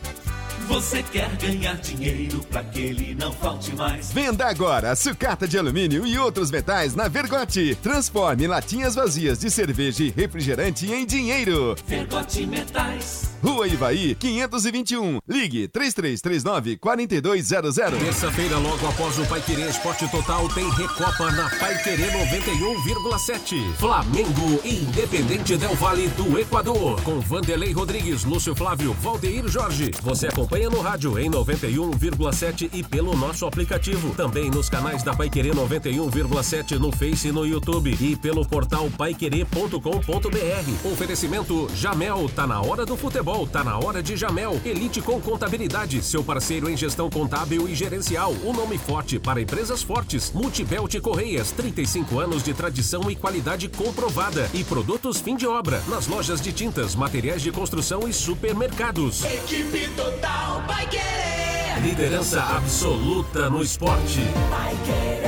Você 0.72 1.02
quer 1.02 1.28
ganhar 1.36 1.76
dinheiro 1.76 2.40
para 2.50 2.64
que 2.64 2.80
ele 2.80 3.14
não 3.14 3.30
falte 3.30 3.76
mais? 3.76 4.10
Venda 4.10 4.46
agora 4.46 4.96
sucata 4.96 5.46
de 5.46 5.58
alumínio 5.58 6.06
e 6.06 6.18
outros 6.18 6.50
metais 6.50 6.94
na 6.94 7.08
Vergote. 7.08 7.76
Transforme 7.82 8.46
latinhas 8.46 8.94
vazias 8.94 9.38
de 9.38 9.50
cerveja 9.50 10.02
e 10.02 10.08
refrigerante 10.08 10.90
em 10.90 11.04
dinheiro. 11.04 11.76
Vergote 11.86 12.46
Metais. 12.46 13.30
Rua 13.42 13.66
Ivaí, 13.66 14.14
521. 14.14 15.18
Ligue 15.28 15.68
3339 15.68 16.76
4200. 16.78 17.74
Terça-feira, 17.74 18.56
logo 18.56 18.86
após 18.86 19.18
o 19.18 19.26
Pai 19.26 19.42
Querer 19.42 19.68
Esporte 19.68 20.08
Total, 20.08 20.48
tem 20.50 20.70
Recopa 20.70 21.30
na 21.32 21.50
Pai 21.58 21.76
Querer 21.82 22.12
91,7. 22.12 23.74
Flamengo 23.74 24.60
Independente 24.64 25.56
Del 25.56 25.74
Vale 25.74 26.08
do 26.08 26.38
Equador. 26.38 27.02
Com 27.02 27.20
Vanderlei 27.20 27.72
Rodrigues, 27.72 28.24
Lúcio 28.24 28.54
Flávio, 28.54 28.94
Valdeir 28.94 29.48
Jorge. 29.48 29.90
Você 30.02 30.28
acompanha 30.28 30.61
no 30.68 30.80
rádio 30.80 31.18
em 31.18 31.30
91,7 31.30 32.68
e 32.72 32.82
pelo 32.82 33.16
nosso 33.16 33.46
aplicativo. 33.46 34.14
Também 34.14 34.50
nos 34.50 34.68
canais 34.68 35.02
da 35.02 35.14
Pai 35.14 35.30
Querer 35.30 35.54
91,7 35.54 36.78
no 36.78 36.92
Face 36.92 37.28
e 37.28 37.32
no 37.32 37.46
YouTube. 37.46 37.96
E 38.00 38.16
pelo 38.16 38.46
portal 38.46 38.90
paiquerer.com.br. 38.90 40.92
Oferecimento 40.92 41.68
Jamel, 41.74 42.28
tá 42.34 42.46
na 42.46 42.60
hora 42.60 42.84
do 42.84 42.96
futebol. 42.96 43.46
Tá 43.46 43.64
na 43.64 43.78
hora 43.78 44.02
de 44.02 44.16
Jamel. 44.16 44.60
Elite 44.64 45.00
com 45.00 45.20
Contabilidade, 45.20 46.02
seu 46.02 46.22
parceiro 46.22 46.68
em 46.68 46.76
gestão 46.76 47.08
contábil 47.08 47.68
e 47.68 47.74
gerencial. 47.74 48.32
O 48.44 48.52
nome 48.52 48.76
forte 48.76 49.18
para 49.18 49.40
empresas 49.40 49.82
fortes. 49.82 50.32
Multibelt 50.32 50.94
Correias, 51.00 51.52
35 51.52 52.18
anos 52.18 52.42
de 52.42 52.52
tradição 52.52 53.10
e 53.10 53.16
qualidade 53.16 53.68
comprovada. 53.68 54.50
E 54.52 54.62
produtos 54.64 55.20
fim 55.20 55.36
de 55.36 55.46
obra. 55.46 55.82
Nas 55.88 56.06
lojas 56.06 56.40
de 56.40 56.52
tintas, 56.52 56.94
materiais 56.94 57.40
de 57.40 57.50
construção 57.50 58.06
e 58.06 58.12
supermercados. 58.12 59.24
Equipe 59.24 59.88
total 59.96 60.41
vai 60.66 60.86
querer. 60.88 61.80
Liderança 61.82 62.42
absoluta 62.42 63.48
no 63.50 63.62
esporte. 63.62 64.20
Vai 64.50 64.74
querer. 64.84 65.22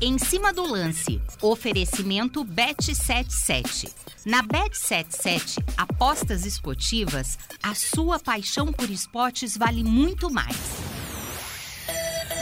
Em 0.00 0.18
cima 0.18 0.52
do 0.52 0.66
lance, 0.66 1.20
oferecimento 1.40 2.44
Bet77. 2.44 3.88
Na 4.24 4.42
Bet77, 4.42 5.62
apostas 5.76 6.44
esportivas, 6.44 7.38
a 7.62 7.74
sua 7.74 8.18
paixão 8.18 8.72
por 8.72 8.90
esportes 8.90 9.56
vale 9.56 9.82
muito 9.82 10.30
mais. 10.30 10.56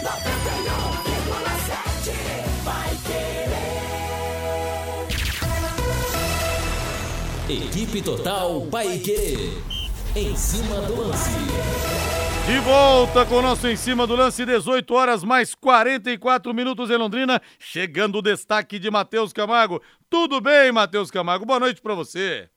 91,7 0.02 2.12
vai 2.64 2.96
querer. 3.06 3.41
Equipe 7.52 8.00
Total 8.00 8.62
Paique. 8.70 9.52
Em 10.16 10.34
cima 10.34 10.80
do 10.86 11.02
lance. 11.02 11.38
De 12.46 12.58
volta 12.60 13.26
com 13.26 13.34
o 13.34 13.42
nosso 13.42 13.68
Em 13.68 13.76
Cima 13.76 14.06
do 14.06 14.16
Lance, 14.16 14.46
18 14.46 14.94
horas 14.94 15.22
mais 15.22 15.54
44 15.54 16.54
minutos 16.54 16.88
em 16.88 16.96
Londrina. 16.96 17.42
Chegando 17.58 18.16
o 18.16 18.22
destaque 18.22 18.78
de 18.78 18.90
Matheus 18.90 19.34
Camargo. 19.34 19.82
Tudo 20.08 20.40
bem, 20.40 20.72
Matheus 20.72 21.10
Camargo? 21.10 21.44
Boa 21.44 21.60
noite 21.60 21.82
pra 21.82 21.94
você. 21.94 22.48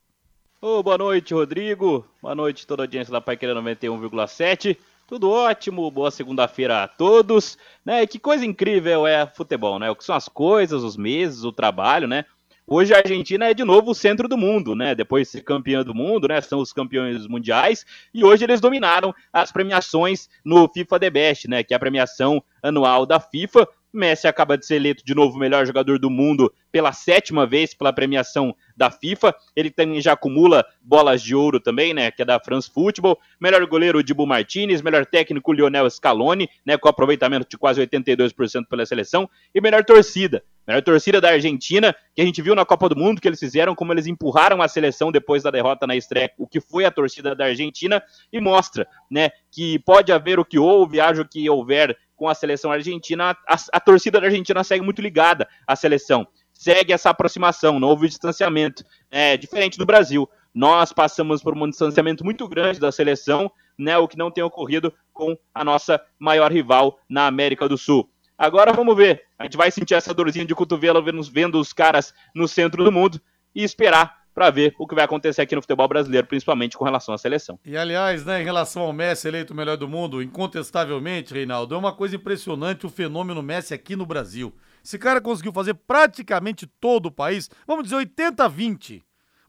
Ô, 0.61 0.81
boa 0.81 0.97
noite, 0.97 1.33
Rodrigo. 1.33 2.07
Boa 2.21 2.33
noite, 2.33 2.65
toda 2.65 2.83
a 2.83 2.85
audiência 2.85 3.11
da 3.11 3.19
Paiqueira 3.19 3.53
91,7. 3.53 4.77
Tudo 5.05 5.29
ótimo, 5.29 5.91
boa 5.91 6.09
segunda-feira 6.09 6.83
a 6.83 6.87
todos. 6.87 7.57
Né? 7.85 8.03
E 8.03 8.07
que 8.07 8.17
coisa 8.17 8.45
incrível 8.45 9.05
é 9.05 9.27
futebol, 9.27 9.77
né? 9.77 9.91
O 9.91 9.95
que 9.95 10.05
são 10.05 10.15
as 10.15 10.29
coisas, 10.29 10.83
os 10.83 10.95
meses, 10.95 11.43
o 11.43 11.51
trabalho, 11.51 12.07
né? 12.07 12.23
Hoje 12.67 12.95
a 12.95 12.97
Argentina 12.97 13.47
é 13.47 13.53
de 13.53 13.63
novo 13.63 13.91
o 13.91 13.95
centro 13.95 14.27
do 14.27 14.35
mundo, 14.35 14.73
né? 14.73 14.95
Depois 14.95 15.27
de 15.27 15.33
ser 15.33 15.41
campeã 15.41 15.83
do 15.83 15.93
mundo, 15.93 16.27
né? 16.27 16.41
São 16.41 16.59
os 16.59 16.73
campeões 16.73 17.27
mundiais. 17.27 17.85
E 18.11 18.25
hoje 18.25 18.43
eles 18.43 18.59
dominaram 18.59 19.13
as 19.31 19.51
premiações 19.51 20.27
no 20.43 20.67
FIFA 20.67 20.99
The 20.99 21.09
Best, 21.11 21.47
né? 21.47 21.63
Que 21.63 21.75
é 21.75 21.77
a 21.77 21.79
premiação 21.79 22.43
anual 22.63 23.05
da 23.05 23.19
FIFA. 23.19 23.67
Messi 23.93 24.27
acaba 24.27 24.57
de 24.57 24.65
ser 24.65 24.77
eleito 24.77 25.05
de 25.05 25.13
novo 25.13 25.35
o 25.35 25.39
melhor 25.39 25.63
jogador 25.63 25.99
do 25.99 26.09
mundo 26.09 26.51
pela 26.71 26.91
sétima 26.91 27.45
vez 27.45 27.75
pela 27.75 27.93
premiação 27.93 28.55
da 28.75 28.89
FIFA. 28.89 29.35
Ele 29.55 29.69
também 29.69 30.01
já 30.01 30.13
acumula 30.13 30.65
bolas 30.81 31.21
de 31.21 31.35
ouro 31.35 31.59
também, 31.59 31.93
né? 31.93 32.09
Que 32.09 32.23
é 32.23 32.25
da 32.25 32.39
France 32.39 32.67
Football. 32.73 33.19
Melhor 33.39 33.63
goleiro, 33.67 34.03
Dibu 34.03 34.25
Martinez. 34.25 34.81
Melhor 34.81 35.05
técnico, 35.05 35.53
Lionel 35.53 35.87
Scaloni, 35.87 36.49
né? 36.65 36.79
Com 36.79 36.89
aproveitamento 36.89 37.47
de 37.47 37.59
quase 37.59 37.79
82% 37.79 38.65
pela 38.67 38.87
seleção. 38.87 39.29
E 39.53 39.61
melhor 39.61 39.85
torcida. 39.85 40.43
Melhor 40.67 40.81
torcida 40.81 41.21
da 41.21 41.29
Argentina, 41.29 41.95
que 42.15 42.21
a 42.21 42.25
gente 42.25 42.41
viu 42.41 42.55
na 42.55 42.65
Copa 42.65 42.89
do 42.89 42.95
Mundo, 42.95 43.21
que 43.21 43.27
eles 43.27 43.39
fizeram, 43.39 43.75
como 43.75 43.93
eles 43.93 44.07
empurraram 44.07 44.61
a 44.61 44.67
seleção 44.67 45.11
depois 45.11 45.43
da 45.43 45.51
derrota 45.51 45.85
na 45.85 45.95
estreia, 45.95 46.31
o 46.37 46.47
que 46.47 46.59
foi 46.59 46.85
a 46.85 46.91
torcida 46.91 47.35
da 47.35 47.45
Argentina, 47.45 48.01
e 48.33 48.41
mostra, 48.41 48.87
né, 49.09 49.29
que 49.51 49.77
pode 49.79 50.11
haver 50.11 50.39
o 50.39 50.45
que 50.45 50.57
houve, 50.57 50.99
haja 50.99 51.21
o 51.21 51.27
que 51.27 51.47
houver 51.49 51.95
com 52.15 52.27
a 52.27 52.33
seleção 52.33 52.71
argentina, 52.71 53.37
a, 53.47 53.55
a 53.73 53.79
torcida 53.79 54.19
da 54.19 54.27
Argentina 54.27 54.63
segue 54.63 54.83
muito 54.83 55.01
ligada 55.01 55.47
à 55.67 55.75
seleção. 55.75 56.25
Segue 56.53 56.93
essa 56.93 57.09
aproximação, 57.09 57.79
não 57.79 57.89
houve 57.89 58.07
distanciamento. 58.07 58.83
É 59.11 59.35
diferente 59.35 59.77
do 59.77 59.85
Brasil. 59.85 60.27
Nós 60.53 60.93
passamos 60.93 61.43
por 61.43 61.55
um 61.55 61.69
distanciamento 61.69 62.23
muito 62.23 62.47
grande 62.47 62.79
da 62.79 62.91
seleção, 62.91 63.51
né, 63.77 63.97
o 63.97 64.07
que 64.07 64.17
não 64.17 64.31
tem 64.31 64.43
ocorrido 64.43 64.93
com 65.11 65.37
a 65.53 65.63
nossa 65.63 66.01
maior 66.17 66.51
rival 66.51 66.97
na 67.09 67.27
América 67.27 67.67
do 67.67 67.77
Sul. 67.77 68.09
Agora 68.37 68.73
vamos 68.73 68.95
ver. 68.95 69.23
A 69.39 69.43
gente 69.43 69.57
vai 69.57 69.71
sentir 69.71 69.93
essa 69.93 70.13
dorzinha 70.13 70.45
de 70.45 70.53
cotovelo 70.53 71.03
vendo, 71.31 71.59
os 71.59 71.71
caras 71.71 72.13
no 72.33 72.47
centro 72.47 72.83
do 72.83 72.91
mundo 72.91 73.19
e 73.53 73.63
esperar 73.63 74.25
para 74.33 74.49
ver 74.49 74.75
o 74.77 74.85
que 74.85 74.93
vai 74.93 75.05
acontecer 75.05 75.41
aqui 75.41 75.55
no 75.55 75.61
futebol 75.61 75.87
brasileiro, 75.87 76.27
principalmente 76.27 76.77
com 76.77 76.83
relação 76.83 77.15
à 77.15 77.17
seleção. 77.17 77.57
E 77.63 77.77
aliás, 77.77 78.25
né, 78.25 78.41
em 78.41 78.43
relação 78.43 78.83
ao 78.83 78.91
Messi 78.91 79.29
eleito 79.29 79.53
o 79.53 79.55
melhor 79.55 79.77
do 79.77 79.87
mundo, 79.87 80.21
incontestavelmente, 80.21 81.33
Reinaldo, 81.33 81.73
é 81.73 81.77
uma 81.77 81.93
coisa 81.93 82.17
impressionante 82.17 82.85
o 82.85 82.89
fenômeno 82.89 83.41
Messi 83.41 83.73
aqui 83.73 83.95
no 83.95 84.05
Brasil. 84.05 84.53
Esse 84.83 84.99
cara 84.99 85.21
conseguiu 85.21 85.53
fazer 85.53 85.73
praticamente 85.73 86.67
todo 86.67 87.05
o 87.05 87.11
país, 87.11 87.49
vamos 87.65 87.85
dizer 87.85 87.95
80-20. 87.95 89.01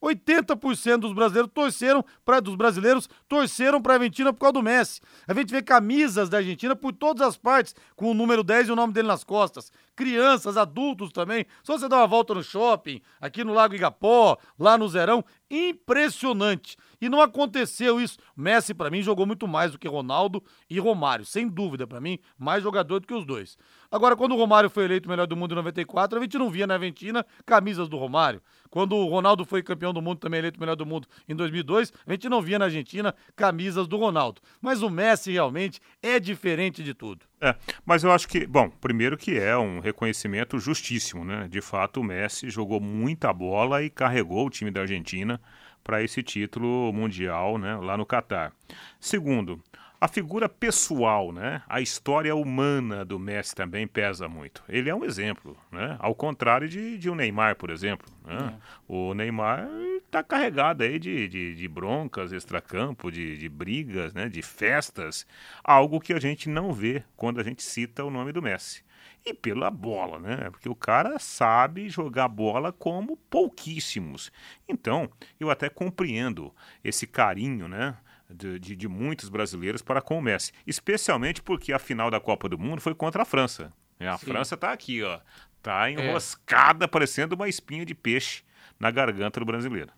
80% 0.02 0.98
dos 0.98 1.12
brasileiros 1.12 1.50
torceram 1.52 2.04
para 2.24 2.40
dos 2.40 2.54
brasileiros 2.54 3.08
torceram 3.28 3.80
para 3.80 3.94
a 3.94 3.96
Argentina 3.96 4.32
por 4.32 4.40
causa 4.40 4.52
do 4.54 4.62
Messi. 4.62 5.00
A 5.26 5.34
gente 5.34 5.50
vê 5.50 5.62
camisas 5.62 6.28
da 6.28 6.38
Argentina 6.38 6.76
por 6.76 6.92
todas 6.92 7.26
as 7.26 7.36
partes 7.36 7.74
com 7.94 8.10
o 8.10 8.14
número 8.14 8.42
10 8.42 8.68
e 8.68 8.72
o 8.72 8.76
nome 8.76 8.92
dele 8.92 9.08
nas 9.08 9.24
costas. 9.24 9.72
Crianças, 9.94 10.56
adultos 10.56 11.10
também. 11.10 11.46
Só 11.62 11.78
você 11.78 11.88
dar 11.88 11.98
uma 11.98 12.06
volta 12.06 12.34
no 12.34 12.42
shopping, 12.42 13.00
aqui 13.20 13.42
no 13.42 13.54
Lago 13.54 13.74
Igapó, 13.74 14.36
lá 14.58 14.76
no 14.76 14.88
Zerão, 14.88 15.24
impressionante. 15.50 16.76
E 17.00 17.08
não 17.08 17.20
aconteceu 17.20 18.00
isso. 18.00 18.18
Messi 18.36 18.74
para 18.74 18.90
mim 18.90 19.02
jogou 19.02 19.26
muito 19.26 19.48
mais 19.48 19.72
do 19.72 19.78
que 19.78 19.88
Ronaldo 19.88 20.42
e 20.68 20.78
Romário, 20.78 21.24
sem 21.24 21.48
dúvida 21.48 21.86
para 21.86 22.00
mim, 22.00 22.18
mais 22.38 22.62
jogador 22.62 23.00
do 23.00 23.06
que 23.06 23.14
os 23.14 23.24
dois. 23.24 23.56
Agora 23.90 24.16
quando 24.16 24.32
o 24.32 24.36
Romário 24.36 24.70
foi 24.70 24.84
eleito 24.84 25.08
melhor 25.08 25.26
do 25.26 25.36
mundo 25.36 25.52
em 25.52 25.56
94, 25.56 26.18
a 26.18 26.22
gente 26.22 26.38
não 26.38 26.50
via 26.50 26.66
na 26.66 26.74
Argentina 26.74 27.24
camisas 27.44 27.88
do 27.88 27.96
Romário. 27.96 28.42
Quando 28.70 28.96
o 28.96 29.06
Ronaldo 29.06 29.44
foi 29.44 29.62
campeão 29.62 29.92
do 29.92 30.02
mundo, 30.02 30.18
também 30.18 30.38
eleito 30.38 30.60
melhor 30.60 30.76
do 30.76 30.84
mundo 30.84 31.08
em 31.28 31.34
2002, 31.34 31.92
a 32.06 32.12
gente 32.12 32.28
não 32.28 32.42
via 32.42 32.58
na 32.58 32.66
Argentina 32.66 33.14
camisas 33.34 33.86
do 33.86 33.96
Ronaldo. 33.96 34.40
Mas 34.60 34.82
o 34.82 34.90
Messi 34.90 35.32
realmente 35.32 35.80
é 36.02 36.18
diferente 36.18 36.82
de 36.82 36.92
tudo. 36.92 37.24
É, 37.40 37.54
mas 37.84 38.02
eu 38.02 38.10
acho 38.10 38.26
que, 38.28 38.46
bom, 38.46 38.68
primeiro 38.68 39.16
que 39.16 39.38
é 39.38 39.56
um 39.56 39.80
reconhecimento 39.80 40.58
justíssimo, 40.58 41.24
né? 41.24 41.48
De 41.48 41.60
fato, 41.60 42.00
o 42.00 42.04
Messi 42.04 42.50
jogou 42.50 42.80
muita 42.80 43.32
bola 43.32 43.82
e 43.82 43.90
carregou 43.90 44.46
o 44.46 44.50
time 44.50 44.70
da 44.70 44.82
Argentina 44.82 45.40
para 45.86 46.02
esse 46.02 46.20
título 46.20 46.92
mundial, 46.92 47.58
né, 47.58 47.76
lá 47.76 47.96
no 47.96 48.04
Catar. 48.04 48.52
Segundo, 48.98 49.62
a 50.00 50.08
figura 50.08 50.48
pessoal, 50.48 51.32
né? 51.32 51.62
A 51.68 51.80
história 51.80 52.34
humana 52.34 53.04
do 53.04 53.18
Messi 53.18 53.54
também 53.54 53.86
pesa 53.86 54.28
muito. 54.28 54.62
Ele 54.68 54.90
é 54.90 54.94
um 54.94 55.04
exemplo, 55.04 55.56
né? 55.72 55.96
Ao 55.98 56.14
contrário 56.14 56.68
de, 56.68 56.98
de 56.98 57.08
um 57.10 57.14
Neymar, 57.14 57.56
por 57.56 57.70
exemplo. 57.70 58.06
Né? 58.24 58.54
É. 58.54 58.60
O 58.86 59.14
Neymar 59.14 59.66
está 60.04 60.22
carregado 60.22 60.82
aí 60.82 60.98
de, 60.98 61.28
de, 61.28 61.54
de 61.54 61.68
broncas 61.68 62.32
extracampo, 62.32 63.10
de, 63.10 63.38
de 63.38 63.48
brigas, 63.48 64.12
né? 64.12 64.28
De 64.28 64.42
festas, 64.42 65.26
algo 65.64 66.00
que 66.00 66.12
a 66.12 66.20
gente 66.20 66.48
não 66.48 66.72
vê 66.72 67.02
quando 67.16 67.40
a 67.40 67.42
gente 67.42 67.62
cita 67.62 68.04
o 68.04 68.10
nome 68.10 68.32
do 68.32 68.42
Messi. 68.42 68.84
E 69.24 69.34
pela 69.34 69.70
bola, 69.70 70.20
né? 70.20 70.50
Porque 70.50 70.68
o 70.68 70.74
cara 70.74 71.18
sabe 71.18 71.88
jogar 71.88 72.28
bola 72.28 72.72
como 72.72 73.16
pouquíssimos. 73.28 74.30
Então, 74.68 75.10
eu 75.40 75.50
até 75.50 75.68
compreendo 75.68 76.54
esse 76.84 77.08
carinho, 77.08 77.66
né? 77.66 77.96
De, 78.28 78.58
de, 78.58 78.76
de, 78.76 78.88
muitos 78.88 79.28
brasileiros 79.28 79.82
para 79.82 80.00
com 80.00 80.18
o 80.18 80.22
Messi. 80.22 80.52
Especialmente 80.66 81.42
porque 81.42 81.72
a 81.72 81.78
final 81.78 82.10
da 82.10 82.20
Copa 82.20 82.48
do 82.48 82.58
Mundo 82.58 82.80
foi 82.80 82.94
contra 82.94 83.22
a 83.22 83.24
França. 83.24 83.72
É, 83.98 84.08
a 84.08 84.16
Sim. 84.18 84.26
França 84.26 84.54
está 84.54 84.72
aqui, 84.72 85.02
ó. 85.02 85.20
Tá 85.62 85.90
enroscada, 85.90 86.84
é. 86.84 86.88
parecendo 86.88 87.34
uma 87.34 87.48
espinha 87.48 87.84
de 87.84 87.94
peixe 87.94 88.42
na 88.78 88.90
garganta 88.90 89.40
do 89.40 89.46
brasileiro. 89.46 89.90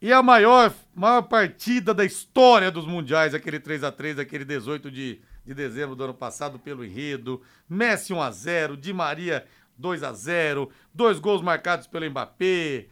E 0.00 0.12
a 0.12 0.22
maior, 0.22 0.72
maior 0.94 1.22
partida 1.22 1.94
da 1.94 2.04
história 2.04 2.70
dos 2.70 2.86
mundiais, 2.86 3.34
aquele 3.34 3.60
3 3.60 3.84
a 3.84 3.92
3 3.92 4.18
aquele 4.18 4.44
18 4.44 4.90
de, 4.90 5.20
de 5.44 5.54
dezembro 5.54 5.94
do 5.94 6.02
ano 6.02 6.14
passado, 6.14 6.58
pelo 6.58 6.84
enredo. 6.84 7.40
Messi 7.68 8.12
1 8.12 8.20
a 8.20 8.30
0 8.30 8.76
Di 8.76 8.92
Maria 8.92 9.46
2 9.78 10.02
a 10.02 10.12
0 10.12 10.70
dois 10.92 11.18
gols 11.18 11.42
marcados 11.42 11.86
pelo 11.86 12.08
Mbappé. 12.10 12.86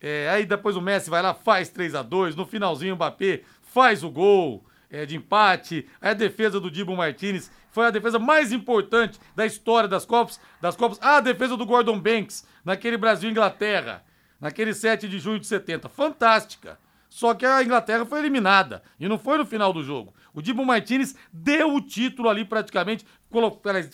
É, 0.00 0.28
aí 0.28 0.44
depois 0.44 0.76
o 0.76 0.80
Messi 0.80 1.08
vai 1.08 1.22
lá, 1.22 1.32
faz 1.32 1.70
3 1.70 1.94
a 1.94 2.02
2 2.02 2.36
No 2.36 2.44
finalzinho, 2.44 2.92
o 2.92 2.96
Mbappé 2.96 3.42
faz 3.76 4.02
o 4.02 4.08
gol 4.08 4.64
é, 4.90 5.04
de 5.04 5.16
empate. 5.16 5.86
A 6.00 6.14
defesa 6.14 6.58
do 6.58 6.70
Dibo 6.70 6.96
Martinez 6.96 7.52
foi 7.70 7.84
a 7.84 7.90
defesa 7.90 8.18
mais 8.18 8.50
importante 8.50 9.20
da 9.34 9.44
história 9.44 9.86
das 9.86 10.06
Copas. 10.06 10.40
Das 10.62 10.74
Copas. 10.74 10.98
A 11.02 11.20
defesa 11.20 11.58
do 11.58 11.66
Gordon 11.66 12.00
Banks 12.00 12.46
naquele 12.64 12.96
Brasil-Inglaterra, 12.96 14.02
naquele 14.40 14.72
7 14.72 15.06
de 15.06 15.18
junho 15.18 15.38
de 15.38 15.46
70. 15.46 15.90
Fantástica. 15.90 16.78
Só 17.10 17.34
que 17.34 17.44
a 17.44 17.62
Inglaterra 17.62 18.06
foi 18.06 18.20
eliminada 18.20 18.82
e 18.98 19.06
não 19.06 19.18
foi 19.18 19.36
no 19.36 19.44
final 19.44 19.74
do 19.74 19.82
jogo. 19.82 20.14
O 20.32 20.40
Dibo 20.40 20.64
Martinez 20.64 21.14
deu 21.30 21.74
o 21.74 21.80
título 21.82 22.30
ali 22.30 22.46
praticamente, 22.46 23.04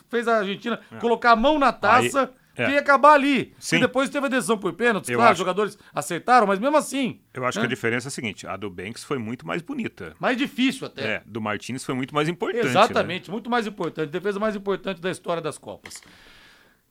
fez 0.09 0.29
a 0.29 0.39
Argentina 0.39 0.79
é. 0.93 0.97
colocar 0.99 1.33
a 1.33 1.37
mão 1.37 1.59
na 1.59 1.73
taça. 1.73 2.23
Aí 2.23 2.42
é. 2.57 2.67
que 2.67 2.73
ia 2.73 2.81
acabar 2.81 3.15
ali. 3.15 3.55
Sim. 3.59 3.77
E 3.77 3.81
depois 3.81 4.11
teve 4.11 4.27
a 4.27 4.29
decisão 4.29 4.59
por 4.59 4.73
pênaltis, 4.73 5.09
eu 5.11 5.17
claro, 5.17 5.31
acho... 5.31 5.35
os 5.35 5.39
jogadores 5.39 5.79
acertaram, 5.95 6.47
mas 6.47 6.59
mesmo 6.59 6.77
assim. 6.77 7.21
Eu 7.33 7.45
acho 7.45 7.59
né? 7.59 7.63
que 7.63 7.67
a 7.67 7.75
diferença 7.75 8.09
é 8.09 8.11
a 8.11 8.13
seguinte: 8.13 8.47
a 8.47 8.57
do 8.57 8.71
Banks 8.71 9.05
foi 9.05 9.19
muito 9.19 9.47
mais 9.47 9.63
bonita. 9.63 10.15
Mais 10.19 10.37
difícil 10.37 10.87
até. 10.87 11.03
É, 11.03 11.23
do 11.27 11.41
Martinez 11.41 11.85
foi 11.85 11.95
muito 11.95 12.15
mais 12.15 12.29
importante. 12.29 12.67
Exatamente, 12.67 13.29
né? 13.29 13.33
muito 13.33 13.51
mais 13.51 13.67
importante. 13.67 14.11
Defesa 14.11 14.39
mais 14.39 14.57
importante 14.57 15.01
da 15.01 15.11
história 15.11 15.43
das 15.43 15.59
Copas. 15.59 16.03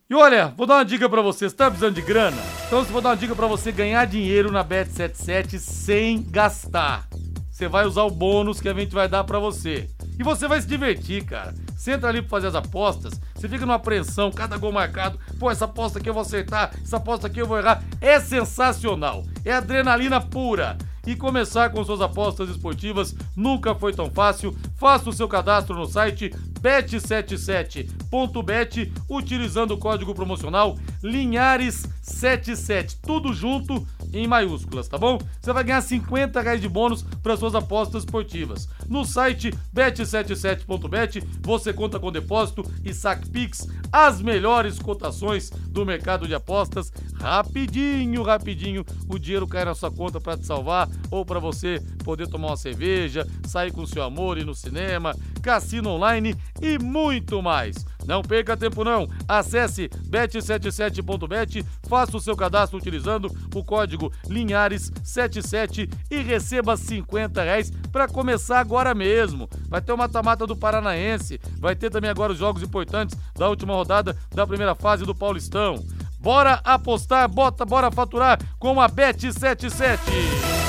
E 0.10 0.14
olha, 0.14 0.48
vou 0.58 0.68
dar 0.68 0.76
uma 0.76 0.84
dica 0.84 1.10
para 1.10 1.22
você. 1.22 1.50
Você 1.50 1.56
tá 1.56 1.70
precisando 1.70 1.96
de 1.96 2.02
grana? 2.02 2.36
Então, 2.68 2.84
vou 2.84 3.02
dar 3.02 3.10
uma 3.12 3.16
dica 3.16 3.34
para 3.34 3.48
você 3.48 3.72
ganhar 3.72 4.04
dinheiro 4.06 4.52
na 4.52 4.62
Bet77 4.62 5.58
sem 5.58 6.22
gastar. 6.30 7.08
Você 7.50 7.70
vai 7.70 7.86
usar 7.86 8.04
o 8.04 8.12
bônus 8.12 8.60
que 8.60 8.68
a 8.68 8.74
gente 8.74 8.94
vai 8.94 9.08
dar 9.08 9.24
para 9.24 9.40
você. 9.40 9.88
E 10.20 10.24
você 10.24 10.50
vai 10.50 10.60
se 10.60 10.68
divertir, 10.68 11.24
cara. 11.24 11.54
Você 11.82 11.94
entra 11.94 12.10
ali 12.10 12.22
pra 12.22 12.30
fazer 12.30 12.46
as 12.46 12.54
apostas, 12.54 13.20
você 13.34 13.50
fica 13.50 13.66
numa 13.66 13.74
apreensão, 13.74 14.32
cada 14.32 14.56
gol 14.56 14.72
marcado. 14.72 15.20
Pô, 15.40 15.50
essa 15.50 15.66
aposta 15.66 15.98
aqui 15.98 16.08
eu 16.08 16.14
vou 16.14 16.22
acertar, 16.22 16.72
essa 16.80 16.98
aposta 16.98 17.26
aqui 17.26 17.40
eu 17.40 17.48
vou 17.48 17.58
errar. 17.58 17.84
É 18.00 18.20
sensacional. 18.20 19.24
É 19.44 19.52
adrenalina 19.52 20.22
pura. 20.22 20.78
E 21.06 21.16
começar 21.16 21.70
com 21.72 21.84
suas 21.84 22.02
apostas 22.02 22.50
esportivas 22.50 23.16
nunca 23.36 23.74
foi 23.74 23.94
tão 23.94 24.12
fácil. 24.12 24.56
Faça 24.78 25.10
o 25.10 25.14
seu 25.14 25.28
cadastro 25.28 25.76
no 25.76 25.86
site 25.86 26.30
bet77.bet 26.62 28.92
utilizando 29.10 29.72
o 29.72 29.78
código 29.78 30.14
promocional 30.14 30.78
Linhares77. 31.04 32.98
Tudo 33.02 33.34
junto 33.34 33.86
em 34.14 34.28
maiúsculas, 34.28 34.88
tá 34.88 34.98
bom? 34.98 35.20
Você 35.42 35.54
vai 35.54 35.64
ganhar 35.64 35.82
50 35.82 36.42
reais 36.42 36.62
de 36.62 36.68
bônus 36.68 37.04
para 37.24 37.38
suas 37.38 37.56
apostas 37.56 38.04
esportivas. 38.04 38.68
No 38.88 39.06
site 39.06 39.52
bet77.bet 39.74 41.24
você 41.42 41.74
conta 41.74 42.00
com 42.00 42.12
depósito 42.12 42.64
e 42.84 42.94
saque 42.94 43.30
Pix, 43.30 43.68
as 43.92 44.22
melhores 44.22 44.80
cotações 44.80 45.50
do 45.50 45.86
mercado 45.86 46.28
de 46.28 46.36
apostas. 46.36 46.92
Rapidinho, 47.16 48.24
rapidinho, 48.24 48.86
o 49.08 49.18
dinheiro 49.18 49.48
cai 49.48 49.66
na 49.66 49.74
sua 49.74 49.92
conta 49.92 50.20
para 50.20 50.38
te 50.38 50.46
salvar 50.46 50.90
ou 51.10 51.26
para 51.26 51.40
você 51.40 51.82
poder 52.04 52.28
tomar 52.28 52.48
uma 52.50 52.58
cerveja, 52.58 53.28
sair 53.46 53.72
com 53.72 53.86
seu 53.86 54.04
amor 54.04 54.38
e 54.38 54.44
no 54.44 54.56
cinema, 54.56 55.16
cassino 55.42 55.90
online 55.90 56.36
e 56.62 56.78
muito 56.80 57.42
mais. 57.42 57.86
Não 58.06 58.22
perca 58.22 58.58
tempo 58.58 58.84
não. 58.84 59.08
Acesse 59.28 59.90
bet77.bet, 60.10 61.64
faça 61.88 62.18
o 62.18 62.22
seu 62.22 62.36
cadastro 62.36 62.78
utilizando 62.78 63.32
o 63.54 63.64
código 63.64 64.12
Linhares77 64.28 65.92
e 66.10 66.18
receba 66.18 66.76
50 66.76 67.44
reais 67.44 67.72
para 67.92 68.08
começar 68.08 68.60
agora 68.60 68.94
mesmo. 68.94 69.50
Vai 69.68 69.82
ter 69.82 69.94
o 69.94 69.98
mata-mata 69.98 70.48
do 70.48 70.56
Paranaense, 70.56 71.40
vai 71.58 71.76
ter 71.76 71.90
também 71.90 72.10
agora 72.10 72.34
os 72.34 72.40
jogos 72.40 72.64
importantes 72.64 73.18
da 73.36 73.50
última 73.50 73.74
rodada 73.74 74.18
da 74.34 74.48
primeira 74.48 74.76
fase 74.76 75.06
do 75.06 75.16
Paulistão. 75.16 75.84
Bora 76.20 76.62
apostar, 76.64 77.28
bota, 77.28 77.66
bora 77.66 77.92
faturar 77.92 78.40
com 78.60 78.80
a 78.80 78.88
Bet77. 78.88 80.61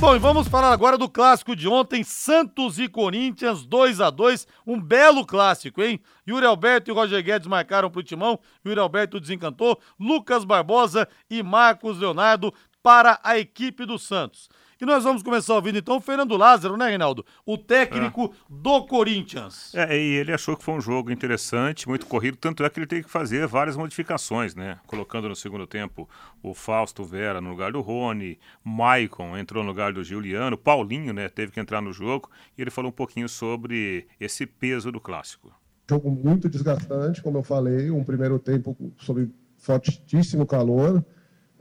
Bom, 0.00 0.14
e 0.14 0.18
vamos 0.20 0.46
falar 0.46 0.72
agora 0.72 0.96
do 0.96 1.08
clássico 1.08 1.56
de 1.56 1.66
ontem, 1.66 2.04
Santos 2.04 2.78
e 2.78 2.86
Corinthians 2.86 3.66
2 3.66 4.00
a 4.00 4.10
2 4.10 4.46
um 4.64 4.80
belo 4.80 5.26
clássico, 5.26 5.82
hein? 5.82 6.00
Yuri 6.26 6.46
Alberto 6.46 6.88
e 6.88 6.94
Roger 6.94 7.20
Guedes 7.20 7.48
marcaram 7.48 7.90
pro 7.90 8.00
Timão, 8.00 8.38
Yuri 8.64 8.78
Alberto 8.78 9.18
desencantou, 9.18 9.76
Lucas 9.98 10.44
Barbosa 10.44 11.08
e 11.28 11.42
Marcos 11.42 11.98
Leonardo 11.98 12.54
para 12.80 13.18
a 13.24 13.40
equipe 13.40 13.84
do 13.84 13.98
Santos. 13.98 14.48
E 14.80 14.86
nós 14.86 15.02
vamos 15.02 15.24
começar 15.24 15.54
ouvindo 15.54 15.76
então 15.76 15.96
o 15.96 16.00
Fernando 16.00 16.36
Lázaro, 16.36 16.76
né, 16.76 16.86
Reinaldo? 16.86 17.26
O 17.44 17.58
técnico 17.58 18.26
é. 18.26 18.30
do 18.48 18.86
Corinthians. 18.86 19.74
É, 19.74 19.98
e 19.98 20.14
ele 20.14 20.32
achou 20.32 20.56
que 20.56 20.62
foi 20.62 20.74
um 20.74 20.80
jogo 20.80 21.10
interessante, 21.10 21.88
muito 21.88 22.06
corrido, 22.06 22.36
tanto 22.36 22.62
é 22.62 22.70
que 22.70 22.78
ele 22.78 22.86
teve 22.86 23.02
que 23.02 23.10
fazer 23.10 23.44
várias 23.48 23.76
modificações, 23.76 24.54
né? 24.54 24.78
Colocando 24.86 25.28
no 25.28 25.34
segundo 25.34 25.66
tempo 25.66 26.08
o 26.40 26.54
Fausto 26.54 27.02
Vera 27.02 27.40
no 27.40 27.50
lugar 27.50 27.72
do 27.72 27.80
Rony, 27.80 28.38
Maicon 28.62 29.36
entrou 29.36 29.64
no 29.64 29.70
lugar 29.70 29.92
do 29.92 30.04
Juliano, 30.04 30.56
Paulinho, 30.56 31.12
né, 31.12 31.28
teve 31.28 31.50
que 31.50 31.58
entrar 31.58 31.80
no 31.80 31.92
jogo, 31.92 32.30
e 32.56 32.62
ele 32.62 32.70
falou 32.70 32.90
um 32.90 32.94
pouquinho 32.94 33.28
sobre 33.28 34.06
esse 34.20 34.46
peso 34.46 34.92
do 34.92 35.00
clássico. 35.00 35.52
Jogo 35.90 36.08
muito 36.08 36.48
desgastante, 36.48 37.20
como 37.20 37.38
eu 37.38 37.42
falei, 37.42 37.90
um 37.90 38.04
primeiro 38.04 38.38
tempo 38.38 38.76
sob 38.98 39.28
fortíssimo 39.56 40.46
calor. 40.46 41.04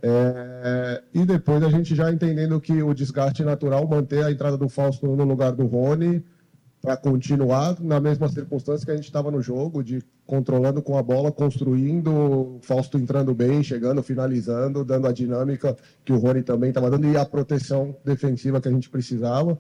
É, 0.02 1.04
e 1.14 1.26
depois 1.26 1.64
a 1.64 1.70
gente 1.70 1.96
já 1.96 2.12
entendendo 2.12 2.60
que 2.62 2.84
o 2.84 2.94
desgaste 2.94 3.44
natural 3.44 3.88
manter 3.88 4.24
a 4.24 4.32
entrada 4.32 4.58
do 4.58 4.70
Fausto 4.70 5.08
no 5.08 5.24
lugar 5.24 5.52
do 5.52 5.66
Rony 5.66 6.24
para 6.82 6.96
continuar 6.96 7.76
na 7.82 8.00
mesma 8.00 8.30
circunstância 8.30 8.86
que 8.86 8.92
a 8.92 8.96
gente 8.96 9.06
estava 9.06 9.32
no 9.32 9.42
jogo, 9.42 9.84
de 9.84 10.04
controlando 10.26 10.82
com 10.82 10.98
a 10.98 11.02
bola, 11.02 11.32
construindo, 11.32 12.60
Fausto 12.62 12.98
entrando 12.98 13.34
bem, 13.34 13.64
chegando, 13.64 14.04
finalizando, 14.04 14.86
dando 14.86 15.08
a 15.08 15.12
dinâmica 15.12 15.76
que 16.06 16.14
o 16.14 16.18
Rony 16.18 16.44
também 16.44 16.70
estava 16.70 16.92
dando 16.92 17.08
e 17.08 17.18
a 17.18 17.26
proteção 17.26 17.96
defensiva 18.06 18.62
que 18.62 18.68
a 18.68 18.72
gente 18.72 18.90
precisava. 18.90 19.58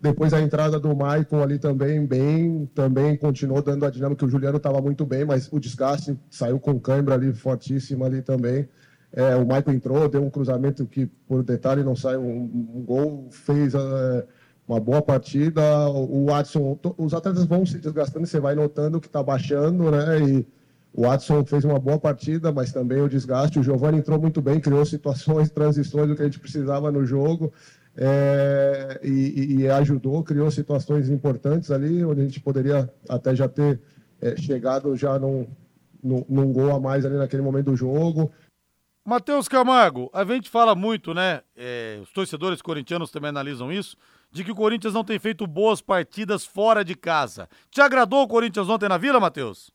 Depois 0.00 0.32
a 0.32 0.40
entrada 0.40 0.80
do 0.80 0.94
Maicon 0.96 1.42
ali 1.42 1.58
também 1.58 2.04
bem, 2.04 2.68
também 2.74 3.16
continuou 3.16 3.62
dando 3.62 3.84
a 3.84 3.90
dinâmica. 3.90 4.24
O 4.24 4.28
Juliano 4.28 4.56
estava 4.56 4.80
muito 4.80 5.06
bem, 5.06 5.24
mas 5.24 5.48
o 5.52 5.60
desgaste 5.60 6.18
saiu 6.28 6.58
com 6.58 6.78
cãibra 6.78 7.14
ali 7.14 7.32
fortíssimo 7.32 8.04
ali 8.04 8.20
também. 8.20 8.68
É, 9.12 9.36
o 9.36 9.42
Michael 9.42 9.72
entrou, 9.72 10.08
deu 10.08 10.24
um 10.24 10.30
cruzamento 10.30 10.86
que, 10.86 11.06
por 11.28 11.42
detalhe, 11.42 11.82
não 11.82 11.94
sai 11.94 12.16
um, 12.16 12.50
um 12.74 12.82
gol, 12.82 13.28
fez 13.30 13.74
é, 13.74 14.26
uma 14.66 14.80
boa 14.80 15.02
partida. 15.02 15.62
O 15.90 16.26
Watson, 16.26 16.78
os 16.96 17.12
atletas 17.12 17.44
vão 17.44 17.66
se 17.66 17.78
desgastando, 17.78 18.26
você 18.26 18.40
vai 18.40 18.54
notando 18.54 19.00
que 19.00 19.06
está 19.06 19.22
baixando, 19.22 19.90
né? 19.90 20.20
E 20.20 20.46
o 20.94 21.02
Watson 21.02 21.44
fez 21.44 21.64
uma 21.64 21.78
boa 21.78 21.98
partida, 21.98 22.50
mas 22.50 22.72
também 22.72 23.00
o 23.00 23.08
desgaste. 23.08 23.58
O 23.58 23.62
Giovanni 23.62 23.98
entrou 23.98 24.18
muito 24.20 24.40
bem, 24.40 24.60
criou 24.60 24.84
situações, 24.84 25.50
transições 25.50 26.08
do 26.08 26.16
que 26.16 26.22
a 26.22 26.24
gente 26.26 26.40
precisava 26.40 26.90
no 26.90 27.04
jogo. 27.04 27.52
É, 27.94 28.98
e, 29.02 29.56
e, 29.58 29.68
ajudou, 29.68 30.22
criou 30.22 30.50
situações 30.50 31.10
importantes 31.10 31.70
ali, 31.70 32.02
onde 32.02 32.22
a 32.22 32.24
gente 32.24 32.40
poderia 32.40 32.90
até 33.06 33.34
já 33.36 33.46
ter 33.46 33.78
é, 34.20 34.34
chegado 34.36 34.96
já 34.96 35.18
num, 35.18 35.46
num, 36.02 36.24
num 36.26 36.52
gol 36.52 36.74
a 36.74 36.80
mais 36.80 37.04
ali 37.04 37.16
naquele 37.16 37.42
momento 37.42 37.66
do 37.66 37.76
jogo. 37.76 38.30
Matheus 39.04 39.48
Camargo, 39.48 40.08
a 40.12 40.24
gente 40.24 40.48
fala 40.48 40.76
muito, 40.76 41.12
né? 41.12 41.42
é, 41.56 41.98
os 42.00 42.12
torcedores 42.12 42.62
corintianos 42.62 43.10
também 43.10 43.30
analisam 43.30 43.72
isso, 43.72 43.96
de 44.30 44.44
que 44.44 44.52
o 44.52 44.54
Corinthians 44.54 44.94
não 44.94 45.02
tem 45.02 45.18
feito 45.18 45.44
boas 45.46 45.80
partidas 45.80 46.44
fora 46.46 46.84
de 46.84 46.94
casa. 46.94 47.48
Te 47.70 47.80
agradou 47.80 48.22
o 48.22 48.28
Corinthians 48.28 48.68
ontem 48.68 48.88
na 48.88 48.96
Vila, 48.96 49.18
Matheus? 49.18 49.72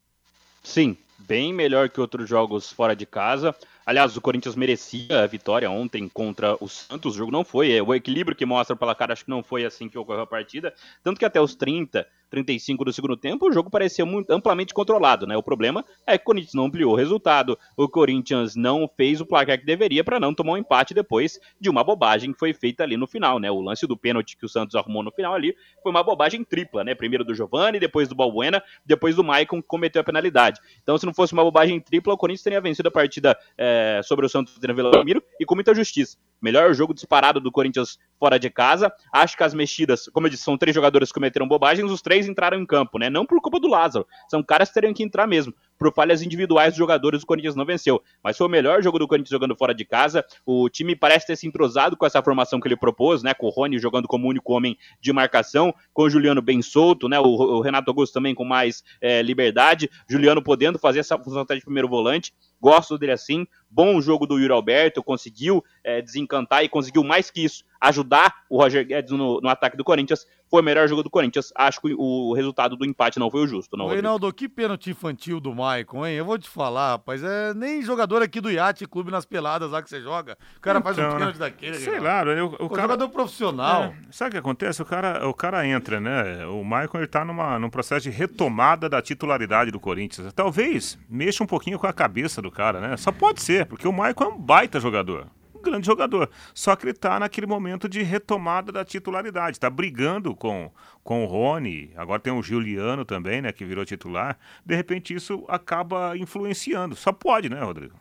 Sim, 0.62 0.96
bem 1.18 1.52
melhor 1.52 1.90
que 1.90 2.00
outros 2.00 2.28
jogos 2.28 2.72
fora 2.72 2.96
de 2.96 3.04
casa. 3.04 3.54
Aliás, 3.84 4.16
o 4.16 4.20
Corinthians 4.20 4.56
merecia 4.56 5.22
a 5.22 5.26
vitória 5.26 5.70
ontem 5.70 6.08
contra 6.08 6.56
o 6.62 6.68
Santos. 6.68 7.14
O 7.14 7.18
jogo 7.18 7.32
não 7.32 7.44
foi. 7.44 7.72
É, 7.72 7.82
o 7.82 7.94
equilíbrio 7.94 8.36
que 8.36 8.44
mostra 8.44 8.76
pela 8.76 8.94
cara, 8.94 9.12
acho 9.12 9.24
que 9.24 9.30
não 9.30 9.42
foi 9.42 9.64
assim 9.64 9.88
que 9.88 9.96
ocorreu 9.96 10.22
a 10.22 10.26
partida. 10.26 10.74
Tanto 11.02 11.18
que 11.18 11.24
até 11.24 11.40
os 11.40 11.54
30, 11.54 12.06
35 12.30 12.84
do 12.84 12.92
segundo 12.92 13.16
tempo, 13.16 13.48
o 13.48 13.52
jogo 13.52 13.70
parecia 13.70 14.04
muito 14.04 14.30
amplamente 14.30 14.74
controlado, 14.74 15.26
né? 15.26 15.36
O 15.36 15.42
problema 15.42 15.84
é 16.06 16.16
que 16.16 16.22
o 16.22 16.26
Corinthians 16.26 16.54
não 16.54 16.66
ampliou 16.66 16.92
o 16.92 16.96
resultado, 16.96 17.58
o 17.76 17.88
Corinthians 17.88 18.54
não 18.54 18.88
fez 18.96 19.20
o 19.20 19.26
placar 19.26 19.58
que 19.58 19.66
deveria 19.66 20.04
para 20.04 20.20
não 20.20 20.34
tomar 20.34 20.52
um 20.52 20.56
empate 20.56 20.94
depois 20.94 21.38
de 21.60 21.68
uma 21.68 21.82
bobagem 21.82 22.32
que 22.32 22.38
foi 22.38 22.52
feita 22.52 22.82
ali 22.82 22.96
no 22.96 23.06
final, 23.06 23.38
né? 23.38 23.50
O 23.50 23.60
lance 23.60 23.86
do 23.86 23.96
pênalti 23.96 24.36
que 24.36 24.46
o 24.46 24.48
Santos 24.48 24.74
arrumou 24.74 25.02
no 25.02 25.10
final 25.10 25.34
ali 25.34 25.54
foi 25.82 25.90
uma 25.90 26.02
bobagem 26.02 26.44
tripla, 26.44 26.84
né? 26.84 26.94
Primeiro 26.94 27.24
do 27.24 27.34
Giovani, 27.34 27.78
depois 27.78 28.08
do 28.08 28.14
Balbuena, 28.14 28.62
depois 28.84 29.16
do 29.16 29.24
Maicon 29.24 29.60
que 29.62 29.68
cometeu 29.68 30.00
a 30.00 30.04
penalidade. 30.04 30.60
Então, 30.82 30.96
se 30.98 31.06
não 31.06 31.14
fosse 31.14 31.32
uma 31.32 31.42
bobagem 31.42 31.80
tripla, 31.80 32.14
o 32.14 32.16
Corinthians 32.16 32.42
teria 32.42 32.60
vencido 32.60 32.88
a 32.88 32.92
partida 32.92 33.36
é, 33.56 34.00
sobre 34.04 34.26
o 34.26 34.28
Santos 34.28 34.58
na 34.60 34.72
Vila 34.72 34.90
Belmiro 34.90 35.22
e 35.40 35.44
com 35.44 35.54
muita 35.54 35.74
justiça. 35.74 36.16
Melhor 36.40 36.72
jogo 36.74 36.94
disparado 36.94 37.40
do 37.40 37.50
Corinthians 37.50 37.98
fora 38.18 38.38
de 38.38 38.50
casa. 38.50 38.92
Acho 39.12 39.36
que 39.36 39.42
as 39.42 39.54
mexidas, 39.54 40.08
como 40.08 40.26
eu 40.26 40.30
disse, 40.30 40.44
são 40.44 40.56
três 40.56 40.74
jogadores 40.74 41.08
que 41.08 41.14
cometeram 41.14 41.48
bobagens, 41.48 41.90
os 41.90 42.02
três 42.02 42.17
entraram 42.26 42.58
em 42.58 42.66
campo, 42.66 42.98
né? 42.98 43.10
Não 43.10 43.26
por 43.26 43.40
culpa 43.40 43.60
do 43.60 43.68
Lázaro. 43.68 44.06
São 44.28 44.42
caras 44.42 44.68
que 44.68 44.74
teriam 44.74 44.94
que 44.94 45.02
entrar 45.02 45.26
mesmo. 45.26 45.54
Por 45.78 45.92
falhas 45.94 46.22
individuais 46.22 46.72
dos 46.72 46.78
jogadores, 46.78 47.22
o 47.22 47.26
Corinthians 47.26 47.54
não 47.54 47.64
venceu. 47.64 48.02
Mas 48.22 48.36
foi 48.36 48.46
o 48.46 48.50
melhor 48.50 48.82
jogo 48.82 48.98
do 48.98 49.06
Corinthians 49.06 49.30
jogando 49.30 49.54
fora 49.54 49.72
de 49.72 49.84
casa. 49.84 50.24
O 50.44 50.68
time 50.68 50.96
parece 50.96 51.28
ter 51.28 51.36
se 51.36 51.46
entrosado 51.46 51.96
com 51.96 52.04
essa 52.04 52.20
formação 52.20 52.58
que 52.58 52.66
ele 52.66 52.76
propôs, 52.76 53.22
né? 53.22 53.32
Com 53.32 53.46
o 53.46 53.50
Rony 53.50 53.78
jogando 53.78 54.08
como 54.08 54.26
único 54.26 54.52
homem 54.52 54.76
de 55.00 55.12
marcação, 55.12 55.72
com 55.92 56.02
o 56.02 56.10
Juliano 56.10 56.42
bem 56.42 56.60
solto, 56.62 57.08
né? 57.08 57.20
O, 57.20 57.26
o 57.26 57.60
Renato 57.60 57.90
Augusto 57.90 58.14
também 58.14 58.34
com 58.34 58.44
mais 58.44 58.82
é, 59.00 59.22
liberdade. 59.22 59.88
Juliano 60.08 60.42
podendo 60.42 60.78
fazer 60.78 60.98
essa 60.98 61.16
função 61.16 61.42
até 61.42 61.54
de 61.54 61.60
primeiro 61.60 61.88
volante. 61.88 62.32
Gosto 62.60 62.98
dele 62.98 63.12
assim. 63.12 63.46
Bom 63.70 64.00
jogo 64.00 64.26
do 64.26 64.38
Yuri 64.38 64.52
Alberto, 64.52 65.02
conseguiu 65.02 65.62
é, 65.84 66.00
desencantar 66.00 66.64
e 66.64 66.68
conseguiu 66.68 67.04
mais 67.04 67.30
que 67.30 67.44
isso, 67.44 67.64
ajudar 67.80 68.34
o 68.48 68.60
Roger 68.60 68.86
Guedes 68.86 69.12
no, 69.12 69.40
no, 69.40 69.48
ataque 69.48 69.76
do 69.76 69.84
Corinthians. 69.84 70.26
Foi 70.50 70.62
o 70.62 70.64
melhor 70.64 70.88
jogo 70.88 71.02
do 71.02 71.10
Corinthians. 71.10 71.52
Acho 71.54 71.78
que 71.82 71.94
o 71.94 72.32
resultado 72.32 72.74
do 72.74 72.86
empate 72.86 73.18
não 73.18 73.30
foi 73.30 73.42
o 73.42 73.46
justo. 73.46 73.76
Não, 73.76 73.86
Reinaldo, 73.88 74.32
que 74.32 74.48
pênalti 74.48 74.90
infantil 74.90 75.38
do 75.40 75.54
Maicon, 75.54 76.06
hein? 76.06 76.14
Eu 76.14 76.24
vou 76.24 76.38
te 76.38 76.48
falar, 76.48 76.92
rapaz. 76.92 77.22
É 77.22 77.52
nem 77.52 77.82
jogador 77.82 78.22
aqui 78.22 78.40
do 78.40 78.50
Iate 78.50 78.86
Clube 78.86 79.10
nas 79.10 79.26
peladas 79.26 79.70
lá 79.70 79.82
que 79.82 79.90
você 79.90 80.00
joga. 80.00 80.38
O 80.56 80.60
cara 80.60 80.78
então, 80.78 80.94
faz 80.94 80.98
um 80.98 81.02
então, 81.02 81.18
pênalti 81.18 81.38
né? 81.38 81.40
daquele. 81.40 81.74
Sei 81.74 82.00
lá, 82.00 82.22
o, 82.22 82.46
o, 82.62 82.64
o 82.64 82.70
cara... 82.70 82.82
jogador 82.82 83.08
profissional. 83.10 83.82
É, 83.82 83.94
sabe 84.10 84.30
o 84.30 84.32
que 84.32 84.38
acontece? 84.38 84.80
O 84.80 84.86
cara, 84.86 85.28
o 85.28 85.34
cara 85.34 85.66
entra, 85.66 86.00
né? 86.00 86.46
O 86.46 86.64
Maicon 86.64 86.96
ele 86.96 87.06
tá 87.06 87.26
numa, 87.26 87.58
num 87.58 87.68
processo 87.68 88.04
de 88.04 88.10
retomada 88.10 88.88
da 88.88 89.02
titularidade 89.02 89.70
do 89.70 89.78
Corinthians. 89.78 90.32
Talvez 90.32 90.98
mexa 91.10 91.44
um 91.44 91.46
pouquinho 91.46 91.78
com 91.78 91.86
a 91.86 91.92
cabeça 91.92 92.40
do 92.40 92.47
cara, 92.50 92.80
né? 92.80 92.96
Só 92.96 93.12
pode 93.12 93.42
ser, 93.42 93.66
porque 93.66 93.86
o 93.86 93.92
Maicon 93.92 94.24
é 94.24 94.28
um 94.28 94.38
baita 94.38 94.80
jogador 94.80 95.28
um 95.58 95.62
grande 95.62 95.86
jogador. 95.86 96.30
Só 96.54 96.74
que 96.74 96.84
ele 96.84 96.92
está 96.92 97.18
naquele 97.18 97.46
momento 97.46 97.88
de 97.88 98.02
retomada 98.02 98.72
da 98.72 98.84
titularidade. 98.84 99.56
Está 99.56 99.68
brigando 99.68 100.34
com, 100.34 100.70
com 101.02 101.24
o 101.24 101.26
Rony, 101.26 101.90
agora 101.96 102.20
tem 102.20 102.32
o 102.32 102.42
Juliano 102.42 103.04
também, 103.04 103.42
né, 103.42 103.52
que 103.52 103.64
virou 103.64 103.84
titular. 103.84 104.38
De 104.64 104.74
repente 104.74 105.12
isso 105.12 105.44
acaba 105.48 106.16
influenciando. 106.16 106.94
Só 106.94 107.12
pode, 107.12 107.48
né, 107.48 107.60
Rodrigo? 107.60 107.94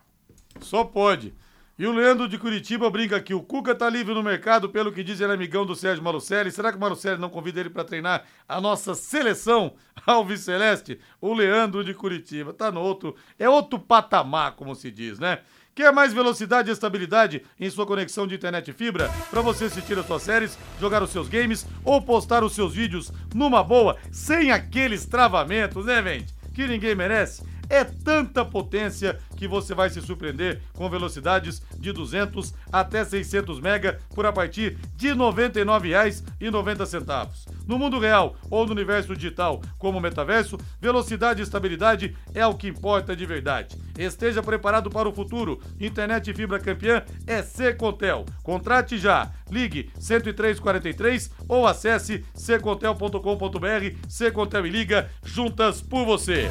Só 0.61 0.83
pode. 0.83 1.33
E 1.79 1.85
o 1.85 1.91
Leandro 1.91 2.27
de 2.27 2.39
Curitiba 2.39 2.89
brinca 2.89 3.17
aqui. 3.17 3.35
O 3.35 3.43
Cuca 3.43 3.75
tá 3.75 3.87
livre 3.87 4.11
no 4.11 4.23
mercado, 4.23 4.67
pelo 4.67 4.91
que 4.91 5.03
diz 5.03 5.21
ele 5.21 5.31
é 5.31 5.35
amigão 5.35 5.63
do 5.63 5.75
Sérgio 5.75 6.03
Malucelli. 6.03 6.51
Será 6.51 6.71
que 6.71 6.77
o 6.77 6.81
Malucelli 6.81 7.21
não 7.21 7.29
convida 7.29 7.59
ele 7.59 7.69
para 7.69 7.83
treinar 7.83 8.23
a 8.49 8.59
nossa 8.59 8.95
seleção 8.95 9.75
Alves 10.03 10.41
Celeste? 10.41 10.99
O 11.21 11.35
Leandro 11.35 11.83
de 11.83 11.93
Curitiba. 11.93 12.51
Tá 12.51 12.71
no 12.71 12.81
outro. 12.81 13.15
É 13.37 13.47
outro 13.47 13.77
patamar, 13.77 14.53
como 14.53 14.73
se 14.73 14.89
diz, 14.89 15.19
né? 15.19 15.41
Quer 15.75 15.93
mais 15.93 16.11
velocidade 16.11 16.67
e 16.67 16.73
estabilidade 16.73 17.43
em 17.59 17.69
sua 17.69 17.85
conexão 17.85 18.25
de 18.25 18.33
internet 18.33 18.73
fibra 18.73 19.11
para 19.29 19.41
você 19.41 19.65
assistir 19.65 19.99
as 19.99 20.07
suas 20.07 20.23
séries, 20.23 20.57
jogar 20.81 21.03
os 21.03 21.11
seus 21.11 21.29
games 21.29 21.67
ou 21.85 22.01
postar 22.01 22.43
os 22.43 22.55
seus 22.55 22.73
vídeos 22.73 23.13
numa 23.35 23.63
boa, 23.63 23.95
sem 24.11 24.51
aqueles 24.51 25.05
travamentos, 25.05 25.85
né, 25.85 26.01
gente? 26.01 26.33
Que 26.55 26.65
ninguém 26.65 26.95
merece. 26.95 27.43
É 27.69 27.83
tanta 27.83 28.45
potência 28.45 29.19
que 29.35 29.47
você 29.47 29.75
vai 29.75 29.89
se 29.89 30.01
surpreender 30.01 30.61
com 30.73 30.89
velocidades 30.89 31.61
de 31.77 31.91
200 31.91 32.53
até 32.71 33.05
600 33.05 33.59
mega 33.59 33.99
por 34.13 34.25
a 34.25 34.33
partir 34.33 34.77
de 34.95 35.09
R$ 35.09 35.15
99,90. 35.15 37.29
No 37.67 37.77
mundo 37.77 37.99
real 37.99 38.35
ou 38.49 38.65
no 38.65 38.71
universo 38.71 39.13
digital, 39.15 39.61
como 39.77 39.97
o 39.97 40.01
metaverso, 40.01 40.57
velocidade 40.79 41.41
e 41.41 41.43
estabilidade 41.43 42.15
é 42.33 42.45
o 42.45 42.55
que 42.55 42.67
importa 42.67 43.15
de 43.15 43.25
verdade. 43.25 43.75
Esteja 43.97 44.43
preparado 44.43 44.89
para 44.89 45.09
o 45.09 45.13
futuro. 45.13 45.59
Internet 45.79 46.33
fibra 46.33 46.59
campeã 46.59 47.03
é 47.25 47.41
Secontel. 47.41 48.25
Contrate 48.43 48.97
já. 48.97 49.31
Ligue 49.49 49.89
10343 49.99 51.31
ou 51.47 51.65
acesse 51.65 52.23
secontel.com.br. 52.33 53.97
Secontel 54.07 54.65
e 54.65 54.69
liga 54.69 55.09
juntas 55.23 55.81
por 55.81 56.05
você. 56.05 56.49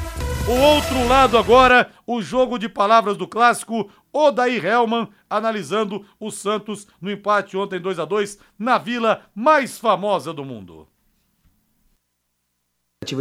O 0.48 0.52
outro 0.52 1.05
lado 1.06 1.38
agora, 1.38 1.90
o 2.06 2.20
jogo 2.20 2.58
de 2.58 2.68
palavras 2.68 3.16
do 3.16 3.28
clássico, 3.28 3.88
Odair 4.12 4.64
Helman 4.64 5.08
analisando 5.30 6.04
o 6.18 6.30
Santos 6.30 6.86
no 7.00 7.10
empate 7.10 7.56
ontem 7.56 7.80
2 7.80 7.98
a 7.98 8.04
2 8.04 8.38
na 8.58 8.76
vila 8.76 9.22
mais 9.34 9.78
famosa 9.78 10.32
do 10.32 10.44
mundo 10.44 10.88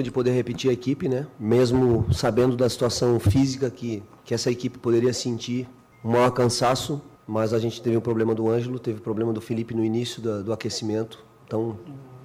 de 0.01 0.11
poder 0.11 0.31
repetir 0.31 0.71
a 0.71 0.73
equipe, 0.73 1.07
né? 1.07 1.27
Mesmo 1.39 2.11
sabendo 2.11 2.55
da 2.55 2.67
situação 2.67 3.19
física 3.19 3.69
que, 3.69 4.01
que 4.23 4.33
essa 4.33 4.49
equipe 4.49 4.79
poderia 4.79 5.13
sentir, 5.13 5.69
um 6.03 6.11
maior 6.11 6.31
cansaço, 6.31 6.99
mas 7.27 7.53
a 7.53 7.59
gente 7.59 7.79
teve 7.79 7.95
o 7.95 8.01
problema 8.01 8.33
do 8.33 8.49
Ângelo, 8.49 8.79
teve 8.79 8.97
o 8.97 9.01
problema 9.01 9.31
do 9.31 9.39
Felipe 9.39 9.75
no 9.75 9.86
início 9.86 10.23
do, 10.23 10.43
do 10.43 10.53
aquecimento, 10.53 11.23
então 11.45 11.77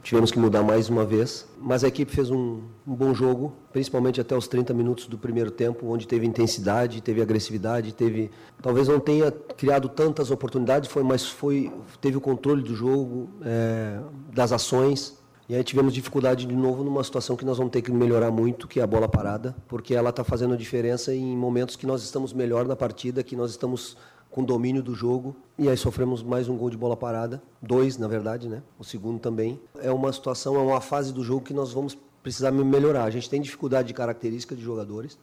tivemos 0.02 0.30
que 0.30 0.38
mudar 0.38 0.62
mais 0.62 0.88
uma 0.88 1.04
vez. 1.04 1.46
Mas 1.58 1.84
a 1.84 1.88
equipe 1.88 2.10
fez 2.10 2.30
um, 2.30 2.62
um, 2.86 2.94
bom 2.94 3.14
jogo, 3.14 3.52
principalmente 3.72 4.20
até 4.20 4.36
os 4.36 4.48
30 4.48 4.72
minutos 4.74 5.06
do 5.06 5.18
primeiro 5.18 5.50
tempo, 5.50 5.86
onde 5.86 6.06
teve 6.06 6.26
intensidade, 6.26 7.00
teve 7.00 7.20
agressividade, 7.22 7.92
teve 7.92 8.30
talvez 8.62 8.88
não 8.88 8.98
tenha 8.98 9.30
criado 9.30 9.88
tantas 9.88 10.30
oportunidades, 10.30 10.90
foi, 10.90 11.02
mas 11.02 11.26
foi 11.26 11.72
teve 12.00 12.16
o 12.16 12.20
controle 12.20 12.62
do 12.62 12.74
jogo, 12.74 13.28
é, 13.44 14.00
das 14.32 14.52
ações. 14.52 15.18
E 15.48 15.54
aí 15.54 15.64
tivemos 15.64 15.92
dificuldade 15.92 16.46
de 16.46 16.54
novo 16.54 16.84
numa 16.84 17.02
situação 17.02 17.36
que 17.36 17.44
nós 17.44 17.58
vamos 17.58 17.72
ter 17.72 17.82
que 17.82 17.90
melhorar 17.90 18.30
muito, 18.30 18.68
que 18.68 18.78
é 18.78 18.84
a 18.84 18.86
bola 18.86 19.08
parada, 19.08 19.56
porque 19.66 19.94
ela 19.96 20.10
está 20.10 20.22
fazendo 20.22 20.56
diferença 20.56 21.12
em 21.12 21.36
momentos 21.36 21.74
que 21.74 21.84
nós 21.84 22.04
estamos 22.04 22.32
melhor 22.32 22.68
na 22.68 22.76
partida, 22.76 23.24
que 23.24 23.34
nós 23.34 23.50
estamos 23.50 23.96
com 24.30 24.44
domínio 24.44 24.82
do 24.82 24.94
jogo. 24.94 25.34
E 25.58 25.68
aí 25.68 25.76
sofremos 25.76 26.22
mais 26.22 26.48
um 26.48 26.56
gol 26.56 26.70
de 26.70 26.76
bola 26.76 26.96
parada, 26.96 27.42
dois 27.60 27.98
na 27.98 28.08
verdade, 28.08 28.48
né? 28.48 28.62
O 28.78 28.84
segundo 28.84 29.18
também. 29.18 29.60
É 29.82 29.90
uma 29.90 30.12
situação, 30.12 30.56
é 30.56 30.58
uma 30.58 30.80
fase 30.80 31.12
do 31.12 31.24
jogo 31.24 31.44
que 31.44 31.52
nós 31.52 31.72
vamos 31.72 31.98
precisar 32.22 32.50
melhorar. 32.50 33.04
A 33.04 33.10
gente 33.10 33.28
tem 33.28 33.40
dificuldade 33.40 33.88
de 33.88 33.94
característica 33.94 34.54
de 34.54 34.62
jogadores 34.62 35.18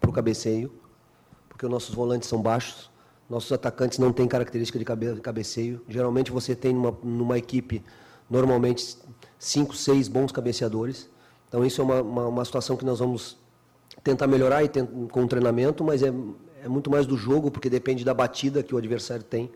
para 0.00 0.10
o 0.10 0.12
cabeceio, 0.12 0.72
porque 1.48 1.64
os 1.64 1.70
nossos 1.70 1.94
volantes 1.94 2.28
são 2.28 2.42
baixos, 2.42 2.90
nossos 3.28 3.52
atacantes 3.52 3.98
não 3.98 4.12
têm 4.12 4.26
característica 4.26 4.78
de 4.78 4.84
cabeceio. 5.20 5.82
Geralmente 5.88 6.32
você 6.32 6.54
tem 6.54 6.74
numa, 6.74 6.96
numa 7.02 7.38
equipe 7.38 7.84
normalmente 8.28 8.96
cinco, 9.38 9.74
seis 9.74 10.08
bons 10.08 10.32
cabeceadores. 10.32 11.08
Então 11.48 11.64
isso 11.64 11.80
é 11.80 11.84
uma, 11.84 12.00
uma, 12.00 12.26
uma 12.26 12.44
situação 12.44 12.76
que 12.76 12.84
nós 12.84 12.98
vamos 12.98 13.38
tentar 14.02 14.26
melhorar 14.26 14.64
e 14.64 14.68
com 15.10 15.24
o 15.24 15.28
treinamento, 15.28 15.84
mas 15.84 16.02
é, 16.02 16.12
é 16.62 16.68
muito 16.68 16.90
mais 16.90 17.06
do 17.06 17.16
jogo, 17.16 17.50
porque 17.50 17.70
depende 17.70 18.04
da 18.04 18.14
batida 18.14 18.62
que 18.62 18.74
o 18.74 18.78
adversário 18.78 19.24
tem. 19.24 19.50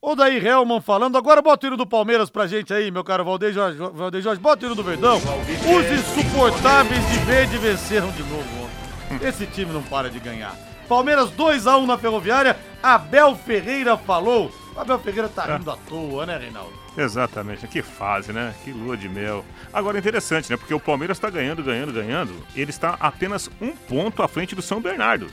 O 0.00 0.14
daí 0.14 0.36
Helman 0.36 0.80
falando, 0.80 1.16
agora 1.16 1.42
bota 1.42 1.66
o 1.66 1.68
hino 1.68 1.76
do 1.76 1.86
Palmeiras 1.86 2.30
pra 2.30 2.46
gente 2.46 2.72
aí, 2.72 2.90
meu 2.90 3.02
caro 3.02 3.24
Valdeir 3.24 3.52
Jorge, 3.52 3.78
Valdeir 3.78 4.22
Jorge 4.22 4.40
bota 4.40 4.64
o 4.64 4.66
hino 4.66 4.76
do 4.76 4.84
Verdão. 4.84 5.16
Os 5.16 5.98
insuportáveis 5.98 7.04
de 7.08 7.18
verde 7.24 7.58
venceram 7.58 8.10
de 8.12 8.22
novo 8.22 8.48
ontem. 8.62 9.26
Esse 9.26 9.46
time 9.46 9.72
não 9.72 9.82
para 9.82 10.10
de 10.10 10.20
ganhar. 10.20 10.54
Palmeiras 10.88 11.30
2 11.30 11.66
a 11.66 11.76
1 11.78 11.86
na 11.86 11.98
Ferroviária, 11.98 12.56
Abel 12.82 13.34
Ferreira 13.34 13.96
falou. 13.96 14.52
Abel 14.76 14.98
Ferreira 15.00 15.28
tá 15.28 15.56
rindo 15.56 15.70
à 15.70 15.76
toa, 15.76 16.26
né, 16.26 16.36
Reinaldo? 16.36 16.85
Exatamente, 16.96 17.66
que 17.68 17.82
fase, 17.82 18.32
né? 18.32 18.54
Que 18.64 18.72
lua 18.72 18.96
de 18.96 19.08
mel. 19.08 19.44
Agora 19.72 19.98
interessante, 19.98 20.50
né? 20.50 20.56
Porque 20.56 20.72
o 20.72 20.80
Palmeiras 20.80 21.18
está 21.18 21.28
ganhando, 21.28 21.62
ganhando, 21.62 21.92
ganhando. 21.92 22.32
Ele 22.54 22.70
está 22.70 22.96
apenas 22.98 23.50
um 23.60 23.72
ponto 23.72 24.22
à 24.22 24.28
frente 24.28 24.54
do 24.54 24.62
São 24.62 24.80
Bernardo. 24.80 25.26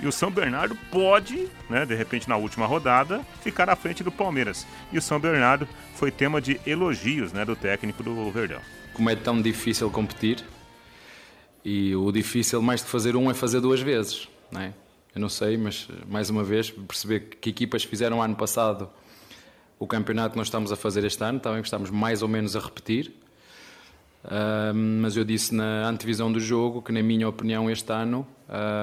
E 0.00 0.06
o 0.06 0.12
São 0.12 0.30
Bernardo 0.30 0.76
pode, 0.90 1.48
né, 1.70 1.86
de 1.86 1.94
repente 1.94 2.28
na 2.28 2.36
última 2.36 2.66
rodada, 2.66 3.20
ficar 3.40 3.70
à 3.70 3.76
frente 3.76 4.02
do 4.02 4.10
Palmeiras. 4.10 4.66
E 4.92 4.98
o 4.98 5.02
São 5.02 5.20
Bernardo 5.20 5.68
foi 5.94 6.10
tema 6.10 6.40
de 6.40 6.60
elogios, 6.66 7.32
né, 7.32 7.44
do 7.44 7.54
técnico 7.54 8.02
do 8.02 8.30
Verdão. 8.30 8.60
Como 8.94 9.08
é 9.08 9.14
tão 9.14 9.40
difícil 9.40 9.88
competir, 9.90 10.42
e 11.64 11.94
o 11.94 12.10
difícil 12.10 12.60
mais 12.60 12.82
que 12.82 12.90
fazer 12.90 13.14
um 13.14 13.30
é 13.30 13.34
fazer 13.34 13.60
duas 13.60 13.80
vezes, 13.80 14.28
né? 14.50 14.74
eu 15.14 15.20
não 15.20 15.28
sei, 15.28 15.56
mas 15.56 15.88
mais 16.08 16.30
uma 16.30 16.42
vez, 16.42 16.70
perceber 16.70 17.20
que 17.40 17.50
equipas 17.50 17.84
fizeram 17.84 18.22
ano 18.22 18.34
passado 18.34 18.88
o 19.78 19.86
campeonato 19.86 20.32
que 20.32 20.38
nós 20.38 20.46
estamos 20.46 20.70
a 20.72 20.76
fazer 20.76 21.04
este 21.04 21.22
ano, 21.22 21.40
também 21.40 21.60
estamos 21.60 21.90
mais 21.90 22.22
ou 22.22 22.28
menos 22.28 22.54
a 22.56 22.60
repetir. 22.60 23.12
Um, 24.24 25.00
mas 25.00 25.16
eu 25.16 25.24
disse 25.24 25.52
na 25.52 25.88
antevisão 25.88 26.30
do 26.30 26.38
jogo 26.38 26.80
que, 26.80 26.92
na 26.92 27.02
minha 27.02 27.28
opinião, 27.28 27.68
este 27.68 27.92
ano 27.92 28.24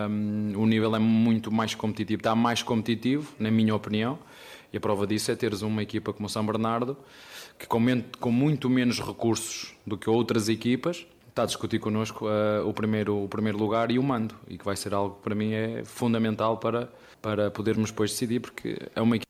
um, 0.09 0.53
o 0.57 0.65
nível 0.65 0.93
é 0.95 0.99
muito 0.99 1.51
mais 1.51 1.73
competitivo, 1.73 2.19
está 2.19 2.35
mais 2.35 2.61
competitivo, 2.61 3.33
na 3.39 3.49
minha 3.49 3.73
opinião, 3.73 4.19
e 4.73 4.77
a 4.77 4.79
prova 4.79 5.07
disso 5.07 5.31
é 5.31 5.35
teres 5.35 5.61
uma 5.61 5.81
equipa 5.81 6.11
como 6.11 6.27
o 6.27 6.29
São 6.29 6.45
Bernardo, 6.45 6.97
que 7.57 7.65
com, 7.67 7.79
com 8.19 8.31
muito 8.31 8.69
menos 8.69 8.99
recursos 8.99 9.73
do 9.85 9.97
que 9.97 10.09
outras 10.09 10.49
equipas, 10.49 11.05
está 11.29 11.43
a 11.43 11.45
discutir 11.45 11.79
connosco 11.79 12.25
uh, 12.25 12.67
o, 12.67 12.73
primeiro, 12.73 13.23
o 13.23 13.27
primeiro 13.27 13.57
lugar 13.57 13.91
e 13.91 13.99
o 13.99 14.03
mando, 14.03 14.35
e 14.47 14.57
que 14.57 14.65
vai 14.65 14.75
ser 14.75 14.93
algo 14.93 15.15
que 15.15 15.21
para 15.21 15.35
mim 15.35 15.53
é 15.53 15.83
fundamental 15.85 16.57
para, 16.57 16.89
para 17.21 17.49
podermos 17.49 17.91
depois 17.91 18.11
decidir, 18.11 18.41
porque 18.41 18.77
é 18.93 19.01
uma 19.01 19.15
equipa. 19.15 19.28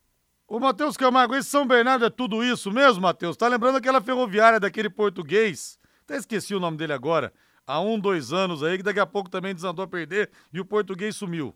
Ô, 0.49 0.59
Matheus 0.59 0.97
Camargo, 0.97 1.35
esse 1.35 1.47
São 1.47 1.63
Bernardo 1.63 2.05
é 2.05 2.09
tudo 2.09 2.43
isso 2.43 2.71
mesmo, 2.71 3.03
Matheus? 3.03 3.37
Tá 3.37 3.47
lembrando 3.47 3.75
aquela 3.75 4.01
ferroviária 4.01 4.59
daquele 4.59 4.89
português? 4.89 5.77
Até 6.03 6.17
esqueci 6.17 6.55
o 6.55 6.59
nome 6.59 6.75
dele 6.75 6.91
agora. 6.91 7.31
Há 7.67 7.79
um, 7.79 7.99
dois 7.99 8.33
anos 8.33 8.63
aí, 8.63 8.77
que 8.77 8.83
daqui 8.83 8.99
a 8.99 9.05
pouco 9.05 9.29
também 9.29 9.53
desandou 9.53 9.85
a 9.85 9.87
perder 9.87 10.31
e 10.51 10.59
o 10.59 10.65
português 10.65 11.15
sumiu. 11.15 11.55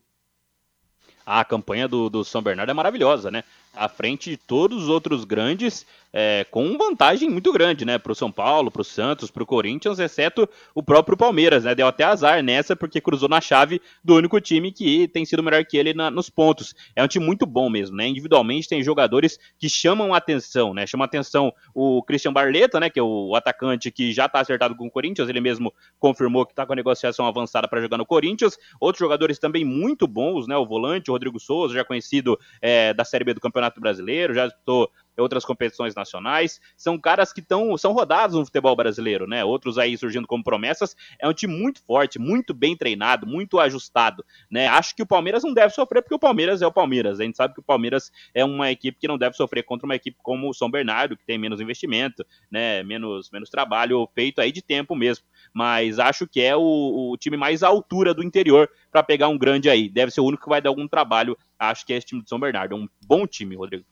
A 1.25 1.43
campanha 1.43 1.87
do, 1.87 2.07
do 2.07 2.23
São 2.23 2.43
Bernardo 2.43 2.69
é 2.69 2.73
maravilhosa, 2.73 3.31
né? 3.31 3.43
À 3.73 3.89
frente 3.89 4.29
de 4.29 4.37
todos 4.37 4.83
os 4.83 4.89
outros 4.89 5.25
grandes 5.25 5.85
é, 6.13 6.45
com 6.51 6.77
vantagem 6.77 7.27
muito 7.27 7.51
grande, 7.51 7.83
né? 7.83 7.97
Pro 7.97 8.13
São 8.13 8.31
Paulo, 8.31 8.69
pro 8.69 8.83
Santos, 8.83 9.31
pro 9.31 9.47
Corinthians, 9.47 9.97
exceto 9.97 10.47
o 10.75 10.83
próprio 10.83 11.17
Palmeiras, 11.17 11.63
né? 11.63 11.73
Deu 11.73 11.87
até 11.87 12.03
azar 12.03 12.43
nessa, 12.43 12.75
porque 12.75 13.01
cruzou 13.01 13.27
na 13.27 13.41
chave 13.41 13.81
do 14.03 14.15
único 14.15 14.39
time 14.39 14.71
que 14.71 15.07
tem 15.07 15.25
sido 15.25 15.41
melhor 15.41 15.65
que 15.65 15.75
ele 15.75 15.91
na, 15.91 16.11
nos 16.11 16.29
pontos. 16.29 16.75
É 16.95 17.03
um 17.03 17.07
time 17.07 17.25
muito 17.25 17.47
bom 17.47 17.67
mesmo, 17.67 17.97
né? 17.97 18.07
Individualmente 18.07 18.69
tem 18.69 18.83
jogadores 18.83 19.39
que 19.57 19.67
chamam 19.67 20.13
atenção, 20.13 20.71
né? 20.71 20.85
Chama 20.85 21.05
atenção 21.05 21.51
o 21.73 22.03
Christian 22.03 22.31
Barleta, 22.31 22.79
né? 22.79 22.91
Que 22.91 22.99
é 22.99 23.03
o 23.03 23.35
atacante 23.35 23.89
que 23.89 24.13
já 24.13 24.29
tá 24.29 24.39
acertado 24.39 24.75
com 24.75 24.85
o 24.85 24.91
Corinthians, 24.91 25.27
ele 25.27 25.41
mesmo 25.41 25.73
confirmou 25.97 26.45
que 26.45 26.53
tá 26.53 26.63
com 26.63 26.73
a 26.73 26.75
negociação 26.75 27.25
avançada 27.25 27.67
para 27.67 27.81
jogar 27.81 27.97
no 27.97 28.05
Corinthians. 28.05 28.55
Outros 28.79 28.99
jogadores 28.99 29.39
também 29.39 29.65
muito 29.65 30.05
bons, 30.05 30.47
né? 30.47 30.55
O 30.55 30.65
volante, 30.65 31.09
o 31.09 31.13
Rodrigo 31.13 31.39
Souza, 31.39 31.73
já 31.73 31.83
conhecido 31.83 32.39
é, 32.61 32.93
da 32.93 33.03
Série 33.03 33.23
B 33.23 33.33
do 33.33 33.41
Campeonato 33.41 33.62
Brasileiro, 33.79 34.33
já 34.33 34.47
disputou 34.47 34.89
outras 35.21 35.45
competições 35.45 35.95
nacionais. 35.95 36.59
São 36.75 36.97
caras 36.97 37.31
que 37.31 37.39
estão 37.39 37.77
são 37.77 37.91
rodados 37.91 38.35
no 38.35 38.45
futebol 38.45 38.75
brasileiro, 38.75 39.27
né? 39.27 39.43
Outros 39.43 39.77
aí 39.77 39.97
surgindo 39.97 40.27
como 40.27 40.43
promessas. 40.43 40.95
É 41.19 41.27
um 41.27 41.33
time 41.33 41.53
muito 41.53 41.81
forte, 41.83 42.19
muito 42.19 42.53
bem 42.53 42.75
treinado, 42.75 43.27
muito 43.27 43.59
ajustado, 43.59 44.25
né? 44.49 44.67
Acho 44.67 44.95
que 44.95 45.03
o 45.03 45.07
Palmeiras 45.07 45.43
não 45.43 45.53
deve 45.53 45.73
sofrer 45.73 46.01
porque 46.01 46.15
o 46.15 46.19
Palmeiras 46.19 46.61
é 46.61 46.67
o 46.67 46.71
Palmeiras. 46.71 47.19
A 47.19 47.23
gente 47.23 47.37
sabe 47.37 47.53
que 47.53 47.59
o 47.59 47.63
Palmeiras 47.63 48.11
é 48.33 48.43
uma 48.43 48.71
equipe 48.71 48.97
que 48.99 49.07
não 49.07 49.17
deve 49.17 49.35
sofrer 49.35 49.63
contra 49.63 49.85
uma 49.85 49.95
equipe 49.95 50.17
como 50.21 50.49
o 50.49 50.53
São 50.53 50.69
Bernardo, 50.69 51.17
que 51.17 51.25
tem 51.25 51.37
menos 51.37 51.61
investimento, 51.61 52.25
né? 52.51 52.83
Menos 52.83 53.29
menos 53.31 53.49
trabalho 53.49 54.07
feito 54.13 54.41
aí 54.41 54.51
de 54.51 54.61
tempo 54.61 54.95
mesmo. 54.95 55.25
Mas 55.53 55.99
acho 55.99 56.27
que 56.27 56.41
é 56.41 56.55
o, 56.55 57.11
o 57.11 57.17
time 57.17 57.37
mais 57.37 57.63
à 57.63 57.67
altura 57.67 58.13
do 58.13 58.23
interior 58.23 58.69
para 58.91 59.03
pegar 59.03 59.27
um 59.27 59.37
grande 59.37 59.69
aí. 59.69 59.89
Deve 59.89 60.11
ser 60.11 60.21
o 60.21 60.25
único 60.25 60.43
que 60.43 60.49
vai 60.49 60.61
dar 60.61 60.69
algum 60.69 60.87
trabalho. 60.87 61.37
Acho 61.59 61.85
que 61.85 61.93
é 61.93 61.97
esse 61.97 62.07
time 62.07 62.21
de 62.21 62.29
São 62.29 62.39
Bernardo. 62.39 62.75
É 62.75 62.77
um 62.77 62.87
bom 63.05 63.27
time, 63.27 63.55
Rodrigo 63.55 63.85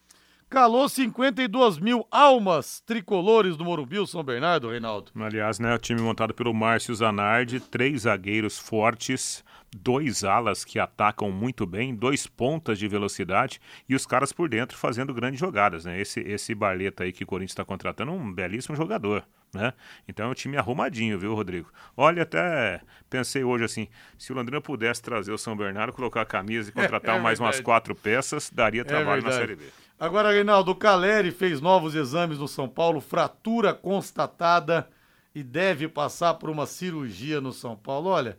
calou 0.51 0.89
52 0.89 1.79
mil 1.79 2.05
almas 2.11 2.81
tricolores 2.81 3.55
do 3.55 3.63
Morumbi, 3.63 4.05
São 4.05 4.21
Bernardo, 4.21 4.69
Reinaldo. 4.69 5.09
Aliás, 5.15 5.59
né, 5.59 5.73
o 5.73 5.77
time 5.77 6.01
montado 6.01 6.33
pelo 6.33 6.53
Márcio 6.53 6.93
Zanardi, 6.93 7.61
três 7.61 8.01
zagueiros 8.01 8.59
fortes, 8.59 9.45
dois 9.73 10.25
alas 10.25 10.65
que 10.65 10.77
atacam 10.77 11.31
muito 11.31 11.65
bem, 11.65 11.95
dois 11.95 12.27
pontas 12.27 12.77
de 12.77 12.85
velocidade 12.85 13.61
e 13.87 13.95
os 13.95 14.05
caras 14.05 14.33
por 14.33 14.49
dentro 14.49 14.77
fazendo 14.77 15.13
grandes 15.13 15.39
jogadas, 15.39 15.85
né? 15.85 16.01
Esse, 16.01 16.19
esse 16.19 16.53
Barleta 16.53 17.05
aí 17.05 17.13
que 17.13 17.23
o 17.23 17.27
Corinthians 17.27 17.53
está 17.53 17.63
contratando, 17.63 18.11
um 18.11 18.33
belíssimo 18.33 18.75
jogador, 18.75 19.23
né? 19.53 19.71
Então 20.05 20.25
é 20.25 20.29
um 20.29 20.33
time 20.33 20.57
arrumadinho, 20.57 21.17
viu, 21.17 21.33
Rodrigo? 21.33 21.71
Olha, 21.95 22.23
até 22.23 22.81
pensei 23.09 23.41
hoje 23.41 23.63
assim, 23.63 23.87
se 24.17 24.33
o 24.33 24.35
Londrina 24.35 24.59
pudesse 24.59 25.01
trazer 25.01 25.31
o 25.31 25.37
São 25.37 25.55
Bernardo, 25.55 25.93
colocar 25.93 26.23
a 26.23 26.25
camisa 26.25 26.69
e 26.69 26.73
contratar 26.75 27.15
é, 27.15 27.19
é 27.19 27.21
mais 27.21 27.39
umas 27.39 27.61
quatro 27.61 27.95
peças, 27.95 28.51
daria 28.53 28.81
é 28.81 28.83
trabalho 28.83 29.21
é 29.21 29.25
na 29.25 29.31
Série 29.31 29.55
B. 29.55 29.63
Agora, 30.01 30.31
Reinaldo, 30.31 30.71
o 30.71 30.75
Caleri 30.75 31.29
fez 31.29 31.61
novos 31.61 31.93
exames 31.93 32.39
no 32.39 32.47
São 32.47 32.67
Paulo, 32.67 32.99
fratura 32.99 33.71
constatada 33.71 34.87
e 35.35 35.43
deve 35.43 35.87
passar 35.87 36.33
por 36.33 36.49
uma 36.49 36.65
cirurgia 36.65 37.39
no 37.39 37.53
São 37.53 37.75
Paulo. 37.75 38.09
Olha, 38.09 38.35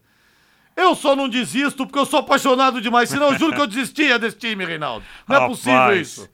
eu 0.76 0.92
só 0.96 1.14
não 1.14 1.28
desisto 1.28 1.86
porque 1.86 2.00
eu 2.00 2.04
sou 2.04 2.18
apaixonado 2.18 2.80
demais, 2.80 3.10
senão 3.10 3.30
eu 3.30 3.38
juro 3.38 3.54
que 3.54 3.60
eu 3.60 3.68
desistia 3.68 4.18
desse 4.18 4.38
time, 4.38 4.64
Reinaldo. 4.64 5.06
Não 5.28 5.36
é 5.36 5.46
possível 5.46 6.00
isso. 6.00 6.28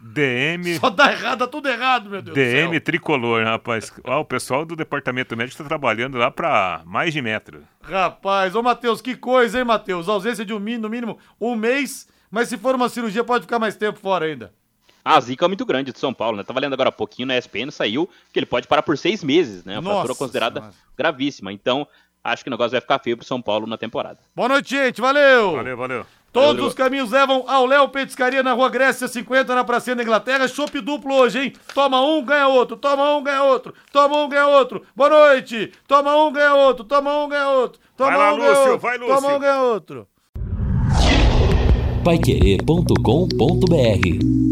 DM. 0.00 0.76
Só 0.80 0.90
dá 0.90 1.12
errado, 1.12 1.38
dá 1.38 1.46
tudo 1.46 1.68
errado, 1.68 2.10
meu 2.10 2.20
Deus 2.20 2.34
DM 2.34 2.80
tricolor, 2.80 3.44
rapaz. 3.44 3.92
Ó, 4.02 4.22
o 4.22 4.24
pessoal 4.24 4.66
do 4.66 4.74
departamento 4.74 5.36
médico 5.36 5.52
está 5.52 5.64
trabalhando 5.64 6.18
lá 6.18 6.28
para 6.28 6.82
mais 6.84 7.12
de 7.12 7.22
metro. 7.22 7.62
Rapaz, 7.82 8.56
ô 8.56 8.62
Matheus, 8.64 9.00
que 9.00 9.14
coisa, 9.14 9.60
hein, 9.60 9.64
Matheus? 9.64 10.08
Ausência 10.08 10.44
de 10.44 10.52
um 10.52 10.58
mínimo, 10.58 10.82
no 10.82 10.90
mínimo 10.90 11.18
um 11.40 11.54
mês, 11.54 12.08
mas 12.28 12.48
se 12.48 12.58
for 12.58 12.74
uma 12.74 12.88
cirurgia 12.88 13.22
pode 13.22 13.42
ficar 13.42 13.60
mais 13.60 13.76
tempo 13.76 14.00
fora 14.00 14.26
ainda. 14.26 14.52
A 15.04 15.20
zica 15.20 15.44
é 15.44 15.48
muito 15.48 15.66
grande 15.66 15.92
de 15.92 15.98
São 15.98 16.14
Paulo, 16.14 16.36
né? 16.36 16.44
Tava 16.44 16.60
lendo 16.60 16.74
agora 16.74 16.90
há 16.90 16.92
pouquinho 16.92 17.26
na 17.26 17.36
ESPN, 17.36 17.70
saiu 17.70 18.08
que 18.32 18.38
ele 18.38 18.46
pode 18.46 18.68
parar 18.68 18.82
por 18.82 18.96
seis 18.96 19.24
meses, 19.24 19.64
né? 19.64 19.78
Uma 19.78 19.94
fratura 19.94 20.14
considerada 20.14 20.60
nossa. 20.60 20.78
gravíssima. 20.96 21.52
Então, 21.52 21.86
acho 22.22 22.44
que 22.44 22.48
o 22.48 22.52
negócio 22.52 22.70
vai 22.70 22.80
ficar 22.80 23.00
feio 23.00 23.16
pro 23.16 23.26
São 23.26 23.42
Paulo 23.42 23.66
na 23.66 23.76
temporada. 23.76 24.18
Boa 24.34 24.48
noite, 24.48 24.70
gente. 24.70 25.00
Valeu! 25.00 25.56
Valeu, 25.56 25.76
valeu. 25.76 26.06
Todos 26.32 26.52
valeu, 26.52 26.66
os 26.66 26.74
caminhos 26.74 27.10
levam 27.10 27.44
ao 27.46 27.66
Léo 27.66 27.88
Petiscaria 27.88 28.42
na 28.42 28.52
Rua 28.52 28.70
Grécia 28.70 29.06
50, 29.06 29.54
na 29.54 29.64
Praça 29.64 29.94
da 29.94 30.02
Inglaterra. 30.02 30.48
Chopp 30.48 30.80
duplo 30.80 31.14
hoje, 31.14 31.40
hein? 31.40 31.52
Toma 31.74 32.00
um, 32.00 32.24
ganha 32.24 32.48
outro. 32.48 32.76
Toma 32.76 33.16
um, 33.16 33.22
ganha 33.22 33.42
outro. 33.42 33.74
Toma 33.92 34.16
um, 34.16 34.28
ganha 34.28 34.46
outro. 34.46 34.82
Boa 34.94 35.10
noite. 35.10 35.72
Toma 35.86 36.16
um, 36.16 36.32
ganha 36.32 36.54
outro. 36.54 36.84
Toma 36.84 37.24
um, 37.24 37.28
ganha 37.28 37.48
outro. 37.48 37.80
Toma 37.96 38.16
vai 38.16 38.18
um, 38.18 38.20
lá, 38.20 38.38
ganha 38.38 38.48
Lúcio, 38.48 38.62
outro. 38.62 38.78
Vai, 38.78 38.98
Lúcio. 38.98 39.14
Toma 39.14 39.34
um, 39.34 39.38
ganha 39.38 39.60
outro. 39.60 40.08
Paiquerê.com.br 42.04 44.51